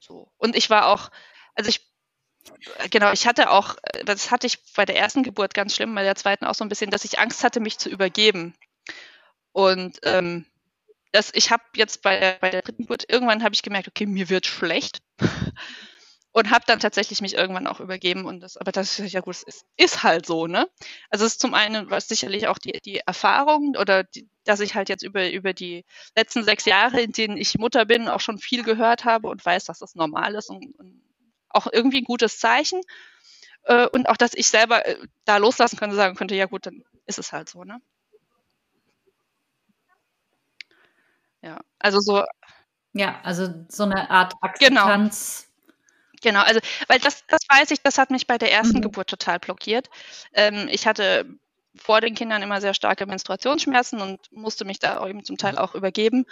So. 0.00 0.32
Und 0.36 0.56
ich 0.56 0.70
war 0.70 0.86
auch, 0.86 1.10
also 1.54 1.68
ich 1.68 1.92
Genau, 2.90 3.12
ich 3.12 3.26
hatte 3.26 3.50
auch, 3.50 3.76
äh, 3.82 4.04
das 4.04 4.30
hatte 4.30 4.46
ich 4.46 4.58
bei 4.74 4.84
der 4.84 4.96
ersten 4.96 5.22
Geburt 5.22 5.54
ganz 5.54 5.76
schlimm, 5.76 5.94
bei 5.94 6.02
der 6.02 6.16
zweiten 6.16 6.44
auch 6.44 6.54
so 6.54 6.64
ein 6.64 6.68
bisschen, 6.68 6.90
dass 6.90 7.04
ich 7.04 7.18
Angst 7.18 7.44
hatte, 7.44 7.60
mich 7.60 7.78
zu 7.78 7.88
übergeben. 7.88 8.54
Und 9.52 10.00
ähm, 10.02 10.46
das, 11.12 11.30
ich 11.34 11.50
habe 11.50 11.62
jetzt 11.76 12.02
bei 12.02 12.38
bei 12.40 12.50
der 12.50 12.62
dritten 12.62 12.82
Geburt, 12.82 13.04
irgendwann 13.08 13.44
habe 13.44 13.54
ich 13.54 13.62
gemerkt, 13.62 13.88
okay, 13.88 14.06
mir 14.06 14.28
wird 14.28 14.46
schlecht. 14.46 15.02
Und 16.34 16.50
habe 16.50 16.64
dann 16.66 16.80
tatsächlich 16.80 17.20
mich 17.20 17.34
irgendwann 17.34 17.66
auch 17.66 17.80
übergeben. 17.80 18.24
Und 18.24 18.40
das, 18.40 18.56
aber 18.56 18.72
das 18.72 18.98
ist 18.98 19.12
ja 19.12 19.20
gut, 19.20 19.34
es 19.34 19.42
ist, 19.42 19.66
ist 19.76 20.02
halt 20.02 20.24
so, 20.24 20.46
ne? 20.46 20.66
Also 21.10 21.26
es 21.26 21.32
ist 21.32 21.40
zum 21.40 21.52
einen 21.52 21.90
was 21.90 22.08
sicherlich 22.08 22.48
auch 22.48 22.58
die, 22.58 22.80
die 22.84 22.98
Erfahrung 22.98 23.76
oder 23.78 24.04
die, 24.04 24.28
dass 24.44 24.60
ich 24.60 24.74
halt 24.74 24.88
jetzt 24.88 25.02
über, 25.02 25.30
über 25.30 25.52
die 25.52 25.84
letzten 26.16 26.42
sechs 26.42 26.64
Jahre, 26.64 27.02
in 27.02 27.12
denen 27.12 27.36
ich 27.36 27.58
Mutter 27.58 27.84
bin, 27.84 28.08
auch 28.08 28.20
schon 28.20 28.38
viel 28.38 28.62
gehört 28.62 29.04
habe 29.04 29.28
und 29.28 29.44
weiß, 29.44 29.66
dass 29.66 29.78
das 29.80 29.94
normal 29.94 30.34
ist 30.34 30.48
und, 30.48 30.74
und 30.78 31.02
auch 31.50 31.66
irgendwie 31.70 31.98
ein 31.98 32.04
gutes 32.04 32.38
Zeichen. 32.38 32.80
Äh, 33.64 33.86
und 33.88 34.08
auch, 34.08 34.16
dass 34.16 34.34
ich 34.34 34.48
selber 34.48 34.86
äh, 34.86 34.96
da 35.24 35.36
loslassen 35.36 35.78
könnte, 35.78 35.96
sagen 35.96 36.16
könnte, 36.16 36.34
ja 36.34 36.46
gut, 36.46 36.66
dann 36.66 36.82
ist 37.06 37.18
es 37.18 37.32
halt 37.32 37.48
so, 37.48 37.64
ne? 37.64 37.80
Ja, 41.42 41.60
also 41.78 42.00
so. 42.00 42.24
Ja, 42.94 43.20
also 43.22 43.48
so 43.68 43.84
eine 43.84 44.10
Art 44.10 44.34
genau. 44.58 44.82
Akzeptanz. 44.82 45.42
Genau. 45.42 45.51
Genau, 46.22 46.40
also, 46.40 46.60
weil 46.88 47.00
das, 47.00 47.24
das 47.26 47.40
weiß 47.48 47.70
ich, 47.72 47.82
das 47.82 47.98
hat 47.98 48.10
mich 48.10 48.26
bei 48.26 48.38
der 48.38 48.52
ersten 48.52 48.78
mhm. 48.78 48.82
Geburt 48.82 49.10
total 49.10 49.38
blockiert. 49.38 49.90
Ähm, 50.32 50.68
ich 50.70 50.86
hatte 50.86 51.26
vor 51.76 52.00
den 52.00 52.14
Kindern 52.14 52.42
immer 52.42 52.60
sehr 52.60 52.74
starke 52.74 53.06
Menstruationsschmerzen 53.06 54.00
und 54.00 54.30
musste 54.32 54.64
mich 54.64 54.78
da 54.78 55.06
eben 55.06 55.24
zum 55.24 55.36
Teil 55.36 55.58
auch 55.58 55.74
übergeben. 55.74 56.24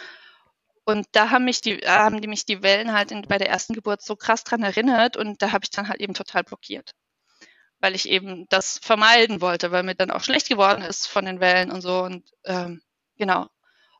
Und 0.84 1.06
da 1.12 1.30
haben 1.30 1.44
mich 1.44 1.60
die, 1.60 1.78
haben 1.78 2.20
die 2.20 2.28
mich 2.28 2.46
die 2.46 2.62
Wellen 2.62 2.92
halt 2.92 3.10
in, 3.10 3.22
bei 3.22 3.38
der 3.38 3.48
ersten 3.48 3.74
Geburt 3.74 4.02
so 4.02 4.16
krass 4.16 4.44
dran 4.44 4.62
erinnert 4.62 5.16
und 5.16 5.42
da 5.42 5.52
habe 5.52 5.64
ich 5.64 5.70
dann 5.70 5.88
halt 5.88 6.00
eben 6.00 6.14
total 6.14 6.44
blockiert. 6.44 6.92
Weil 7.80 7.94
ich 7.94 8.08
eben 8.08 8.46
das 8.48 8.78
vermeiden 8.78 9.40
wollte, 9.40 9.72
weil 9.72 9.82
mir 9.82 9.94
dann 9.94 10.10
auch 10.10 10.22
schlecht 10.22 10.48
geworden 10.48 10.82
ist 10.82 11.06
von 11.06 11.24
den 11.24 11.40
Wellen 11.40 11.70
und 11.70 11.80
so. 11.80 12.02
Und 12.02 12.30
ähm, 12.44 12.82
genau. 13.16 13.48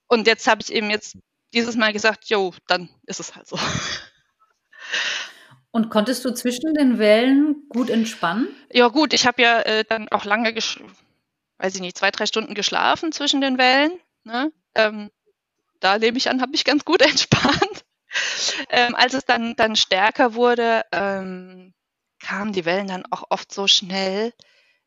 Und 0.09 0.27
jetzt 0.27 0.47
habe 0.47 0.63
ich 0.63 0.73
eben 0.73 0.91
jetzt 0.91 1.17
dieses 1.53 1.77
Mal 1.77 1.93
gesagt, 1.93 2.27
jo, 2.29 2.53
dann 2.67 2.91
ist 3.07 3.21
es 3.21 3.35
halt 3.35 3.49
so. 3.49 3.59
Und 5.73 5.89
konntest 5.89 6.25
du 6.25 6.33
zwischen 6.35 6.75
den 6.75 6.99
Wellen 6.99 7.69
gut 7.69 7.91
entspannen? 7.91 8.49
Ja, 8.73 8.89
gut, 8.89 9.13
ich 9.13 9.27
habe 9.27 9.41
ja 9.41 9.61
äh, 9.61 9.85
dann 9.85 10.09
auch 10.09 10.25
lange, 10.25 10.55
weiß 10.55 11.75
ich 11.75 11.81
nicht, 11.81 11.97
zwei, 11.97 12.11
drei 12.11 12.27
Stunden 12.27 12.55
geschlafen 12.55 13.13
zwischen 13.13 13.41
den 13.41 13.57
Wellen. 13.57 13.93
Ne? 14.25 14.53
Ähm, 14.75 15.11
da 15.79 15.99
nehme 15.99 16.19
ich 16.19 16.29
an, 16.29 16.43
habe 16.43 16.55
ich 16.55 16.65
ganz 16.65 16.85
gut 16.85 17.03
entspannt. 17.09 17.85
Ähm, 18.71 18.97
als 18.97 19.15
es 19.15 19.25
dann, 19.25 19.55
dann 19.55 19.77
stärker 19.77 20.35
wurde, 20.35 20.83
ähm, 20.91 21.73
kamen 22.19 22.53
die 22.53 22.65
Wellen 22.65 22.89
dann 22.89 23.05
auch 23.11 23.25
oft 23.31 23.53
so 23.53 23.69
schnell 23.69 24.33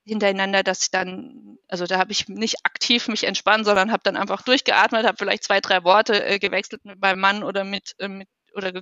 hintereinander, 0.06 0.63
dass 0.63 0.84
ich 0.84 0.91
dann, 0.91 1.58
also 1.69 1.86
da 1.86 1.98
habe 1.98 2.12
ich 2.12 2.28
nicht 2.28 2.58
aktiv 2.63 3.08
mich 3.08 3.24
entspannt, 3.24 3.65
sondern 3.65 3.91
habe 3.91 4.04
dann 4.04 4.17
einfach 4.17 4.41
durchgeatmet, 4.41 5.06
habe 5.06 5.17
vielleicht 5.17 5.46
zwei, 5.46 5.62
drei 5.62 5.86
Worte 5.86 6.26
äh, 6.26 6.39
gewechselt 6.39 6.84
mit 6.84 7.00
meinem 7.00 7.22
Mann 7.22 7.43
oder 7.43 7.63
mit, 7.63 7.96
äh, 8.00 8.10
mit 8.10 8.28
oder 8.54 8.82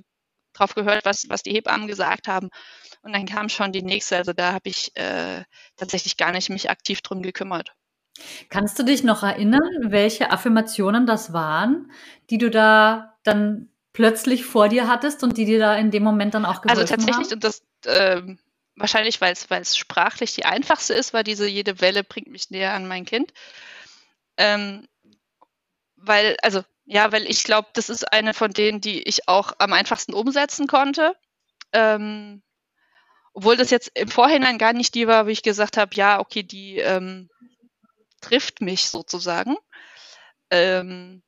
drauf 0.52 0.74
gehört, 0.74 1.04
was, 1.04 1.28
was 1.28 1.42
die 1.42 1.52
Hebammen 1.52 1.86
gesagt 1.86 2.28
haben. 2.28 2.50
Und 3.02 3.12
dann 3.12 3.26
kam 3.26 3.48
schon 3.48 3.72
die 3.72 3.82
nächste. 3.82 4.16
Also 4.16 4.32
da 4.32 4.52
habe 4.52 4.68
ich 4.68 4.96
äh, 4.96 5.44
tatsächlich 5.76 6.16
gar 6.16 6.32
nicht 6.32 6.50
mich 6.50 6.70
aktiv 6.70 7.00
drum 7.00 7.22
gekümmert. 7.22 7.74
Kannst 8.48 8.78
du 8.78 8.82
dich 8.82 9.02
noch 9.04 9.22
erinnern, 9.22 9.90
welche 9.90 10.30
Affirmationen 10.30 11.06
das 11.06 11.32
waren, 11.32 11.90
die 12.30 12.38
du 12.38 12.50
da 12.50 13.16
dann 13.22 13.70
plötzlich 13.92 14.44
vor 14.44 14.68
dir 14.68 14.86
hattest 14.88 15.22
und 15.22 15.36
die 15.36 15.44
dir 15.44 15.58
da 15.58 15.76
in 15.76 15.90
dem 15.90 16.02
Moment 16.02 16.34
dann 16.34 16.44
auch 16.44 16.62
geholfen 16.62 16.70
haben? 16.70 16.80
Also 16.80 16.94
tatsächlich, 16.94 17.26
haben? 17.26 17.34
und 17.34 17.44
das 17.44 17.62
äh, 17.86 18.22
wahrscheinlich, 18.76 19.20
weil 19.20 19.32
es 19.32 19.76
sprachlich 19.76 20.34
die 20.34 20.44
einfachste 20.44 20.94
ist, 20.94 21.12
war 21.12 21.24
diese 21.24 21.48
jede 21.48 21.80
Welle 21.80 22.04
bringt 22.04 22.28
mich 22.28 22.50
näher 22.50 22.74
an 22.74 22.86
mein 22.86 23.04
Kind. 23.04 23.32
Ähm, 24.36 24.86
weil, 25.96 26.36
also, 26.42 26.62
ja, 26.84 27.12
weil 27.12 27.30
ich 27.30 27.44
glaube, 27.44 27.68
das 27.74 27.88
ist 27.88 28.12
eine 28.12 28.34
von 28.34 28.52
denen, 28.52 28.80
die 28.80 29.02
ich 29.02 29.28
auch 29.28 29.52
am 29.58 29.72
einfachsten 29.72 30.14
umsetzen 30.14 30.66
konnte. 30.66 31.16
Ähm, 31.72 32.42
obwohl 33.34 33.56
das 33.56 33.70
jetzt 33.70 33.90
im 33.94 34.08
Vorhinein 34.08 34.58
gar 34.58 34.72
nicht 34.72 34.94
die 34.94 35.06
war, 35.06 35.26
wie 35.26 35.32
ich 35.32 35.42
gesagt 35.42 35.76
habe, 35.76 35.94
ja, 35.94 36.20
okay, 36.20 36.42
die 36.42 36.78
ähm, 36.78 37.30
trifft 38.20 38.60
mich 38.60 38.90
sozusagen. 38.90 39.56
Ähm, 40.50 41.22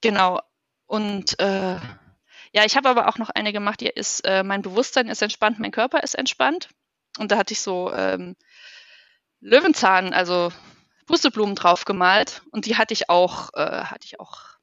genau. 0.00 0.40
Und 0.86 1.38
äh, 1.38 1.78
ja, 2.52 2.64
ich 2.64 2.76
habe 2.76 2.88
aber 2.88 3.08
auch 3.08 3.18
noch 3.18 3.30
eine 3.30 3.52
gemacht, 3.52 3.80
die 3.80 3.88
ist, 3.88 4.24
äh, 4.24 4.42
mein 4.42 4.62
Bewusstsein 4.62 5.08
ist 5.08 5.22
entspannt, 5.22 5.58
mein 5.58 5.72
Körper 5.72 6.02
ist 6.02 6.14
entspannt. 6.14 6.68
Und 7.18 7.30
da 7.30 7.38
hatte 7.38 7.52
ich 7.52 7.60
so 7.60 7.92
ähm, 7.92 8.36
Löwenzahn, 9.40 10.12
also 10.12 10.52
Pusteblumen 11.06 11.54
drauf 11.54 11.84
gemalt. 11.84 12.42
Und 12.50 12.66
die 12.66 12.76
hatte 12.76 12.92
ich 12.94 13.08
auch, 13.08 13.50
äh, 13.54 13.84
hatte 13.84 14.04
ich 14.04 14.18
auch 14.18 14.55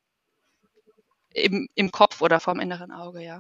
im, 1.34 1.68
im 1.76 1.92
Kopf 1.92 2.22
oder 2.22 2.40
vorm 2.40 2.60
inneren 2.60 2.92
Auge, 2.92 3.24
ja. 3.24 3.40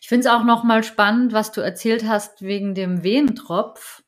Ich 0.00 0.08
finde 0.08 0.26
es 0.26 0.32
auch 0.32 0.44
nochmal 0.44 0.82
spannend, 0.84 1.32
was 1.32 1.52
du 1.52 1.60
erzählt 1.60 2.06
hast 2.06 2.42
wegen 2.42 2.74
dem 2.74 3.02
Wehentropf 3.02 4.04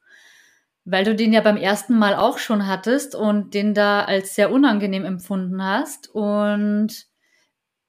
weil 0.87 1.05
du 1.05 1.17
den 1.17 1.33
ja 1.33 1.41
beim 1.41 1.57
ersten 1.57 1.99
Mal 1.99 2.15
auch 2.15 2.39
schon 2.39 2.67
hattest 2.67 3.17
und 3.17 3.55
den 3.55 3.75
da 3.75 4.05
als 4.05 4.37
sehr 4.37 4.53
unangenehm 4.53 5.05
empfunden 5.05 5.63
hast. 5.63 6.09
Und 6.15 7.09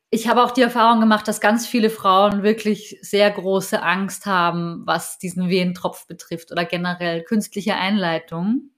ich 0.10 0.28
habe 0.28 0.44
auch 0.44 0.50
die 0.50 0.64
Erfahrung 0.64 1.00
gemacht, 1.00 1.28
dass 1.28 1.40
ganz 1.40 1.68
viele 1.68 1.92
Frauen 1.92 2.42
wirklich 2.42 2.98
sehr 3.02 3.30
große 3.30 3.84
Angst 3.84 4.26
haben, 4.26 4.82
was 4.86 5.20
diesen 5.20 5.48
Wehentropf 5.48 6.08
betrifft 6.08 6.52
oder 6.52 6.66
generell 6.66 7.24
künstliche 7.24 7.76
Einleitung. 7.76 8.72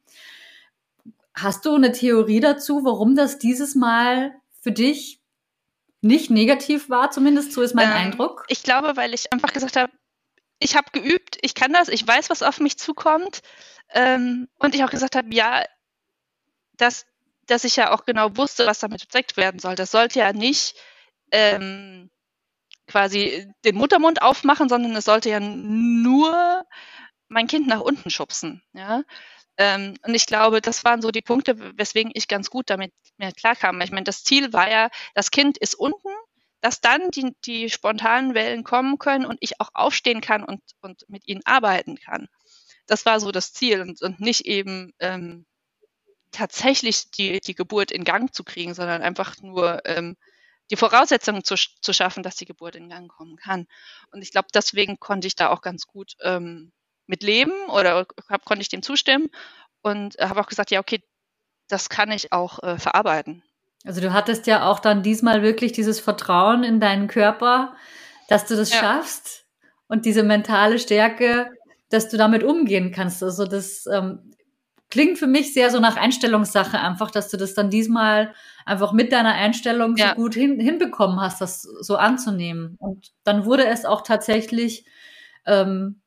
Hast 1.33 1.65
du 1.65 1.75
eine 1.75 1.93
Theorie 1.93 2.41
dazu, 2.41 2.83
warum 2.83 3.15
das 3.15 3.39
dieses 3.39 3.73
Mal 3.73 4.33
für 4.59 4.73
dich 4.73 5.18
nicht 6.01 6.29
negativ 6.29 6.89
war, 6.89 7.11
zumindest 7.11 7.51
so 7.51 7.61
ist 7.61 7.75
mein 7.75 7.89
ähm, 7.89 7.95
Eindruck. 7.95 8.45
Ich 8.47 8.63
glaube, 8.63 8.95
weil 8.95 9.13
ich 9.13 9.31
einfach 9.33 9.53
gesagt 9.53 9.75
habe, 9.75 9.91
ich 10.59 10.75
habe 10.75 10.91
geübt, 10.91 11.37
ich 11.41 11.55
kann 11.55 11.73
das, 11.73 11.87
ich 11.87 12.05
weiß, 12.05 12.29
was 12.29 12.43
auf 12.43 12.59
mich 12.59 12.77
zukommt. 12.77 13.41
Ähm, 13.91 14.47
und 14.57 14.75
ich 14.75 14.83
auch 14.83 14.91
gesagt 14.91 15.15
habe, 15.15 15.33
ja, 15.33 15.63
dass, 16.77 17.05
dass 17.47 17.63
ich 17.63 17.75
ja 17.75 17.91
auch 17.91 18.05
genau 18.05 18.37
wusste, 18.37 18.65
was 18.65 18.79
damit 18.79 19.01
bezweckt 19.01 19.37
werden 19.37 19.59
soll. 19.59 19.75
Das 19.75 19.91
sollte 19.91 20.19
ja 20.19 20.33
nicht 20.33 20.75
ähm, 21.31 22.09
quasi 22.87 23.51
den 23.65 23.75
Muttermund 23.75 24.21
aufmachen, 24.21 24.69
sondern 24.69 24.95
es 24.95 25.05
sollte 25.05 25.29
ja 25.29 25.39
nur 25.39 26.65
mein 27.27 27.47
Kind 27.47 27.67
nach 27.67 27.81
unten 27.81 28.09
schubsen. 28.09 28.61
Ja? 28.73 29.03
Ähm, 29.59 29.95
und 30.05 30.15
ich 30.15 30.25
glaube, 30.25 30.61
das 30.61 30.85
waren 30.85 31.01
so 31.01 31.11
die 31.11 31.21
Punkte, 31.21 31.77
weswegen 31.77 32.11
ich 32.15 32.29
ganz 32.29 32.49
gut 32.49 32.69
damit 32.69 32.93
mir 33.17 33.33
klarkam. 33.33 33.81
Ich 33.81 33.91
meine, 33.91 34.05
das 34.05 34.23
Ziel 34.23 34.53
war 34.53 34.71
ja, 34.71 34.89
das 35.15 35.31
Kind 35.31 35.57
ist 35.57 35.75
unten, 35.75 36.07
dass 36.61 36.79
dann 36.79 37.11
die, 37.11 37.35
die 37.45 37.69
spontanen 37.69 38.33
Wellen 38.33 38.63
kommen 38.63 38.97
können 38.97 39.25
und 39.25 39.37
ich 39.41 39.59
auch 39.59 39.69
aufstehen 39.73 40.21
kann 40.21 40.45
und, 40.45 40.61
und 40.81 41.03
mit 41.09 41.27
ihnen 41.27 41.41
arbeiten 41.43 41.97
kann. 41.97 42.27
Das 42.87 43.05
war 43.05 43.19
so 43.19 43.31
das 43.31 43.51
Ziel 43.51 43.81
und, 43.81 44.01
und 44.01 44.21
nicht 44.21 44.45
eben 44.45 44.93
ähm, 44.99 45.45
tatsächlich 46.31 47.11
die, 47.11 47.41
die 47.41 47.55
Geburt 47.55 47.91
in 47.91 48.05
Gang 48.05 48.33
zu 48.33 48.45
kriegen, 48.45 48.73
sondern 48.73 49.01
einfach 49.01 49.35
nur 49.41 49.81
ähm, 49.85 50.15
die 50.71 50.77
Voraussetzungen 50.77 51.43
zu, 51.43 51.55
zu 51.55 51.93
schaffen, 51.93 52.23
dass 52.23 52.37
die 52.37 52.45
Geburt 52.45 52.77
in 52.77 52.87
Gang 52.87 53.09
kommen 53.09 53.35
kann. 53.35 53.67
Und 54.11 54.21
ich 54.21 54.31
glaube, 54.31 54.47
deswegen 54.53 54.99
konnte 54.99 55.27
ich 55.27 55.35
da 55.35 55.49
auch 55.49 55.61
ganz 55.61 55.85
gut 55.85 56.13
ähm, 56.21 56.71
mit 57.09 57.23
leben 57.23 57.53
oder 57.69 58.05
hab, 58.29 58.45
konnte 58.45 58.61
ich 58.61 58.69
dem 58.69 58.83
zustimmen 58.83 59.29
und 59.81 60.15
habe 60.19 60.39
auch 60.39 60.47
gesagt, 60.47 60.71
ja, 60.71 60.79
okay, 60.79 61.01
das 61.67 61.89
kann 61.89 62.11
ich 62.11 62.31
auch 62.31 62.61
äh, 62.63 62.77
verarbeiten. 62.77 63.43
Also 63.85 64.01
du 64.01 64.13
hattest 64.13 64.47
ja 64.47 64.67
auch 64.67 64.79
dann 64.79 65.03
diesmal 65.03 65.41
wirklich 65.41 65.71
dieses 65.71 65.99
Vertrauen 65.99 66.63
in 66.63 66.79
deinen 66.79 67.07
Körper, 67.07 67.75
dass 68.27 68.45
du 68.45 68.55
das 68.55 68.71
ja. 68.71 68.79
schaffst 68.79 69.45
und 69.87 70.05
diese 70.05 70.23
mentale 70.23 70.79
Stärke, 70.79 71.49
dass 71.89 72.09
du 72.09 72.17
damit 72.17 72.43
umgehen 72.43 72.91
kannst. 72.91 73.23
Also 73.23 73.45
das 73.45 73.85
ähm, 73.87 74.33
klingt 74.89 75.17
für 75.17 75.27
mich 75.27 75.53
sehr 75.53 75.71
so 75.71 75.79
nach 75.79 75.95
Einstellungssache 75.95 76.79
einfach, 76.79 77.09
dass 77.09 77.29
du 77.29 77.37
das 77.37 77.55
dann 77.55 77.69
diesmal 77.69 78.33
einfach 78.65 78.91
mit 78.91 79.11
deiner 79.11 79.33
Einstellung 79.33 79.95
ja. 79.95 80.09
so 80.09 80.15
gut 80.15 80.35
hin, 80.35 80.59
hinbekommen 80.59 81.19
hast, 81.19 81.41
das 81.41 81.61
so 81.61 81.95
anzunehmen. 81.95 82.75
Und 82.79 83.11
dann 83.23 83.45
wurde 83.45 83.65
es 83.65 83.85
auch 83.85 84.01
tatsächlich 84.01 84.85
ähm, 85.45 86.01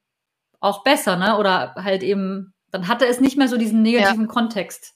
auch 0.62 0.84
besser, 0.84 1.16
ne? 1.16 1.36
Oder 1.36 1.74
halt 1.74 2.02
eben, 2.02 2.54
dann 2.70 2.88
hatte 2.88 3.06
es 3.06 3.20
nicht 3.20 3.36
mehr 3.36 3.48
so 3.48 3.56
diesen 3.56 3.82
negativen 3.82 4.26
ja. 4.26 4.32
Kontext. 4.32 4.94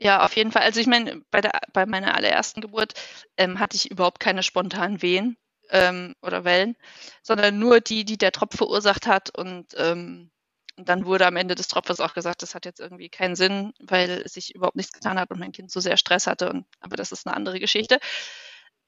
Ja, 0.00 0.24
auf 0.24 0.36
jeden 0.36 0.52
Fall. 0.52 0.62
Also 0.62 0.80
ich 0.80 0.86
meine, 0.86 1.22
bei, 1.30 1.40
der, 1.40 1.60
bei 1.72 1.84
meiner 1.84 2.14
allerersten 2.14 2.60
Geburt 2.60 2.94
ähm, 3.36 3.58
hatte 3.58 3.76
ich 3.76 3.90
überhaupt 3.90 4.20
keine 4.20 4.44
spontanen 4.44 5.02
Wehen 5.02 5.36
ähm, 5.70 6.14
oder 6.22 6.44
Wellen, 6.44 6.76
sondern 7.22 7.58
nur 7.58 7.80
die, 7.80 8.04
die 8.04 8.16
der 8.16 8.30
Tropf 8.30 8.56
verursacht 8.56 9.08
hat. 9.08 9.36
Und, 9.36 9.74
ähm, 9.76 10.30
und 10.76 10.88
dann 10.88 11.04
wurde 11.04 11.26
am 11.26 11.34
Ende 11.36 11.56
des 11.56 11.66
Tropfes 11.66 11.98
auch 11.98 12.14
gesagt, 12.14 12.42
das 12.42 12.54
hat 12.54 12.64
jetzt 12.64 12.78
irgendwie 12.78 13.08
keinen 13.08 13.34
Sinn, 13.34 13.72
weil 13.80 14.22
es 14.24 14.34
sich 14.34 14.54
überhaupt 14.54 14.76
nichts 14.76 14.92
getan 14.92 15.18
hat 15.18 15.30
und 15.32 15.40
mein 15.40 15.52
Kind 15.52 15.72
so 15.72 15.80
sehr 15.80 15.96
Stress 15.96 16.28
hatte. 16.28 16.48
Und, 16.48 16.66
aber 16.80 16.96
das 16.96 17.10
ist 17.10 17.26
eine 17.26 17.36
andere 17.36 17.58
Geschichte. 17.58 17.98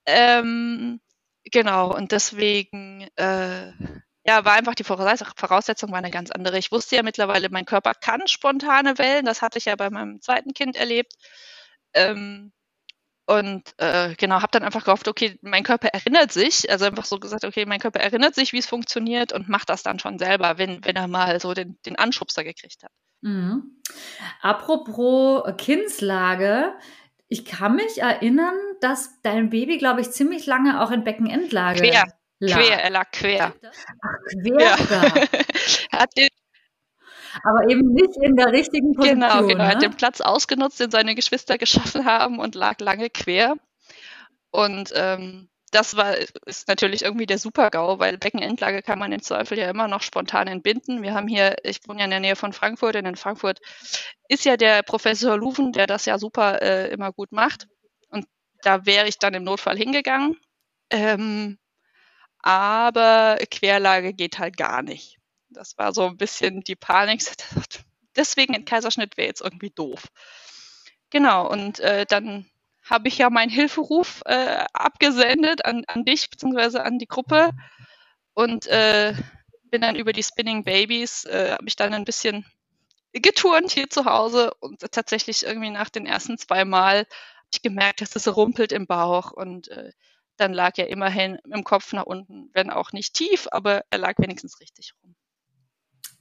Ähm, 0.06 1.00
genau, 1.44 1.92
und 1.92 2.12
deswegen 2.12 3.08
äh, 3.16 3.72
ja, 4.24 4.44
war 4.44 4.52
einfach 4.52 4.74
die 4.74 4.84
Voraussetzung 4.84 5.90
war 5.90 5.98
eine 5.98 6.10
ganz 6.10 6.30
andere. 6.30 6.58
Ich 6.58 6.72
wusste 6.72 6.96
ja 6.96 7.02
mittlerweile, 7.02 7.48
mein 7.50 7.64
Körper 7.64 7.94
kann 7.94 8.26
spontane 8.26 8.98
Wellen. 8.98 9.24
Das 9.24 9.40
hatte 9.42 9.58
ich 9.58 9.64
ja 9.64 9.76
bei 9.76 9.90
meinem 9.90 10.20
zweiten 10.20 10.52
Kind 10.52 10.76
erlebt. 10.76 11.14
Ähm, 11.94 12.52
und 13.26 13.74
äh, 13.78 14.14
genau, 14.16 14.36
habe 14.42 14.48
dann 14.50 14.64
einfach 14.64 14.84
gehofft, 14.84 15.06
okay, 15.06 15.38
mein 15.40 15.62
Körper 15.62 15.88
erinnert 15.88 16.32
sich, 16.32 16.68
also 16.68 16.84
einfach 16.84 17.04
so 17.04 17.20
gesagt, 17.20 17.44
okay, 17.44 17.64
mein 17.64 17.78
Körper 17.78 18.00
erinnert 18.00 18.34
sich, 18.34 18.52
wie 18.52 18.58
es 18.58 18.66
funktioniert 18.66 19.32
und 19.32 19.48
macht 19.48 19.70
das 19.70 19.84
dann 19.84 20.00
schon 20.00 20.18
selber, 20.18 20.58
wenn, 20.58 20.84
wenn 20.84 20.96
er 20.96 21.06
mal 21.06 21.38
so 21.38 21.54
den, 21.54 21.78
den 21.86 21.96
Anschubser 21.96 22.42
gekriegt 22.42 22.82
hat. 22.82 22.90
Mhm. 23.20 23.80
Apropos 24.42 25.44
Kindslage, 25.58 26.74
ich 27.28 27.44
kann 27.44 27.76
mich 27.76 28.02
erinnern, 28.02 28.56
dass 28.80 29.22
dein 29.22 29.48
Baby, 29.48 29.78
glaube 29.78 30.00
ich, 30.00 30.10
ziemlich 30.10 30.46
lange 30.46 30.82
auch 30.82 30.90
in 30.90 31.04
Beckenendlage 31.04 31.82
Quer. 31.82 32.19
Lag. 32.40 32.58
Quer, 32.58 32.82
er 32.82 32.90
lag 32.90 33.10
quer. 33.12 33.54
Ach, 33.54 34.42
quer 34.42 34.60
ja. 34.60 34.78
hat 35.98 36.16
den, 36.16 36.28
aber 37.42 37.68
eben 37.68 37.92
nicht 37.92 38.16
in 38.20 38.36
der 38.36 38.52
richtigen 38.52 38.94
Position. 38.94 39.20
Genau, 39.20 39.46
genau. 39.46 39.58
Ne? 39.58 39.62
Er 39.62 39.68
hat 39.68 39.82
den 39.82 39.96
Platz 39.96 40.20
ausgenutzt, 40.20 40.80
den 40.80 40.90
seine 40.90 41.14
Geschwister 41.14 41.58
geschaffen 41.58 42.04
haben 42.04 42.38
und 42.38 42.54
lag 42.54 42.80
lange 42.80 43.10
quer. 43.10 43.56
Und 44.50 44.92
ähm, 44.94 45.48
das 45.70 45.96
war 45.96 46.16
ist 46.46 46.66
natürlich 46.66 47.02
irgendwie 47.02 47.26
der 47.26 47.38
Super-GAU, 47.38 48.00
weil 48.00 48.18
Beckenendlage 48.18 48.82
kann 48.82 48.98
man 48.98 49.12
im 49.12 49.22
Zweifel 49.22 49.56
ja 49.58 49.70
immer 49.70 49.86
noch 49.86 50.02
spontan 50.02 50.48
entbinden. 50.48 51.02
Wir 51.02 51.14
haben 51.14 51.28
hier, 51.28 51.56
ich 51.62 51.86
wohne 51.86 52.00
ja 52.00 52.06
in 52.06 52.10
der 52.10 52.20
Nähe 52.20 52.36
von 52.36 52.52
Frankfurt, 52.52 52.96
und 52.96 53.06
in 53.06 53.16
Frankfurt 53.16 53.60
ist 54.28 54.44
ja 54.44 54.56
der 54.56 54.82
Professor 54.82 55.36
Luven, 55.36 55.72
der 55.72 55.86
das 55.86 56.06
ja 56.06 56.18
super 56.18 56.60
äh, 56.60 56.90
immer 56.90 57.12
gut 57.12 57.30
macht. 57.30 57.68
Und 58.10 58.26
da 58.62 58.84
wäre 58.84 59.06
ich 59.06 59.18
dann 59.18 59.34
im 59.34 59.44
Notfall 59.44 59.76
hingegangen. 59.76 60.36
Ähm, 60.90 61.59
aber 62.42 63.38
Querlage 63.50 64.12
geht 64.14 64.38
halt 64.38 64.56
gar 64.56 64.82
nicht. 64.82 65.18
Das 65.50 65.76
war 65.78 65.92
so 65.92 66.06
ein 66.06 66.16
bisschen 66.16 66.60
die 66.60 66.76
Panik. 66.76 67.22
Deswegen 68.16 68.54
ein 68.54 68.64
Kaiserschnitt 68.64 69.16
wäre 69.16 69.28
jetzt 69.28 69.40
irgendwie 69.40 69.70
doof. 69.70 70.08
Genau, 71.10 71.50
und 71.50 71.80
äh, 71.80 72.06
dann 72.06 72.46
habe 72.82 73.08
ich 73.08 73.18
ja 73.18 73.30
meinen 73.30 73.50
Hilferuf 73.50 74.22
äh, 74.26 74.64
abgesendet 74.72 75.64
an, 75.64 75.84
an 75.86 76.04
dich 76.04 76.30
bzw. 76.30 76.78
an 76.78 76.98
die 76.98 77.06
Gruppe 77.06 77.50
und 78.34 78.66
äh, 78.66 79.14
bin 79.70 79.82
dann 79.82 79.96
über 79.96 80.12
die 80.12 80.22
Spinning 80.22 80.64
Babies, 80.64 81.24
äh, 81.24 81.52
habe 81.52 81.68
ich 81.68 81.76
dann 81.76 81.94
ein 81.94 82.04
bisschen 82.04 82.44
geturnt 83.12 83.72
hier 83.72 83.90
zu 83.90 84.04
Hause 84.04 84.54
und 84.60 84.80
tatsächlich 84.92 85.44
irgendwie 85.44 85.70
nach 85.70 85.88
den 85.88 86.06
ersten 86.06 86.38
zwei 86.38 86.64
Mal 86.64 86.98
habe 86.98 87.08
ich 87.52 87.62
gemerkt, 87.62 88.00
dass 88.00 88.14
es 88.14 88.36
rumpelt 88.36 88.72
im 88.72 88.86
Bauch 88.86 89.32
und 89.32 89.68
äh, 89.68 89.92
dann 90.40 90.54
lag 90.54 90.72
er 90.78 90.88
immerhin 90.88 91.38
im 91.52 91.64
Kopf 91.64 91.92
nach 91.92 92.04
unten, 92.06 92.50
wenn 92.54 92.70
auch 92.70 92.92
nicht 92.92 93.14
tief, 93.14 93.46
aber 93.50 93.84
er 93.90 93.98
lag 93.98 94.14
wenigstens 94.18 94.58
richtig 94.60 94.92
rum. 95.02 95.14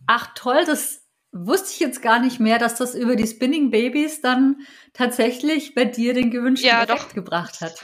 Ach 0.08 0.34
toll, 0.36 0.66
das 0.66 1.06
wusste 1.32 1.72
ich 1.72 1.80
jetzt 1.80 2.02
gar 2.02 2.20
nicht 2.20 2.40
mehr, 2.40 2.60
dass 2.60 2.76
das 2.76 2.96
über 2.96 3.16
die 3.16 3.28
Spinning 3.28 3.72
Babies 3.72 4.22
dann 4.22 4.66
tatsächlich 4.94 5.76
bei 5.76 5.86
dir 5.86 6.14
den 6.14 6.32
gewünschten 6.32 6.70
ja, 6.70 6.84
Effekt 6.84 7.02
doch. 7.02 7.14
gebracht 7.14 7.62
hat. 7.62 7.82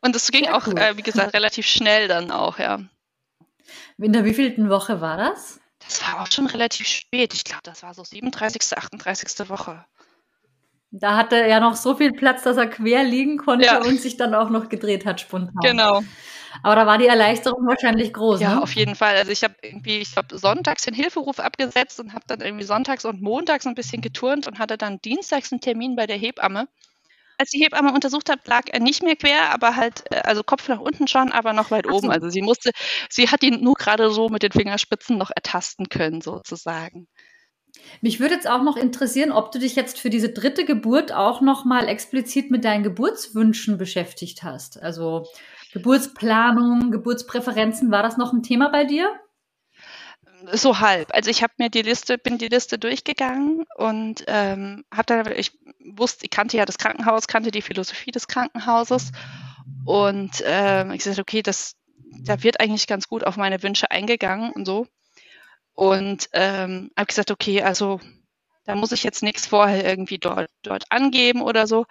Und 0.00 0.14
das 0.14 0.30
ging 0.30 0.44
Sehr 0.44 0.56
auch, 0.56 0.66
cool. 0.66 0.78
äh, 0.78 0.96
wie 0.96 1.02
gesagt, 1.02 1.34
relativ 1.34 1.66
schnell 1.66 2.08
dann 2.08 2.30
auch, 2.30 2.58
ja. 2.58 2.80
In 3.98 4.12
der 4.12 4.24
wievielten 4.24 4.70
Woche 4.70 5.00
war 5.00 5.16
das? 5.16 5.60
Das 5.80 6.02
war 6.06 6.22
auch 6.22 6.30
schon 6.30 6.46
relativ 6.46 6.86
spät. 6.86 7.34
Ich 7.34 7.44
glaube, 7.44 7.62
das 7.64 7.82
war 7.82 7.94
so 7.94 8.04
37., 8.04 8.76
38. 8.76 9.48
Woche. 9.48 9.84
Da 11.00 11.16
hatte 11.16 11.36
er 11.36 11.48
ja 11.48 11.60
noch 11.60 11.76
so 11.76 11.94
viel 11.94 12.12
Platz, 12.12 12.42
dass 12.42 12.56
er 12.56 12.66
quer 12.68 13.04
liegen 13.04 13.38
konnte 13.38 13.66
ja. 13.66 13.78
und 13.82 14.00
sich 14.00 14.16
dann 14.16 14.34
auch 14.34 14.50
noch 14.50 14.68
gedreht 14.68 15.04
hat 15.04 15.20
spontan. 15.20 15.54
Genau. 15.62 16.02
Aber 16.62 16.74
da 16.74 16.86
war 16.86 16.98
die 16.98 17.06
Erleichterung 17.06 17.66
wahrscheinlich 17.66 18.12
groß. 18.12 18.40
Ja, 18.40 18.54
ne? 18.54 18.62
auf 18.62 18.74
jeden 18.74 18.94
Fall. 18.94 19.16
Also 19.16 19.30
ich 19.30 19.42
habe 19.42 19.54
irgendwie, 19.62 19.98
ich 19.98 20.16
habe 20.16 20.38
sonntags 20.38 20.82
den 20.82 20.94
Hilferuf 20.94 21.38
abgesetzt 21.38 22.00
und 22.00 22.14
habe 22.14 22.24
dann 22.26 22.40
irgendwie 22.40 22.64
sonntags 22.64 23.04
und 23.04 23.20
montags 23.20 23.66
ein 23.66 23.74
bisschen 23.74 24.00
geturnt 24.00 24.46
und 24.46 24.58
hatte 24.58 24.78
dann 24.78 25.00
dienstags 25.00 25.52
einen 25.52 25.60
Termin 25.60 25.96
bei 25.96 26.06
der 26.06 26.16
Hebamme. 26.16 26.68
Als 27.38 27.50
die 27.50 27.62
Hebamme 27.62 27.92
untersucht 27.92 28.30
hat, 28.30 28.46
lag 28.46 28.62
er 28.68 28.80
nicht 28.80 29.02
mehr 29.02 29.16
quer, 29.16 29.52
aber 29.52 29.76
halt, 29.76 30.04
äh, 30.10 30.20
also 30.20 30.42
Kopf 30.42 30.68
nach 30.68 30.80
unten 30.80 31.06
schon, 31.06 31.32
aber 31.32 31.52
noch 31.52 31.70
weit 31.70 31.86
Ach 31.86 31.92
oben. 31.92 32.06
So. 32.06 32.12
Also 32.12 32.30
sie 32.30 32.40
musste, 32.40 32.70
sie 33.10 33.28
hat 33.28 33.42
ihn 33.42 33.62
nur 33.62 33.74
gerade 33.74 34.10
so 34.10 34.30
mit 34.30 34.42
den 34.42 34.52
Fingerspitzen 34.52 35.18
noch 35.18 35.30
ertasten 35.34 35.90
können, 35.90 36.22
sozusagen. 36.22 37.08
Mich 38.00 38.20
würde 38.20 38.34
jetzt 38.34 38.48
auch 38.48 38.62
noch 38.62 38.76
interessieren, 38.76 39.32
ob 39.32 39.52
du 39.52 39.58
dich 39.58 39.74
jetzt 39.74 39.98
für 39.98 40.10
diese 40.10 40.28
dritte 40.28 40.64
Geburt 40.64 41.12
auch 41.12 41.40
noch 41.40 41.64
mal 41.64 41.88
explizit 41.88 42.50
mit 42.50 42.64
deinen 42.64 42.82
Geburtswünschen 42.82 43.78
beschäftigt 43.78 44.42
hast. 44.42 44.82
Also 44.82 45.26
Geburtsplanung, 45.72 46.90
Geburtspräferenzen, 46.90 47.90
war 47.90 48.02
das 48.02 48.16
noch 48.16 48.32
ein 48.32 48.42
Thema 48.42 48.68
bei 48.68 48.84
dir? 48.84 49.08
So 50.52 50.80
halb. 50.80 51.14
Also 51.14 51.30
ich 51.30 51.42
habe 51.42 51.54
mir 51.58 51.70
die 51.70 51.82
Liste, 51.82 52.18
bin 52.18 52.38
die 52.38 52.48
Liste 52.48 52.78
durchgegangen 52.78 53.64
und 53.76 54.24
ähm, 54.26 54.84
habe 54.92 55.06
dann, 55.06 55.32
ich 55.36 55.58
wusste, 55.84 56.24
ich 56.24 56.30
kannte 56.30 56.56
ja 56.56 56.66
das 56.66 56.78
Krankenhaus, 56.78 57.26
kannte 57.26 57.50
die 57.50 57.62
Philosophie 57.62 58.10
des 58.10 58.28
Krankenhauses 58.28 59.12
und 59.86 60.42
ähm, 60.44 60.90
ich 60.92 61.04
sagte, 61.04 61.22
okay, 61.22 61.42
das, 61.42 61.74
da 62.22 62.42
wird 62.42 62.60
eigentlich 62.60 62.86
ganz 62.86 63.08
gut 63.08 63.24
auf 63.24 63.36
meine 63.36 63.62
Wünsche 63.62 63.90
eingegangen 63.90 64.52
und 64.52 64.66
so. 64.66 64.86
Und 65.76 66.28
ähm, 66.32 66.90
habe 66.96 67.06
gesagt, 67.06 67.30
okay, 67.30 67.62
also 67.62 68.00
da 68.64 68.74
muss 68.74 68.90
ich 68.90 69.04
jetzt 69.04 69.22
nichts 69.22 69.46
vorher 69.46 69.84
irgendwie 69.88 70.18
dort, 70.18 70.50
dort 70.62 70.90
angeben 70.90 71.40
oder 71.40 71.68
so. 71.68 71.86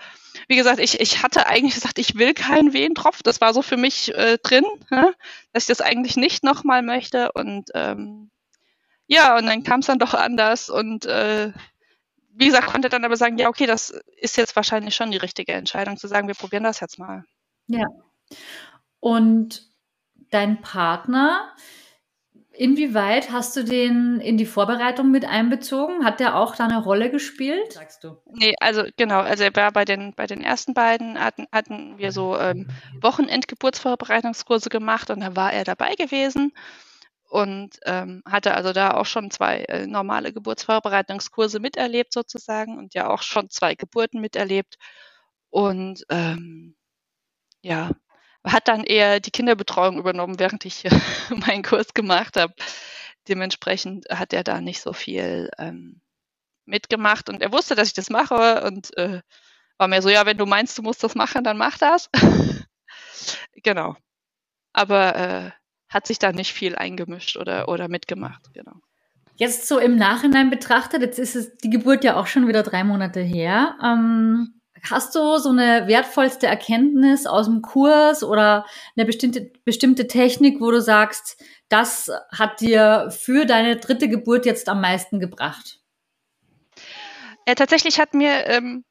Wie 0.49 0.57
gesagt, 0.57 0.79
ich, 0.79 0.99
ich 0.99 1.23
hatte 1.23 1.47
eigentlich 1.47 1.75
gesagt, 1.75 1.99
ich 1.99 2.15
will 2.15 2.33
keinen 2.33 2.73
Wehentropf. 2.73 3.23
Das 3.23 3.39
war 3.39 3.53
so 3.53 3.61
für 3.61 3.77
mich 3.77 4.13
äh, 4.13 4.37
drin, 4.43 4.65
hä? 4.89 5.03
dass 5.53 5.63
ich 5.63 5.67
das 5.67 5.79
eigentlich 5.79 6.17
nicht 6.17 6.43
nochmal 6.43 6.81
möchte. 6.81 7.31
Und 7.31 7.69
ähm, 7.75 8.29
ja, 9.07 9.37
und 9.37 9.45
dann 9.45 9.63
kam 9.63 9.79
es 9.79 9.85
dann 9.85 9.99
doch 9.99 10.13
anders. 10.13 10.69
Und 10.69 11.05
äh, 11.05 11.53
wie 12.31 12.47
gesagt, 12.47 12.67
konnte 12.67 12.89
dann 12.89 13.05
aber 13.05 13.15
sagen, 13.15 13.37
ja, 13.37 13.47
okay, 13.47 13.67
das 13.67 13.91
ist 14.17 14.35
jetzt 14.35 14.57
wahrscheinlich 14.57 14.95
schon 14.95 15.11
die 15.11 15.17
richtige 15.17 15.53
Entscheidung, 15.53 15.95
zu 15.95 16.07
sagen, 16.07 16.27
wir 16.27 16.35
probieren 16.35 16.63
das 16.63 16.81
jetzt 16.81 16.99
mal. 16.99 17.23
Ja. 17.67 17.85
Und 18.99 19.69
dein 20.31 20.61
Partner, 20.61 21.53
Inwieweit 22.57 23.31
hast 23.31 23.55
du 23.55 23.63
den 23.63 24.19
in 24.19 24.37
die 24.37 24.45
Vorbereitung 24.45 25.11
mit 25.11 25.25
einbezogen? 25.25 26.05
Hat 26.05 26.19
der 26.19 26.37
auch 26.37 26.55
da 26.55 26.65
eine 26.65 26.81
Rolle 26.81 27.11
gespielt, 27.11 27.73
sagst 27.73 28.03
du? 28.03 28.17
Nee, 28.33 28.55
also 28.59 28.83
genau, 28.97 29.19
also 29.19 29.43
er 29.43 29.55
war 29.55 29.71
bei 29.71 29.85
den, 29.85 30.13
bei 30.15 30.25
den 30.25 30.41
ersten 30.41 30.73
beiden 30.73 31.19
hatten, 31.19 31.47
hatten 31.51 31.97
wir 31.97 32.11
so 32.11 32.37
ähm, 32.39 32.67
Wochenendgeburtsvorbereitungskurse 33.01 34.69
gemacht 34.69 35.09
und 35.09 35.19
da 35.19 35.35
war 35.35 35.51
er 35.51 35.63
dabei 35.63 35.95
gewesen 35.95 36.53
und 37.29 37.79
ähm, 37.85 38.21
hatte 38.25 38.53
also 38.53 38.71
da 38.71 38.91
auch 38.91 39.05
schon 39.05 39.31
zwei 39.31 39.65
äh, 39.65 39.87
normale 39.87 40.31
Geburtsvorbereitungskurse 40.31 41.59
miterlebt 41.59 42.13
sozusagen 42.13 42.77
und 42.77 42.93
ja 42.93 43.09
auch 43.09 43.21
schon 43.21 43.49
zwei 43.49 43.75
Geburten 43.75 44.21
miterlebt. 44.21 44.75
Und 45.49 46.05
ähm, 46.09 46.75
ja, 47.61 47.91
hat 48.45 48.67
dann 48.67 48.83
eher 48.83 49.19
die 49.19 49.31
Kinderbetreuung 49.31 49.97
übernommen, 49.97 50.39
während 50.39 50.65
ich 50.65 50.83
meinen 51.29 51.63
Kurs 51.63 51.93
gemacht 51.93 52.37
habe. 52.37 52.53
Dementsprechend 53.27 54.05
hat 54.09 54.33
er 54.33 54.43
da 54.43 54.61
nicht 54.61 54.81
so 54.81 54.93
viel 54.93 55.49
ähm, 55.57 56.01
mitgemacht 56.65 57.29
und 57.29 57.41
er 57.41 57.51
wusste, 57.51 57.75
dass 57.75 57.87
ich 57.87 57.93
das 57.93 58.09
mache 58.09 58.63
und 58.63 58.95
äh, 58.97 59.21
war 59.77 59.87
mir 59.87 60.01
so, 60.01 60.09
ja, 60.09 60.25
wenn 60.25 60.37
du 60.37 60.45
meinst, 60.45 60.77
du 60.77 60.81
musst 60.83 61.03
das 61.03 61.15
machen, 61.15 61.43
dann 61.43 61.57
mach 61.57 61.77
das. 61.77 62.09
genau. 63.63 63.95
Aber 64.73 65.15
äh, 65.15 65.51
hat 65.89 66.07
sich 66.07 66.19
da 66.19 66.31
nicht 66.31 66.53
viel 66.53 66.75
eingemischt 66.75 67.37
oder, 67.37 67.67
oder 67.67 67.87
mitgemacht, 67.87 68.53
genau. 68.53 68.73
Jetzt 69.37 69.67
so 69.67 69.79
im 69.79 69.97
Nachhinein 69.97 70.49
betrachtet, 70.49 71.01
jetzt 71.01 71.19
ist 71.19 71.35
es 71.35 71.57
die 71.57 71.69
Geburt 71.69 72.05
ja 72.05 72.15
auch 72.15 72.27
schon 72.27 72.47
wieder 72.47 72.63
drei 72.63 72.85
Monate 72.85 73.19
her. 73.19 73.77
Ähm, 73.83 74.54
Hast 74.83 75.15
du 75.15 75.37
so 75.37 75.49
eine 75.49 75.87
wertvollste 75.87 76.47
Erkenntnis 76.47 77.25
aus 77.25 77.45
dem 77.45 77.61
Kurs 77.61 78.23
oder 78.23 78.65
eine 78.95 79.05
bestimmte, 79.05 79.51
bestimmte 79.63 80.07
Technik, 80.07 80.61
wo 80.61 80.69
du 80.69 80.81
sagst, 80.81 81.41
das 81.69 82.11
hat 82.31 82.59
dir 82.59 83.09
für 83.09 83.45
deine 83.45 83.77
dritte 83.77 84.09
Geburt 84.09 84.45
jetzt 84.45 84.69
am 84.69 84.81
meisten 84.81 85.19
gebracht? 85.19 85.79
Ja, 87.47 87.55
tatsächlich 87.55 87.99
hat 87.99 88.13
mir 88.13 88.47
ähm, 88.47 88.83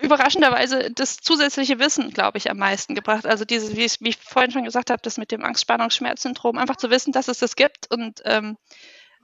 überraschenderweise 0.00 0.90
das 0.94 1.16
zusätzliche 1.16 1.78
Wissen, 1.78 2.10
glaube 2.10 2.38
ich, 2.38 2.50
am 2.50 2.58
meisten 2.58 2.94
gebracht. 2.94 3.26
Also 3.26 3.44
dieses, 3.44 3.76
wie 3.76 3.84
ich, 3.84 4.00
wie 4.00 4.10
ich 4.10 4.18
vorhin 4.18 4.50
schon 4.50 4.64
gesagt 4.64 4.90
habe, 4.90 5.00
das 5.02 5.18
mit 5.18 5.30
dem 5.30 5.44
Angst-Spannungs-Schmerz-Syndrom, 5.44 6.58
einfach 6.58 6.76
zu 6.76 6.90
wissen, 6.90 7.12
dass 7.12 7.28
es 7.28 7.38
das 7.38 7.56
gibt 7.56 7.90
und 7.90 8.22
ähm, 8.24 8.56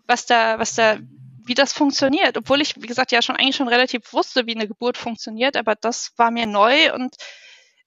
was 0.07 0.27
da, 0.27 0.59
was 0.59 0.75
da 0.75 0.99
wie 1.45 1.55
das 1.55 1.73
funktioniert, 1.73 2.37
obwohl 2.37 2.61
ich, 2.61 2.77
wie 2.77 2.87
gesagt, 2.87 3.13
ja 3.13 3.23
schon 3.23 3.37
eigentlich 3.37 3.57
schon 3.57 3.69
relativ 3.69 4.13
wusste, 4.13 4.47
wie 4.47 4.55
eine 4.55 4.69
Geburt 4.69 4.97
funktioniert, 4.99 5.57
aber 5.57 5.75
das 5.75 6.13
war 6.17 6.31
mir 6.31 6.47
neu 6.47 6.93
und 6.95 7.17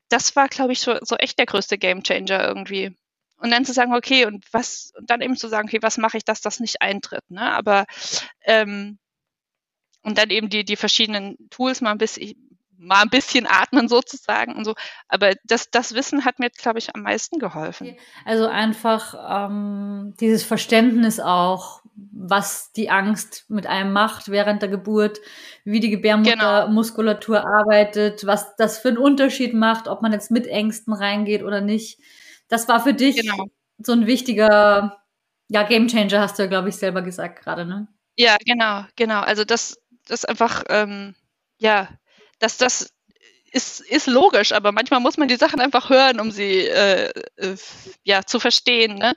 das 0.10 0.36
war, 0.36 0.47
glaube 0.47 0.74
ich, 0.74 0.82
so, 0.82 0.97
so 1.01 1.16
echt 1.16 1.39
der 1.39 1.45
größte 1.45 1.78
Gamechanger 1.78 2.47
irgendwie. 2.47 2.95
Und 3.38 3.51
dann 3.51 3.66
zu 3.66 3.74
sagen, 3.74 3.93
okay, 3.93 4.26
und 4.26 4.45
was, 4.51 4.91
und 4.97 5.10
dann 5.10 5.22
eben 5.22 5.36
zu 5.36 5.47
sagen, 5.47 5.68
okay, 5.68 5.80
was 5.82 5.97
mache 5.97 6.18
ich, 6.18 6.24
dass 6.24 6.41
das 6.41 6.60
nicht 6.60 6.82
eintritt, 6.82 7.30
ne? 7.30 7.41
Aber 7.41 7.86
ähm, 8.45 8.97
und 10.03 10.20
dann 10.20 10.30
eben 10.30 10.49
die, 10.49 10.64
die 10.64 10.76
verschiedenen 10.76 11.36
Tools 11.49 11.82
mal 11.82 11.91
ein 11.91 11.97
bisschen, 11.97 12.36
mal 12.78 13.01
ein 13.01 13.10
bisschen 13.10 13.47
atmen 13.47 13.88
sozusagen 13.88 14.56
und 14.56 14.64
so. 14.64 14.76
Aber 15.08 15.34
das, 15.43 15.72
das 15.72 15.95
Wissen 15.95 16.26
hat 16.26 16.39
mir, 16.39 16.51
glaube 16.51 16.80
ich, 16.80 16.95
am 16.95 17.01
meisten 17.01 17.39
geholfen. 17.39 17.97
Also 18.24 18.47
einfach 18.47 19.16
ähm, 19.47 20.14
dieses 20.20 20.43
Verständnis 20.43 21.20
auch, 21.20 21.82
was 21.95 22.71
die 22.73 22.89
Angst 22.89 23.45
mit 23.49 23.67
einem 23.67 23.93
macht 23.93 24.29
während 24.29 24.61
der 24.61 24.69
Geburt, 24.69 25.19
wie 25.63 25.79
die 25.79 25.89
Gebärmuttermuskulatur 25.89 27.39
genau. 27.39 27.47
arbeitet, 27.47 28.25
was 28.25 28.55
das 28.57 28.79
für 28.79 28.89
einen 28.89 28.97
Unterschied 28.97 29.53
macht, 29.53 29.87
ob 29.87 30.01
man 30.01 30.11
jetzt 30.11 30.31
mit 30.31 30.47
Ängsten 30.47 30.93
reingeht 30.93 31.43
oder 31.43 31.61
nicht. 31.61 31.99
Das 32.47 32.67
war 32.67 32.83
für 32.83 32.93
dich 32.93 33.21
genau. 33.21 33.45
so 33.77 33.93
ein 33.93 34.07
wichtiger 34.07 35.01
ja, 35.47 35.63
Gamechanger, 35.63 36.19
hast 36.19 36.37
du 36.37 36.43
ja, 36.43 36.49
glaube 36.49 36.69
ich, 36.69 36.75
selber 36.75 37.01
gesagt 37.01 37.41
gerade, 37.41 37.65
ne? 37.65 37.87
Ja, 38.17 38.37
genau, 38.45 38.85
genau. 38.95 39.21
Also 39.21 39.43
das, 39.43 39.77
das 40.07 40.25
einfach, 40.25 40.63
ähm, 40.69 41.15
ja, 41.57 41.89
dass 42.39 42.57
das 42.57 42.93
ist, 43.51 43.79
ist 43.79 44.07
logisch, 44.07 44.51
aber 44.51 44.71
manchmal 44.71 44.99
muss 44.99 45.17
man 45.17 45.27
die 45.27 45.37
Sachen 45.37 45.61
einfach 45.61 45.89
hören, 45.89 46.19
um 46.19 46.31
sie 46.31 46.67
äh, 46.67 47.09
äh, 47.37 47.55
ja, 48.03 48.23
zu 48.23 48.39
verstehen. 48.39 48.97
Ne? 48.97 49.13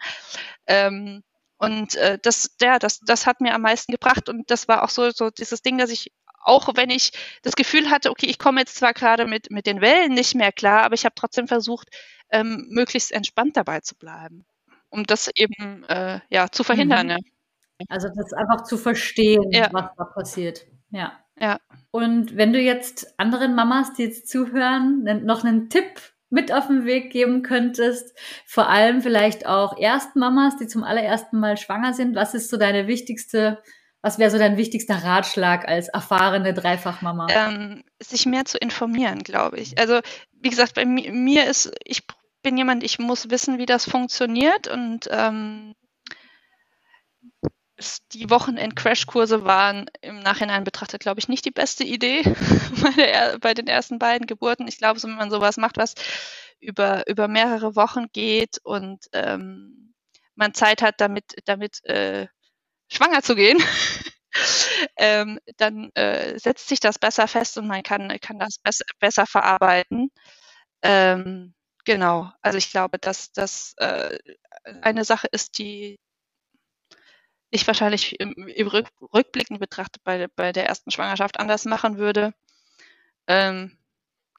Ähm, 0.66 1.22
und 1.58 1.96
äh, 1.96 2.18
das, 2.22 2.56
ja, 2.60 2.78
das, 2.78 3.00
das 3.00 3.26
hat 3.26 3.40
mir 3.40 3.54
am 3.54 3.62
meisten 3.62 3.92
gebracht 3.92 4.28
und 4.28 4.50
das 4.50 4.68
war 4.68 4.82
auch 4.82 4.90
so, 4.90 5.10
so 5.10 5.30
dieses 5.30 5.62
Ding, 5.62 5.78
dass 5.78 5.90
ich 5.90 6.12
auch 6.40 6.68
wenn 6.76 6.88
ich 6.88 7.12
das 7.42 7.56
Gefühl 7.56 7.90
hatte, 7.90 8.10
okay, 8.10 8.26
ich 8.26 8.38
komme 8.38 8.60
jetzt 8.60 8.76
zwar 8.76 8.94
gerade 8.94 9.26
mit, 9.26 9.50
mit 9.50 9.66
den 9.66 9.80
Wellen 9.80 10.14
nicht 10.14 10.34
mehr 10.34 10.52
klar, 10.52 10.82
aber 10.82 10.94
ich 10.94 11.04
habe 11.04 11.14
trotzdem 11.14 11.46
versucht, 11.46 11.88
ähm, 12.30 12.66
möglichst 12.70 13.12
entspannt 13.12 13.56
dabei 13.56 13.80
zu 13.80 13.96
bleiben, 13.96 14.46
um 14.88 15.04
das 15.04 15.30
eben 15.34 15.84
äh, 15.84 16.20
ja, 16.30 16.48
zu 16.50 16.64
verhindern. 16.64 17.08
Mhm. 17.08 17.12
Ja. 17.12 17.18
Also 17.88 18.08
das 18.08 18.32
einfach 18.32 18.64
zu 18.64 18.78
verstehen, 18.78 19.50
ja. 19.50 19.68
was 19.72 19.90
da 19.96 20.04
passiert. 20.04 20.66
Ja. 20.90 21.12
Ja. 21.40 21.60
Und 21.90 22.36
wenn 22.36 22.52
du 22.52 22.60
jetzt 22.60 23.14
anderen 23.18 23.54
Mamas, 23.54 23.94
die 23.94 24.02
jetzt 24.02 24.28
zuhören, 24.28 25.04
noch 25.24 25.44
einen 25.44 25.70
Tipp 25.70 26.00
mit 26.30 26.52
auf 26.52 26.66
den 26.66 26.84
Weg 26.84 27.10
geben 27.10 27.42
könntest, 27.42 28.16
vor 28.46 28.68
allem 28.68 29.00
vielleicht 29.00 29.46
auch 29.46 29.78
Erstmamas, 29.78 30.56
die 30.56 30.66
zum 30.66 30.84
allerersten 30.84 31.40
Mal 31.40 31.56
schwanger 31.56 31.94
sind, 31.94 32.14
was 32.14 32.34
ist 32.34 32.50
so 32.50 32.56
deine 32.56 32.86
wichtigste, 32.86 33.62
was 34.02 34.18
wäre 34.18 34.30
so 34.30 34.38
dein 34.38 34.56
wichtigster 34.56 34.96
Ratschlag 34.96 35.66
als 35.66 35.88
erfahrene 35.88 36.54
Dreifachmama? 36.54 37.26
Ähm, 37.30 37.82
sich 38.00 38.26
mehr 38.26 38.44
zu 38.44 38.58
informieren, 38.58 39.20
glaube 39.20 39.58
ich. 39.58 39.78
Also 39.78 40.00
wie 40.32 40.50
gesagt, 40.50 40.74
bei 40.74 40.84
mir 40.84 41.46
ist, 41.46 41.72
ich 41.84 42.02
bin 42.42 42.56
jemand, 42.56 42.84
ich 42.84 42.98
muss 42.98 43.30
wissen, 43.30 43.58
wie 43.58 43.66
das 43.66 43.88
funktioniert 43.88 44.68
und 44.68 45.08
ähm, 45.10 45.74
die 48.12 48.28
Wochenend-Crashkurse 48.30 49.44
waren 49.44 49.86
im 50.00 50.20
Nachhinein 50.20 50.64
betrachtet, 50.64 51.00
glaube 51.00 51.20
ich, 51.20 51.28
nicht 51.28 51.44
die 51.44 51.50
beste 51.50 51.84
Idee 51.84 52.22
bei, 52.82 52.90
der, 52.96 53.38
bei, 53.38 53.54
den 53.54 53.66
ersten 53.66 53.98
beiden 53.98 54.26
Geburten. 54.26 54.66
Ich 54.68 54.78
glaube, 54.78 55.02
wenn 55.02 55.14
man 55.14 55.30
sowas 55.30 55.56
macht, 55.56 55.76
was 55.76 55.94
über, 56.60 57.06
über 57.08 57.28
mehrere 57.28 57.76
Wochen 57.76 58.06
geht 58.12 58.58
und 58.64 59.06
ähm, 59.12 59.94
man 60.34 60.54
Zeit 60.54 60.82
hat, 60.82 61.00
damit, 61.00 61.34
damit 61.44 61.84
äh, 61.84 62.26
schwanger 62.88 63.22
zu 63.22 63.34
gehen, 63.36 63.62
ähm, 64.96 65.38
dann 65.56 65.90
äh, 65.94 66.38
setzt 66.38 66.68
sich 66.68 66.80
das 66.80 66.98
besser 66.98 67.28
fest 67.28 67.58
und 67.58 67.66
man 67.66 67.82
kann, 67.82 68.08
kann 68.20 68.38
das 68.38 68.58
besser, 68.58 68.84
besser 68.98 69.26
verarbeiten. 69.26 70.10
Ähm, 70.82 71.54
genau, 71.84 72.30
also 72.42 72.58
ich 72.58 72.70
glaube, 72.70 72.98
dass 72.98 73.32
das 73.32 73.74
äh, 73.78 74.18
eine 74.82 75.04
Sache 75.04 75.28
ist, 75.30 75.58
die, 75.58 75.98
ich 77.50 77.66
wahrscheinlich 77.66 78.20
im, 78.20 78.32
im 78.32 78.68
Rück, 78.68 78.88
rückblickend 79.14 79.60
betrachtet 79.60 80.02
bei, 80.04 80.26
bei 80.34 80.52
der 80.52 80.66
ersten 80.66 80.90
Schwangerschaft 80.90 81.40
anders 81.40 81.64
machen 81.64 81.98
würde. 81.98 82.34
Ähm, 83.26 83.76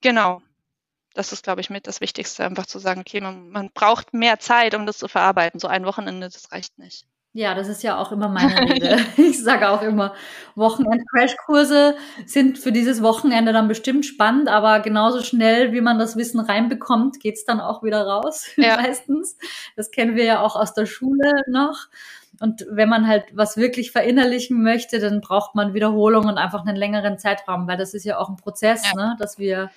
genau. 0.01 0.41
Das 1.16 1.34
ist, 1.34 1.43
glaube 1.43 1.62
ich, 1.62 1.70
mit 1.70 1.88
das 1.88 2.01
Wichtigste, 2.01 2.45
einfach 2.45 2.68
zu 2.68 2.80
sagen, 2.80 3.01
okay, 3.01 3.20
man, 3.20 3.49
man 3.49 3.72
braucht 3.72 4.14
mehr 4.14 4.39
Zeit, 4.39 4.76
um 4.76 4.86
das 4.86 4.99
zu 4.99 5.07
verarbeiten. 5.07 5.60
So 5.60 5.68
ein 5.68 5.86
Wochenende, 5.86 6.30
das 6.30 6.51
reicht 6.51 6.78
nicht. 6.78 7.05
Ja, 7.32 7.53
das 7.53 7.68
ist 7.68 7.84
ja 7.84 7.97
auch 7.97 8.12
immer 8.12 8.28
meine 8.28 8.60
Rede. 8.60 8.97
ich 9.18 9.43
sage 9.43 9.70
auch 9.70 9.84
immer, 9.84 10.16
Wochenend-Crashkurse 10.55 11.95
sind 12.26 12.57
für 12.57 12.72
dieses 12.72 13.03
Wochenende 13.03 13.53
dann 13.53 13.68
bestimmt 13.68 14.05
spannend, 14.05 14.49
aber 14.49 14.80
genauso 14.80 15.22
schnell, 15.22 15.72
wie 15.72 15.82
man 15.82 15.99
das 15.99 16.18
Wissen 16.18 16.39
reinbekommt, 16.39 17.20
geht's 17.20 17.45
dann 17.45 17.60
auch 17.60 17.84
wieder 17.84 18.01
raus, 18.01 18.47
ja. 18.55 18.78
meistens. 18.78 19.38
Das 19.76 19.91
kennen 19.91 20.16
wir 20.16 20.24
ja 20.24 20.41
auch 20.41 20.55
aus 20.55 20.74
der 20.74 20.88
Schule 20.88 21.43
noch. 21.47 21.88
Und 22.39 22.65
wenn 22.69 22.89
man 22.89 23.07
halt 23.07 23.25
was 23.33 23.57
wirklich 23.57 23.91
verinnerlichen 23.91 24.61
möchte, 24.63 24.99
dann 24.99 25.21
braucht 25.21 25.55
man 25.55 25.73
Wiederholung 25.73 26.25
und 26.25 26.37
einfach 26.37 26.65
einen 26.65 26.77
längeren 26.77 27.17
Zeitraum, 27.17 27.67
weil 27.67 27.77
das 27.77 27.93
ist 27.93 28.05
ja 28.05 28.17
auch 28.17 28.29
ein 28.29 28.37
Prozess, 28.37 28.83
ja. 28.85 28.93
ne, 28.95 29.15
dass 29.19 29.37
wir 29.37 29.69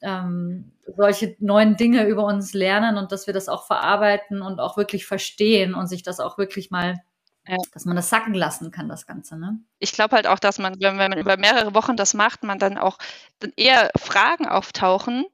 ähm, 0.00 0.72
solche 0.96 1.36
neuen 1.40 1.76
Dinge 1.76 2.06
über 2.06 2.24
uns 2.24 2.54
lernen 2.54 2.96
und 2.96 3.10
dass 3.10 3.26
wir 3.26 3.34
das 3.34 3.48
auch 3.48 3.66
verarbeiten 3.66 4.42
und 4.42 4.60
auch 4.60 4.76
wirklich 4.76 5.06
verstehen 5.06 5.74
und 5.74 5.88
sich 5.88 6.02
das 6.02 6.20
auch 6.20 6.38
wirklich 6.38 6.70
mal 6.70 7.02
ja. 7.48 7.56
dass 7.72 7.84
man 7.84 7.96
das 7.96 8.10
sacken 8.10 8.34
lassen 8.34 8.70
kann, 8.70 8.88
das 8.88 9.06
Ganze. 9.06 9.36
Ne? 9.38 9.58
Ich 9.78 9.92
glaube 9.92 10.14
halt 10.14 10.26
auch, 10.26 10.38
dass 10.38 10.58
man, 10.58 10.74
wenn, 10.80 10.98
wenn 10.98 11.10
man 11.10 11.18
über 11.18 11.36
mehrere 11.36 11.74
Wochen 11.74 11.96
das 11.96 12.14
macht, 12.14 12.44
man 12.44 12.58
dann 12.58 12.78
auch 12.78 12.98
dann 13.40 13.52
eher 13.56 13.90
Fragen 13.96 14.46
auftauchen, 14.46 15.24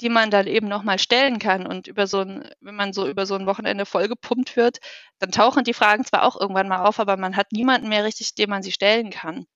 die 0.00 0.08
man 0.08 0.30
dann 0.30 0.46
eben 0.46 0.68
nochmal 0.68 0.98
stellen 0.98 1.38
kann. 1.38 1.66
Und 1.66 1.86
über 1.86 2.06
so 2.06 2.20
ein, 2.20 2.48
wenn 2.60 2.74
man 2.74 2.92
so 2.92 3.08
über 3.08 3.26
so 3.26 3.34
ein 3.34 3.46
Wochenende 3.46 3.86
vollgepumpt 3.86 4.56
wird, 4.56 4.78
dann 5.18 5.30
tauchen 5.30 5.64
die 5.64 5.74
Fragen 5.74 6.04
zwar 6.04 6.24
auch 6.24 6.40
irgendwann 6.40 6.68
mal 6.68 6.84
auf, 6.84 6.98
aber 6.98 7.16
man 7.16 7.36
hat 7.36 7.52
niemanden 7.52 7.88
mehr 7.88 8.04
richtig, 8.04 8.34
dem 8.34 8.50
man 8.50 8.62
sie 8.62 8.72
stellen 8.72 9.10
kann. 9.10 9.46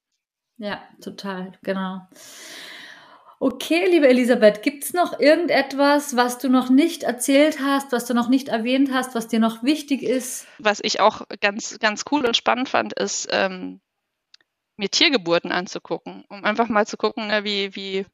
Ja, 0.58 0.82
total, 1.02 1.52
genau. 1.62 2.00
Okay, 3.40 3.86
liebe 3.90 4.08
Elisabeth, 4.08 4.62
gibt 4.62 4.84
es 4.84 4.94
noch 4.94 5.18
irgendetwas, 5.18 6.16
was 6.16 6.38
du 6.38 6.48
noch 6.48 6.70
nicht 6.70 7.02
erzählt 7.02 7.58
hast, 7.60 7.92
was 7.92 8.06
du 8.06 8.14
noch 8.14 8.28
nicht 8.28 8.48
erwähnt 8.48 8.90
hast, 8.92 9.14
was 9.14 9.28
dir 9.28 9.40
noch 9.40 9.62
wichtig 9.62 10.02
ist? 10.02 10.46
Was 10.58 10.80
ich 10.82 11.00
auch 11.00 11.22
ganz, 11.40 11.78
ganz 11.78 12.04
cool 12.10 12.24
und 12.24 12.36
spannend 12.36 12.68
fand, 12.68 12.92
ist, 12.94 13.28
ähm, 13.32 13.80
mir 14.76 14.88
Tiergeburten 14.88 15.52
anzugucken, 15.52 16.24
um 16.28 16.44
einfach 16.44 16.68
mal 16.68 16.86
zu 16.86 16.96
gucken, 16.96 17.26
ne, 17.26 17.44
wie, 17.44 17.74
wie 17.76 18.06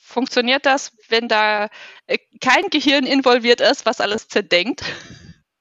funktioniert 0.00 0.66
das, 0.66 0.96
wenn 1.08 1.28
da 1.28 1.68
äh, 2.06 2.18
kein 2.40 2.70
Gehirn 2.70 3.06
involviert 3.06 3.60
ist, 3.60 3.86
was 3.86 4.00
alles 4.00 4.26
zerdenkt. 4.28 4.82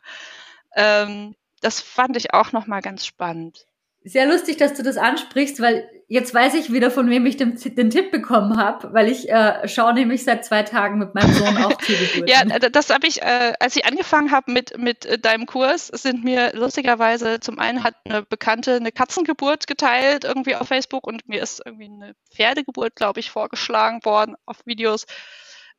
ähm, 0.76 1.36
das 1.62 1.82
fand 1.82 2.18
ich 2.18 2.34
auch 2.34 2.52
nochmal 2.52 2.82
ganz 2.82 3.06
spannend. 3.06 3.68
Sehr 4.04 4.28
lustig, 4.28 4.58
dass 4.58 4.74
du 4.76 4.84
das 4.84 4.98
ansprichst, 4.98 5.60
weil 5.60 5.90
jetzt 6.08 6.34
weiß 6.34 6.54
ich 6.56 6.72
wieder, 6.72 6.90
von 6.90 7.10
wem 7.10 7.26
ich 7.26 7.36
den, 7.36 7.56
den 7.58 7.90
Tipp 7.90 8.12
bekommen 8.12 8.58
habe, 8.58 8.94
weil 8.94 9.10
ich 9.10 9.30
äh, 9.30 9.68
schaue 9.68 9.94
nämlich 9.94 10.24
seit 10.24 10.46
zwei 10.46 10.64
Tagen 10.64 10.98
mit 10.98 11.14
meinem 11.14 11.34
Sohn 11.34 11.58
auch 11.58 11.74
Tiergeburten. 11.82 12.28
ja, 12.28 12.44
das 12.46 12.90
habe 12.90 13.08
ich, 13.08 13.22
äh, 13.22 13.54
als 13.60 13.76
ich 13.76 13.86
angefangen 13.86 14.32
habe 14.32 14.52
mit, 14.52 14.78
mit 14.78 15.06
äh, 15.06 15.20
deinem 15.20 15.46
Kurs, 15.46 15.88
sind 15.88 16.24
mir 16.24 16.54
lustigerweise, 16.56 17.42
zum 17.42 17.60
einen 17.60 17.84
hat 17.84 17.96
eine 18.06 18.24
Bekannte 18.24 18.76
eine 18.76 18.94
Katzengeburt 18.94 19.68
geteilt 19.68 20.24
irgendwie 20.24 20.56
auf 20.56 20.70
Facebook 20.70 21.06
und 21.06 21.28
mir 21.28 21.44
ist 21.44 21.62
irgendwie 21.66 21.90
eine 21.90 22.14
Pferdegeburt, 22.34 22.96
glaube 22.96 23.20
ich, 23.20 23.32
vorgeschlagen 23.32 24.00
worden 24.06 24.36
auf 24.46 24.66
Videos. 24.66 25.06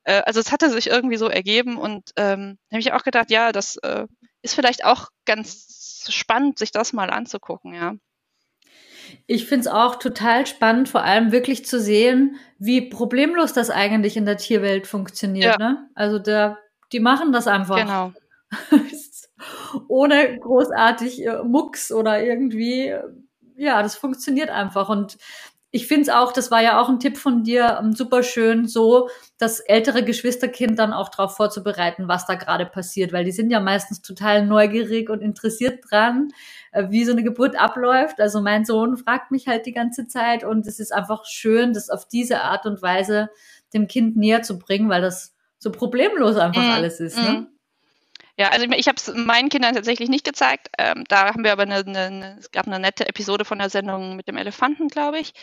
Äh, 0.05 0.23
also 0.27 0.41
es 0.41 0.53
hatte 0.53 0.71
sich 0.71 0.89
irgendwie 0.89 1.17
so 1.17 1.29
ergeben 1.29 1.79
und 1.79 2.11
ähm, 2.17 2.59
habe 2.71 2.81
ich 2.81 2.93
auch 2.93 3.03
gedacht, 3.03 3.31
ja, 3.31 3.51
das 3.51 3.77
äh, 3.79 4.07
ist 4.43 4.55
vielleicht 4.55 4.85
auch 4.85 5.09
ganz 5.25 6.07
spannend, 6.09 6.59
sich 6.59 6.71
das 6.71 6.93
mal 6.93 7.11
anzugucken, 7.11 7.75
ja. 7.75 7.95
Ich 9.27 9.47
finde 9.47 9.61
es 9.61 9.67
auch 9.69 9.97
total 9.97 10.47
spannend, 10.47 10.89
vor 10.89 11.03
allem 11.03 11.33
wirklich 11.33 11.65
zu 11.65 11.81
sehen, 11.81 12.37
wie 12.59 12.83
problemlos 12.83 13.53
das 13.53 13.71
eigentlich 13.71 14.17
in 14.17 14.25
der 14.25 14.37
Tierwelt 14.37 14.87
funktioniert. 14.87 15.59
Ja. 15.59 15.71
Ne? 15.71 15.89
Also 15.95 16.19
da, 16.19 16.59
die 16.93 17.01
machen 17.01 17.33
das 17.33 17.47
einfach. 17.47 17.77
Genau. 17.77 18.13
Ohne 19.89 20.39
großartig 20.39 21.27
äh, 21.27 21.43
Mucks 21.43 21.93
oder 21.93 22.23
irgendwie. 22.23 22.95
Ja, 23.57 23.83
das 23.83 23.97
funktioniert 23.97 24.51
einfach. 24.51 24.89
Und 24.89 25.19
ich 25.73 25.87
finde 25.87 26.03
es 26.03 26.09
auch, 26.09 26.33
das 26.33 26.51
war 26.51 26.61
ja 26.63 26.81
auch 26.81 26.89
ein 26.89 26.99
Tipp 26.99 27.17
von 27.17 27.45
dir, 27.45 27.79
ähm, 27.81 27.93
super 27.93 28.23
schön, 28.23 28.67
so 28.67 29.09
das 29.39 29.61
ältere 29.61 30.05
Geschwisterkind 30.05 30.79
dann 30.79 30.93
auch 30.93 31.09
darauf 31.11 31.37
vorzubereiten, 31.37 32.09
was 32.09 32.27
da 32.27 32.35
gerade 32.35 32.67
passiert, 32.67 33.13
weil 33.13 33.25
die 33.25 33.31
sind 33.31 33.51
ja 33.51 33.61
meistens 33.61 34.03
total 34.03 34.45
neugierig 34.45 35.11
und 35.11 35.21
interessiert 35.21 35.85
dran, 35.89 36.29
äh, 36.73 36.87
wie 36.91 37.05
so 37.05 37.13
eine 37.13 37.23
Geburt 37.23 37.57
abläuft. 37.57 38.21
Also 38.21 38.41
mein 38.41 38.65
Sohn 38.65 38.97
fragt 38.97 39.31
mich 39.31 39.47
halt 39.47 39.65
die 39.65 39.73
ganze 39.73 40.09
Zeit 40.09 40.43
und 40.43 40.67
es 40.67 40.81
ist 40.81 40.93
einfach 40.93 41.25
schön, 41.25 41.73
das 41.73 41.89
auf 41.89 42.09
diese 42.09 42.41
Art 42.43 42.67
und 42.67 42.83
Weise 42.83 43.31
dem 43.73 43.87
Kind 43.87 44.17
näher 44.17 44.43
zu 44.43 44.59
bringen, 44.59 44.89
weil 44.89 45.03
das 45.03 45.35
so 45.59 45.71
problemlos 45.71 46.37
einfach 46.37 46.65
mm, 46.65 46.71
alles 46.71 46.99
ist. 46.99 47.17
Ne? 47.17 47.47
Ja, 48.41 48.49
also 48.49 48.65
ich, 48.65 48.73
ich 48.73 48.89
habe 48.89 48.97
es 48.97 49.13
meinen 49.15 49.51
Kindern 49.51 49.75
tatsächlich 49.75 50.09
nicht 50.09 50.25
gezeigt. 50.25 50.69
Ähm, 50.79 51.05
da 51.09 51.27
haben 51.27 51.45
wir 51.45 51.53
aber 51.53 51.65
eine, 51.65 51.85
eine, 51.85 52.37
es 52.39 52.51
gab 52.51 52.67
eine 52.67 52.79
nette 52.79 53.07
Episode 53.07 53.45
von 53.45 53.59
der 53.59 53.69
Sendung 53.69 54.17
mit 54.17 54.29
dem 54.29 54.39
Elefanten, 54.39 54.89
glaube 54.89 55.19
ich, 55.19 55.35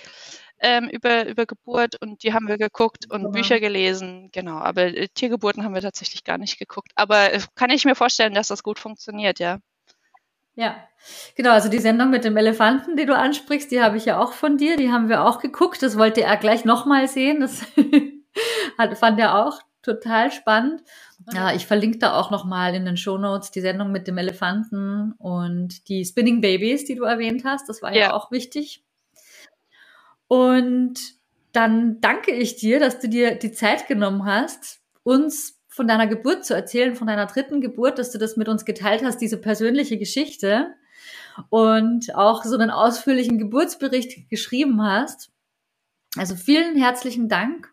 ähm, 0.57 0.89
über, 0.89 1.27
über 1.27 1.45
Geburt 1.45 2.01
und 2.01 2.23
die 2.23 2.33
haben 2.33 2.47
wir 2.47 2.57
geguckt 2.57 3.05
und 3.11 3.19
genau. 3.19 3.31
Bücher 3.33 3.59
gelesen, 3.59 4.31
genau. 4.31 4.57
Aber 4.57 4.85
äh, 4.85 5.09
Tiergeburten 5.09 5.63
haben 5.63 5.75
wir 5.75 5.81
tatsächlich 5.81 6.23
gar 6.23 6.39
nicht 6.39 6.57
geguckt. 6.57 6.91
Aber 6.95 7.31
äh, 7.31 7.39
kann 7.53 7.69
ich 7.69 7.85
mir 7.85 7.93
vorstellen, 7.93 8.33
dass 8.33 8.47
das 8.47 8.63
gut 8.63 8.79
funktioniert, 8.79 9.37
ja. 9.37 9.59
Ja, 10.55 10.77
genau. 11.35 11.51
Also 11.51 11.69
die 11.69 11.77
Sendung 11.77 12.09
mit 12.09 12.23
dem 12.23 12.35
Elefanten, 12.35 12.97
die 12.97 13.05
du 13.05 13.15
ansprichst, 13.15 13.69
die 13.69 13.79
habe 13.79 13.97
ich 13.97 14.05
ja 14.05 14.19
auch 14.19 14.33
von 14.33 14.57
dir. 14.57 14.75
Die 14.75 14.91
haben 14.91 15.07
wir 15.07 15.23
auch 15.23 15.37
geguckt. 15.37 15.83
Das 15.83 15.99
wollte 15.99 16.23
er 16.23 16.35
gleich 16.35 16.65
nochmal 16.65 17.07
sehen. 17.07 17.41
Das 17.41 17.61
fand 18.99 19.19
er 19.19 19.45
auch 19.45 19.61
total 19.87 20.31
spannend. 20.31 20.83
Ja, 21.33 21.53
ich 21.55 21.65
verlinke 21.65 21.97
da 21.97 22.19
auch 22.19 22.29
nochmal 22.29 22.75
in 22.75 22.85
den 22.85 22.97
Show 22.97 23.17
Notes 23.17 23.51
die 23.51 23.61
Sendung 23.61 23.91
mit 23.91 24.07
dem 24.07 24.17
Elefanten 24.17 25.13
und 25.13 25.87
die 25.89 26.05
Spinning 26.05 26.41
Babies, 26.41 26.85
die 26.85 26.95
du 26.95 27.03
erwähnt 27.03 27.43
hast. 27.45 27.67
Das 27.69 27.81
war 27.81 27.93
ja, 27.93 27.99
ja 27.99 28.13
auch 28.13 28.31
wichtig. 28.31 28.83
Und 30.27 30.99
dann 31.53 32.01
danke 32.01 32.31
ich 32.31 32.57
dir, 32.57 32.79
dass 32.79 32.99
du 32.99 33.09
dir 33.09 33.35
die 33.35 33.51
Zeit 33.51 33.87
genommen 33.87 34.25
hast, 34.25 34.81
uns 35.03 35.59
von 35.69 35.87
deiner 35.87 36.07
Geburt 36.07 36.45
zu 36.45 36.53
erzählen, 36.53 36.95
von 36.95 37.07
deiner 37.07 37.27
dritten 37.27 37.61
Geburt, 37.61 37.99
dass 37.99 38.11
du 38.11 38.17
das 38.17 38.35
mit 38.35 38.49
uns 38.49 38.65
geteilt 38.65 39.03
hast, 39.03 39.19
diese 39.19 39.37
persönliche 39.37 39.97
Geschichte 39.97 40.73
und 41.49 42.15
auch 42.15 42.43
so 42.43 42.57
einen 42.57 42.71
ausführlichen 42.71 43.37
Geburtsbericht 43.37 44.29
geschrieben 44.29 44.81
hast. 44.81 45.31
Also 46.17 46.35
vielen 46.35 46.75
herzlichen 46.75 47.29
Dank 47.29 47.71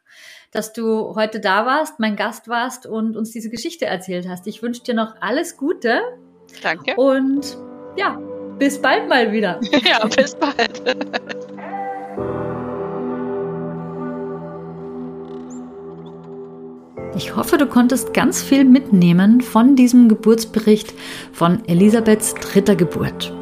dass 0.54 0.72
du 0.72 1.16
heute 1.16 1.40
da 1.40 1.66
warst, 1.66 1.98
mein 1.98 2.14
Gast 2.14 2.48
warst 2.48 2.86
und 2.86 3.16
uns 3.16 3.32
diese 3.32 3.50
Geschichte 3.50 3.86
erzählt 3.86 4.28
hast. 4.28 4.46
Ich 4.46 4.62
wünsche 4.62 4.84
dir 4.84 4.94
noch 4.94 5.16
alles 5.20 5.56
Gute. 5.56 6.00
Danke. 6.62 6.94
Und 6.94 7.58
ja, 7.96 8.18
bis 8.58 8.80
bald 8.80 9.08
mal 9.08 9.32
wieder. 9.32 9.60
ja, 9.84 10.06
bis 10.06 10.36
bald. 10.36 10.80
Ich 17.16 17.34
hoffe, 17.34 17.58
du 17.58 17.66
konntest 17.66 18.14
ganz 18.14 18.40
viel 18.40 18.64
mitnehmen 18.64 19.40
von 19.40 19.74
diesem 19.74 20.08
Geburtsbericht 20.08 20.94
von 21.32 21.64
Elisabeths 21.66 22.34
dritter 22.34 22.76
Geburt. 22.76 23.32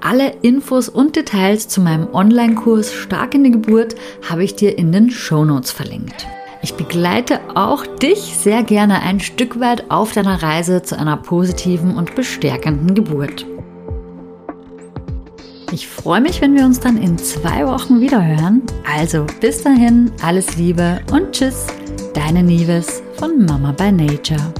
Alle 0.00 0.34
Infos 0.42 0.88
und 0.88 1.16
Details 1.16 1.68
zu 1.68 1.80
meinem 1.80 2.08
Online-Kurs 2.12 2.92
Stark 2.92 3.34
in 3.34 3.44
die 3.44 3.50
Geburt 3.50 3.94
habe 4.28 4.44
ich 4.44 4.54
dir 4.54 4.78
in 4.78 4.92
den 4.92 5.10
Show 5.10 5.44
Notes 5.44 5.70
verlinkt. 5.70 6.26
Ich 6.62 6.74
begleite 6.74 7.40
auch 7.54 7.86
dich 7.86 8.18
sehr 8.18 8.62
gerne 8.62 9.02
ein 9.02 9.20
Stück 9.20 9.60
weit 9.60 9.90
auf 9.90 10.12
deiner 10.12 10.42
Reise 10.42 10.82
zu 10.82 10.98
einer 10.98 11.16
positiven 11.16 11.96
und 11.96 12.14
bestärkenden 12.14 12.94
Geburt. 12.94 13.46
Ich 15.72 15.88
freue 15.88 16.20
mich, 16.20 16.40
wenn 16.40 16.54
wir 16.54 16.64
uns 16.64 16.80
dann 16.80 16.96
in 16.96 17.18
zwei 17.18 17.66
Wochen 17.66 18.00
wieder 18.00 18.24
hören. 18.24 18.62
Also 18.96 19.26
bis 19.40 19.62
dahin, 19.62 20.12
alles 20.22 20.56
Liebe 20.56 21.00
und 21.12 21.32
Tschüss, 21.32 21.66
deine 22.14 22.42
Nieves 22.42 23.02
von 23.16 23.44
Mama 23.44 23.72
by 23.72 23.92
Nature. 23.92 24.52